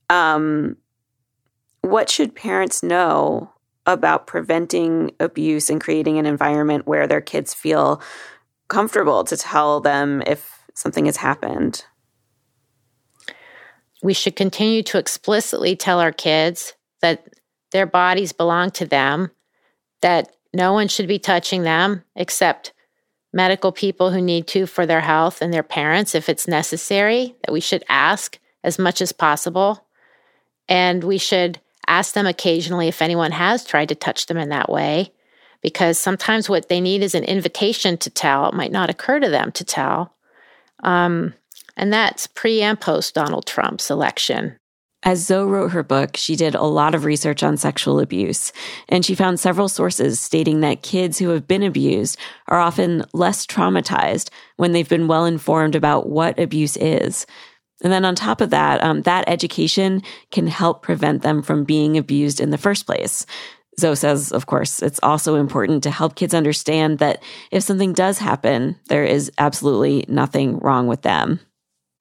Um, 0.09 0.77
what 1.83 2.09
should 2.09 2.35
parents 2.35 2.83
know 2.83 3.53
about 3.87 4.27
preventing 4.27 5.11
abuse 5.19 5.69
and 5.69 5.81
creating 5.81 6.19
an 6.19 6.27
environment 6.27 6.87
where 6.87 7.07
their 7.07 7.21
kids 7.21 7.53
feel 7.53 8.01
comfortable 8.69 9.25
to 9.25 9.37
tell 9.37 9.81
them 9.81 10.23
if 10.27 10.61
something 10.75 11.07
has 11.07 11.17
happened. 11.17 11.85
We 14.03 14.15
should 14.15 14.37
continue 14.37 14.83
to 14.85 14.99
explicitly 14.99 15.77
tell 15.77 16.01
our 16.01 16.13
kids 16.13 16.75
that 17.01 17.27
their 17.71 17.87
bodies 17.87 18.33
belong 18.33 18.71
to 18.73 18.87
them, 18.87 19.31
that 20.03 20.35
no 20.53 20.73
one 20.73 20.89
should 20.89 21.09
be 21.09 21.19
touching 21.19 21.63
them 21.63 22.05
except 22.15 22.73
medical 23.33 23.73
people 23.73 24.11
who 24.11 24.21
need 24.21 24.47
to 24.49 24.67
for 24.67 24.85
their 24.85 25.01
health 25.01 25.41
and 25.41 25.53
their 25.53 25.63
parents 25.63 26.15
if 26.15 26.29
it's 26.29 26.47
necessary, 26.47 27.35
that 27.45 27.53
we 27.53 27.61
should 27.61 27.85
ask 27.89 28.39
as 28.63 28.79
much 28.79 29.01
as 29.01 29.13
possible. 29.13 29.87
And 30.69 31.03
we 31.03 31.19
should 31.19 31.61
ask 31.87 32.15
them 32.15 32.27
occasionally 32.27 32.89
if 32.89 33.03
anyone 33.03 33.33
has 33.33 33.65
tried 33.65 33.89
to 33.89 33.95
touch 33.95 34.27
them 34.27 34.37
in 34.37 34.51
that 34.51 34.71
way, 34.71 35.13
because 35.63 35.99
sometimes 35.99 36.49
what 36.49 36.69
they 36.69 36.81
need 36.81 37.03
is 37.03 37.15
an 37.15 37.25
invitation 37.25 37.97
to 37.99 38.11
tell. 38.11 38.49
It 38.49 38.55
might 38.55 38.73
not 38.73 38.91
occur 38.91 39.21
to 39.21 39.29
them 39.29 39.53
to 39.53 39.65
tell. 39.65 40.15
Um, 40.83 41.35
and 41.77 41.93
that's 41.93 42.27
pre 42.27 42.63
and 42.63 42.81
post 42.81 43.15
Donald 43.15 43.47
Trump's 43.47 43.91
election. 43.91 44.57
As 45.05 45.27
Zoe 45.27 45.51
wrote 45.51 45.73
her 45.73 45.83
book, 45.83 46.17
she 46.17 46.37
did 46.37 46.55
a 46.55 46.63
lot 46.63 46.95
of 46.95 47.05
research 47.05 47.43
on 47.43 47.57
sexual 47.57 47.99
abuse, 47.99 48.53
and 48.89 49.05
she 49.05 49.17
found 49.17 49.41
several 49.41 49.69
sources 49.69 50.21
stating 50.21 50.61
that 50.61 50.83
kids 50.83 51.19
who 51.19 51.31
have 51.31 51.49
been 51.49 51.65
abused 51.65 52.17
are 52.47 52.61
often 52.61 53.05
less 53.13 53.45
traumatized 53.45 54.31
when 54.59 54.71
they've 54.71 54.89
been 54.89 55.09
well 55.09 55.25
informed 55.25 55.75
about 55.75 56.09
what 56.09 56.39
abuse 56.39 56.77
is. 56.77 57.27
And 57.83 57.93
then 57.93 58.05
on 58.05 58.15
top 58.15 58.41
of 58.41 58.51
that, 58.51 58.81
um, 58.85 59.03
that 59.03 59.25
education 59.27 60.03
can 60.31 60.47
help 60.47 60.83
prevent 60.83 61.23
them 61.23 61.43
from 61.43 61.65
being 61.65 61.99
abused 61.99 62.41
in 62.41 62.51
the 62.51 62.59
first 62.59 62.87
place. 62.87 63.27
Zoe 63.81 63.97
says, 63.97 64.31
of 64.31 64.47
course, 64.47 64.83
it's 64.83 65.01
also 65.03 65.35
important 65.35 65.83
to 65.83 65.91
help 65.91 66.15
kids 66.15 66.35
understand 66.35 67.01
that 67.01 67.23
if 67.51 67.65
something 67.65 67.93
does 67.93 68.19
happen, 68.19 68.79
there 68.89 69.05
is 69.05 69.33
absolutely 69.39 70.05
nothing 70.07 70.59
wrong 70.59 70.87
with 70.87 71.03
them. 71.03 71.41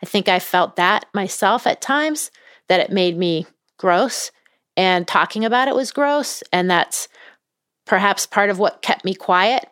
I 0.01 0.05
think 0.05 0.27
I 0.27 0.39
felt 0.39 0.75
that 0.77 1.05
myself 1.13 1.67
at 1.67 1.81
times, 1.81 2.31
that 2.67 2.79
it 2.79 2.91
made 2.91 3.17
me 3.17 3.45
gross, 3.77 4.31
and 4.77 5.07
talking 5.07 5.45
about 5.45 5.67
it 5.67 5.75
was 5.75 5.91
gross. 5.91 6.43
And 6.51 6.69
that's 6.69 7.07
perhaps 7.85 8.25
part 8.25 8.49
of 8.49 8.59
what 8.59 8.81
kept 8.81 9.05
me 9.05 9.13
quiet. 9.13 9.65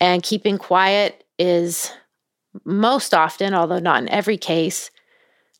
And 0.00 0.22
keeping 0.22 0.58
quiet 0.58 1.24
is 1.38 1.92
most 2.64 3.14
often, 3.14 3.54
although 3.54 3.78
not 3.78 4.02
in 4.02 4.08
every 4.08 4.36
case, 4.36 4.90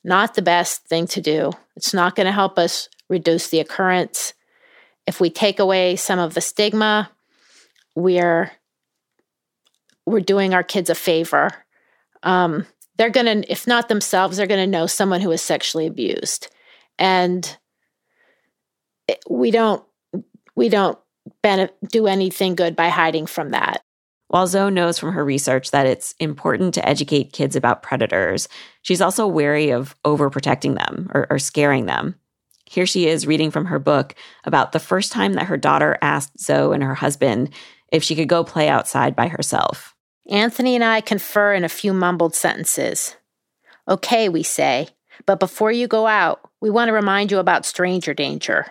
not 0.05 0.35
the 0.35 0.43
best 0.43 0.85
thing 0.87 1.07
to 1.09 1.21
do. 1.21 1.53
It's 1.75 1.95
not 1.95 2.15
going 2.15 2.27
to 2.27 2.33
help 2.33 2.59
us 2.59 2.89
reduce 3.09 3.49
the 3.49 3.61
occurrence. 3.61 4.35
If 5.07 5.21
we 5.21 5.31
take 5.31 5.59
away 5.59 5.97
some 5.97 6.19
of 6.19 6.35
the 6.35 6.41
stigma, 6.41 7.11
we're 7.95 8.53
we're 10.05 10.21
doing 10.21 10.55
our 10.55 10.63
kids 10.63 10.91
a 10.91 10.95
favor. 10.95 11.51
Um, 12.23 12.67
they're 12.97 13.11
going 13.11 13.43
to, 13.43 13.51
if 13.51 13.67
not 13.67 13.89
themselves, 13.89 14.37
they're 14.37 14.47
going 14.47 14.65
to 14.65 14.71
know 14.71 14.87
someone 14.87 15.21
who 15.21 15.31
is 15.31 15.43
sexually 15.43 15.87
abused, 15.87 16.49
and 16.99 17.57
we 19.29 19.51
don't 19.51 19.85
we 20.55 20.69
don't 20.69 20.99
do 21.89 22.07
anything 22.07 22.55
good 22.55 22.75
by 22.75 22.89
hiding 22.89 23.27
from 23.27 23.51
that. 23.51 23.83
While 24.29 24.47
Zoe 24.47 24.71
knows 24.71 24.99
from 24.99 25.13
her 25.13 25.25
research 25.25 25.71
that 25.71 25.87
it's 25.87 26.15
important 26.19 26.75
to 26.75 26.89
educate 26.89 27.33
kids 27.33 27.55
about 27.55 27.83
predators, 27.83 28.49
she's 28.83 29.01
also 29.01 29.27
wary 29.27 29.71
of 29.71 29.95
overprotecting 30.05 30.77
them 30.77 31.11
or, 31.15 31.27
or 31.31 31.39
scaring 31.39 31.87
them. 31.87 32.17
Here 32.65 32.87
she 32.87 33.07
is 33.07 33.27
reading 33.27 33.53
from 33.53 33.67
her 33.67 33.79
book 33.79 34.17
about 34.45 34.73
the 34.73 34.81
first 34.81 35.13
time 35.13 35.35
that 35.35 35.47
her 35.47 35.57
daughter 35.57 35.97
asked 36.03 36.41
Zoe 36.41 36.75
and 36.75 36.83
her 36.83 36.97
husband 36.97 37.51
if 37.93 38.03
she 38.03 38.17
could 38.17 38.29
go 38.29 38.43
play 38.43 38.69
outside 38.69 39.15
by 39.15 39.29
herself. 39.29 39.96
Anthony 40.29 40.75
and 40.75 40.83
I 40.83 41.01
confer 41.01 41.55
in 41.55 41.65
a 41.65 41.69
few 41.69 41.93
mumbled 41.93 42.35
sentences. 42.35 43.17
Okay, 43.89 44.29
we 44.29 44.43
say, 44.43 44.89
but 45.25 45.39
before 45.39 45.71
you 45.71 45.87
go 45.87 46.07
out, 46.07 46.41
we 46.61 46.71
want 46.71 46.89
to 46.89 46.93
remind 46.93 47.31
you 47.31 47.39
about 47.39 47.65
stranger 47.65 48.13
danger. 48.13 48.67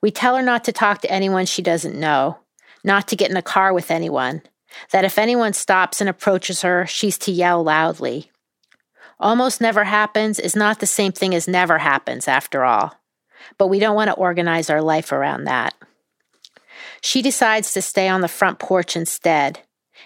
We 0.00 0.10
tell 0.10 0.36
her 0.36 0.42
not 0.42 0.64
to 0.64 0.72
talk 0.72 1.00
to 1.00 1.10
anyone 1.10 1.46
she 1.46 1.62
doesn't 1.62 1.98
know, 1.98 2.38
not 2.84 3.08
to 3.08 3.16
get 3.16 3.30
in 3.30 3.36
a 3.36 3.42
car 3.42 3.72
with 3.72 3.90
anyone, 3.90 4.42
that 4.90 5.04
if 5.04 5.18
anyone 5.18 5.54
stops 5.54 6.00
and 6.00 6.08
approaches 6.08 6.62
her, 6.62 6.86
she's 6.86 7.16
to 7.18 7.32
yell 7.32 7.62
loudly. 7.62 8.30
Almost 9.18 9.60
never 9.60 9.84
happens 9.84 10.38
is 10.38 10.56
not 10.56 10.80
the 10.80 10.86
same 10.86 11.12
thing 11.12 11.34
as 11.34 11.48
never 11.48 11.78
happens, 11.78 12.28
after 12.28 12.64
all, 12.64 13.00
but 13.56 13.68
we 13.68 13.78
don't 13.78 13.94
want 13.94 14.08
to 14.08 14.16
organize 14.16 14.68
our 14.68 14.82
life 14.82 15.12
around 15.12 15.44
that. 15.44 15.74
She 17.00 17.22
decides 17.22 17.72
to 17.72 17.82
stay 17.82 18.08
on 18.08 18.20
the 18.20 18.28
front 18.28 18.58
porch 18.58 18.96
instead, 18.96 19.60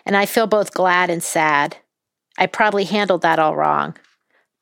and 0.06 0.16
I 0.16 0.24
feel 0.24 0.46
both 0.46 0.72
glad 0.72 1.10
and 1.10 1.22
sad. 1.22 1.76
I 2.38 2.46
probably 2.46 2.84
handled 2.84 3.22
that 3.22 3.40
all 3.40 3.56
wrong. 3.56 3.96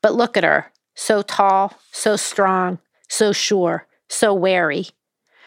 But 0.02 0.14
look 0.14 0.36
at 0.36 0.44
her, 0.44 0.72
so 0.94 1.22
tall, 1.22 1.78
so 1.92 2.16
strong, 2.16 2.78
so 3.08 3.32
sure, 3.32 3.86
so 4.08 4.32
wary. 4.32 4.86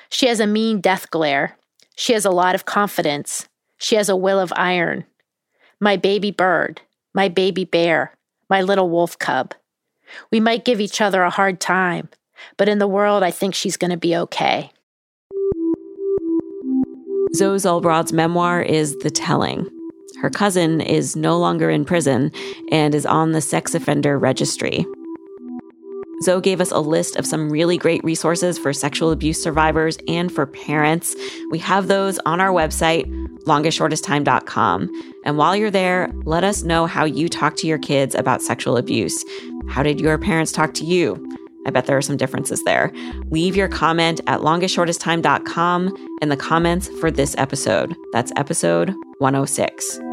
She 0.10 0.28
has 0.28 0.40
a 0.40 0.48
mean 0.48 0.80
death 0.80 1.10
glare. 1.10 1.58
She 1.96 2.14
has 2.14 2.26
a 2.26 2.32
lot 2.32 2.56
of 2.56 2.66
confidence. 2.66 3.50
She 3.78 3.96
has 3.96 4.08
a 4.08 4.16
will 4.16 4.40
of 4.40 4.54
iron. 4.56 5.06
My 5.80 5.98
baby 5.98 6.32
bird, 6.32 6.82
my 7.14 7.28
baby 7.28 7.66
bear, 7.66 8.14
my 8.50 8.62
little 8.62 8.90
wolf 8.90 9.18
cub. 9.18 9.54
We 10.32 10.40
might 10.40 10.66
give 10.66 10.80
each 10.80 11.02
other 11.02 11.24
a 11.24 11.30
hard 11.30 11.60
time, 11.60 12.10
but 12.56 12.70
in 12.70 12.80
the 12.80 12.88
world, 12.88 13.24
I 13.24 13.32
think 13.32 13.56
she's 13.56 13.78
going 13.78 13.92
to 13.92 13.98
be 13.98 14.16
okay. 14.16 14.72
Zoe 17.36 17.58
Zolbrod's 17.58 18.14
memoir 18.14 18.62
is 18.62 18.96
The 19.00 19.12
Telling. 19.12 19.70
Her 20.22 20.30
cousin 20.30 20.82
is 20.82 21.16
no 21.16 21.38
longer 21.38 21.70
in 21.70 21.86
prison 21.86 22.32
and 22.72 22.96
is 22.96 23.06
on 23.06 23.32
the 23.32 23.42
sex 23.42 23.76
offender 23.76 24.18
registry. 24.18 24.86
Zoe 26.24 26.42
gave 26.42 26.60
us 26.62 26.72
a 26.72 26.80
list 26.80 27.16
of 27.16 27.28
some 27.28 27.50
really 27.50 27.78
great 27.78 28.04
resources 28.04 28.58
for 28.58 28.74
sexual 28.74 29.12
abuse 29.12 29.42
survivors 29.42 29.98
and 30.08 30.32
for 30.32 30.48
parents. 30.48 31.16
We 31.52 31.60
have 31.60 31.88
those 31.88 32.18
on 32.26 32.42
our 32.42 32.50
website, 32.50 33.06
longestshortesttime.com. 33.46 35.14
And 35.26 35.38
while 35.38 35.56
you're 35.56 35.70
there, 35.70 36.12
let 36.26 36.44
us 36.44 36.64
know 36.64 36.88
how 36.88 37.06
you 37.06 37.30
talk 37.30 37.56
to 37.58 37.68
your 37.68 37.78
kids 37.78 38.16
about 38.16 38.42
sexual 38.42 38.78
abuse. 38.78 39.24
How 39.70 39.84
did 39.84 40.02
your 40.02 40.18
parents 40.18 40.52
talk 40.52 40.74
to 40.76 40.86
you? 40.86 41.24
I 41.68 41.70
bet 41.70 41.86
there 41.86 41.98
are 41.98 42.02
some 42.02 42.18
differences 42.18 42.64
there. 42.64 42.92
Leave 43.30 43.56
your 43.56 43.68
comment 43.68 44.22
at 44.26 44.40
longestshortesttime.com 44.40 46.18
in 46.22 46.30
the 46.30 46.38
comments 46.38 46.88
for 47.00 47.12
this 47.12 47.36
episode. 47.38 47.94
That's 48.14 48.32
episode 48.38 48.96
106. 49.20 50.07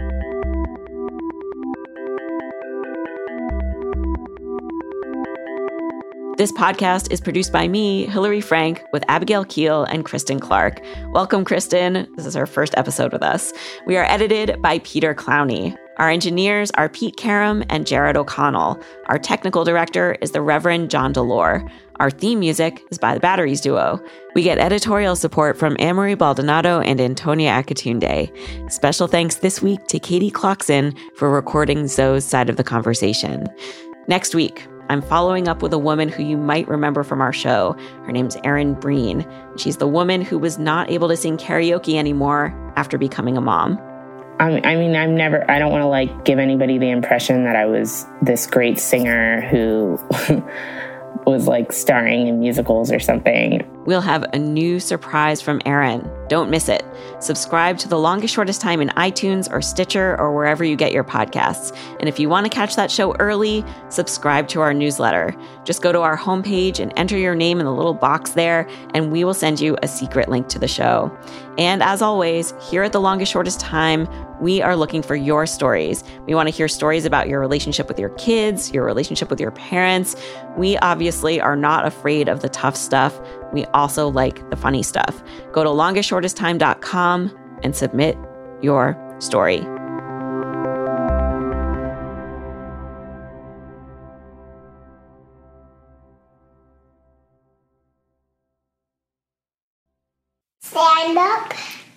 This 6.45 6.53
podcast 6.53 7.11
is 7.11 7.23
produced 7.23 7.53
by 7.53 7.69
me, 7.69 8.05
Hillary 8.05 8.43
Frank, 8.43 8.85
with 8.93 9.03
Abigail 9.09 9.47
Keel 9.47 9.85
and 9.85 10.05
Kristen 10.05 10.39
Clark. 10.39 10.79
Welcome, 11.07 11.43
Kristen. 11.43 12.07
This 12.17 12.27
is 12.27 12.37
our 12.37 12.45
first 12.45 12.75
episode 12.77 13.15
with 13.15 13.23
us. 13.23 13.51
We 13.87 13.97
are 13.97 14.05
edited 14.05 14.61
by 14.61 14.81
Peter 14.81 15.15
Clowney. 15.15 15.75
Our 15.97 16.11
engineers 16.11 16.71
are 16.73 16.91
Pete 16.91 17.17
Karam 17.17 17.65
and 17.71 17.87
Jared 17.87 18.19
O'Connell. 18.19 18.79
Our 19.07 19.19
technical 19.19 19.65
director 19.65 20.19
is 20.21 20.33
the 20.33 20.43
Reverend 20.43 20.91
John 20.91 21.15
DeLore. 21.15 21.67
Our 21.97 22.11
theme 22.11 22.41
music 22.41 22.83
is 22.91 22.99
by 22.99 23.15
the 23.15 23.21
Batteries 23.21 23.63
Duo. 23.63 23.99
We 24.35 24.43
get 24.43 24.59
editorial 24.59 25.17
support 25.17 25.57
from 25.57 25.79
Amory 25.79 26.15
Baldonado 26.15 26.81
and 26.81 27.01
Antonia 27.01 27.53
Akatunde. 27.53 28.71
Special 28.71 29.07
thanks 29.07 29.37
this 29.37 29.63
week 29.63 29.87
to 29.87 29.99
Katie 29.99 30.31
Clarkson 30.31 30.95
for 31.17 31.31
recording 31.31 31.89
Zoe's 31.89 32.27
side 32.27 32.51
of 32.51 32.59
the 32.59 32.65
conversation. 32.65 33.47
Next 34.09 34.35
week, 34.35 34.67
I'm 34.89 35.01
following 35.01 35.49
up 35.49 35.63
with 35.63 35.73
a 35.73 35.79
woman 35.79 36.09
who 36.09 36.23
you 36.23 36.37
might 36.37 36.69
remember 36.69 37.03
from 37.03 37.21
our 37.21 37.33
show. 37.33 37.77
Her 38.05 38.13
name's 38.13 38.37
Erin 38.45 38.75
Breen. 38.75 39.27
She's 39.57 39.79
the 39.79 39.89
woman 39.89 40.21
who 40.21 40.39
was 40.39 40.59
not 40.59 40.91
able 40.91 41.09
to 41.09 41.17
sing 41.17 41.39
karaoke 41.39 41.95
anymore 41.95 42.55
after 42.77 42.99
becoming 42.99 43.37
a 43.37 43.41
mom. 43.41 43.79
I 44.41 44.77
mean, 44.77 44.97
I'm 44.97 45.15
never, 45.15 45.49
I 45.49 45.59
don't 45.59 45.71
want 45.71 45.83
to 45.83 45.87
like 45.87 46.25
give 46.25 46.39
anybody 46.39 46.77
the 46.77 46.91
impression 46.91 47.45
that 47.45 47.55
I 47.55 47.67
was 47.67 48.05
this 48.21 48.47
great 48.47 48.81
singer 48.81 49.43
who 49.43 49.99
was 51.27 51.47
like 51.47 51.73
starring 51.73 52.27
in 52.27 52.41
musicals 52.41 52.91
or 52.91 52.99
something. 52.99 53.63
We'll 53.87 54.01
have 54.01 54.25
a 54.33 54.39
new 54.39 54.81
surprise 54.81 55.43
from 55.43 55.61
Erin. 55.67 56.11
Don't 56.29 56.49
miss 56.49 56.71
it. 56.71 56.83
Subscribe 57.21 57.77
to 57.79 57.89
The 57.89 57.99
Longest 57.99 58.35
Shortest 58.35 58.63
Time 58.63 58.81
in 58.81 58.89
iTunes 58.91 59.51
or 59.53 59.61
Stitcher 59.61 60.19
or 60.19 60.35
wherever 60.35 60.65
you 60.65 60.75
get 60.75 60.93
your 60.93 61.05
podcasts. 61.05 61.77
And 62.01 62.09
if 62.09 62.19
you 62.19 62.31
want 62.31 62.47
to 62.47 62.51
catch 62.51 62.77
that 62.77 62.91
show 62.91 63.15
early, 63.17 63.63
subscribe 63.91 64.49
to 64.49 64.63
our 64.63 64.73
newsletter. 64.73 65.37
Just 65.65 65.83
go 65.83 65.93
to 65.93 66.01
our 66.01 66.17
homepage 66.17 66.81
and 66.81 66.93
enter 66.97 67.19
your 67.19 67.35
name 67.35 67.61
in 67.61 67.67
the 67.67 67.73
little 67.73 67.93
box 67.93 68.31
there, 68.31 68.67
and 68.95 69.13
we 69.13 69.23
will 69.23 69.35
send 69.35 69.61
you 69.61 69.77
a 69.83 69.89
secret 69.89 70.31
link 70.31 70.49
to 70.49 70.59
the 70.59 70.69
show. 70.69 71.15
And 71.59 71.83
as 71.83 72.01
always, 72.01 72.55
here 72.61 72.83
at 72.83 72.93
The 72.93 73.01
Longest 73.01 73.31
Shortest 73.31 73.61
Time, 73.61 74.09
we 74.41 74.61
are 74.63 74.77
looking 74.77 75.03
for 75.03 75.15
your 75.15 75.47
stories. 75.47 76.03
We 76.27 76.35
want 76.35 76.49
to 76.49 76.55
hear 76.55 76.69
stories 76.69 77.05
about 77.05 77.29
your 77.29 77.39
relationship 77.39 77.87
with 77.87 77.99
your 77.99 78.11
kids, 78.11 78.73
your 78.73 78.85
relationship 78.85 79.31
with 79.31 79.41
your 79.41 79.53
parents. 79.53 80.17
We 80.57 80.77
obviously 80.79 81.41
are 81.41 81.55
not 81.55 81.87
afraid 81.87 82.29
of 82.29 82.41
the 82.41 82.49
tough 82.49 82.77
stuff. 82.77 83.19
We 83.53 83.65
also 83.67 84.09
like 84.09 84.49
the 84.51 84.57
funny 84.57 84.83
stuff. 84.83 85.23
Go 85.53 85.63
to 85.65 85.71
longestshortesttime.com 85.71 87.39
and 87.63 87.77
submit 87.77 88.17
your 88.63 88.97
story. 89.19 89.67
Stand 101.05 101.19
up. 101.19 101.53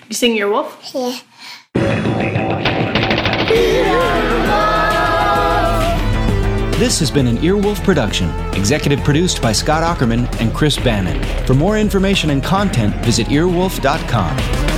You 0.09 0.15
sing 0.15 0.35
your 0.35 0.51
wolf? 0.51 0.91
Yeah. 0.93 2.66
This 6.77 6.99
has 6.99 7.09
been 7.09 7.25
an 7.25 7.37
Earwolf 7.37 7.83
production, 7.83 8.29
executive 8.53 8.99
produced 8.99 9.41
by 9.41 9.51
Scott 9.51 9.81
Aukerman 9.81 10.31
and 10.39 10.53
Chris 10.53 10.77
Bannon. 10.77 11.23
For 11.47 11.55
more 11.55 11.79
information 11.79 12.29
and 12.29 12.43
content, 12.43 12.95
visit 13.03 13.25
earwolf.com. 13.29 14.76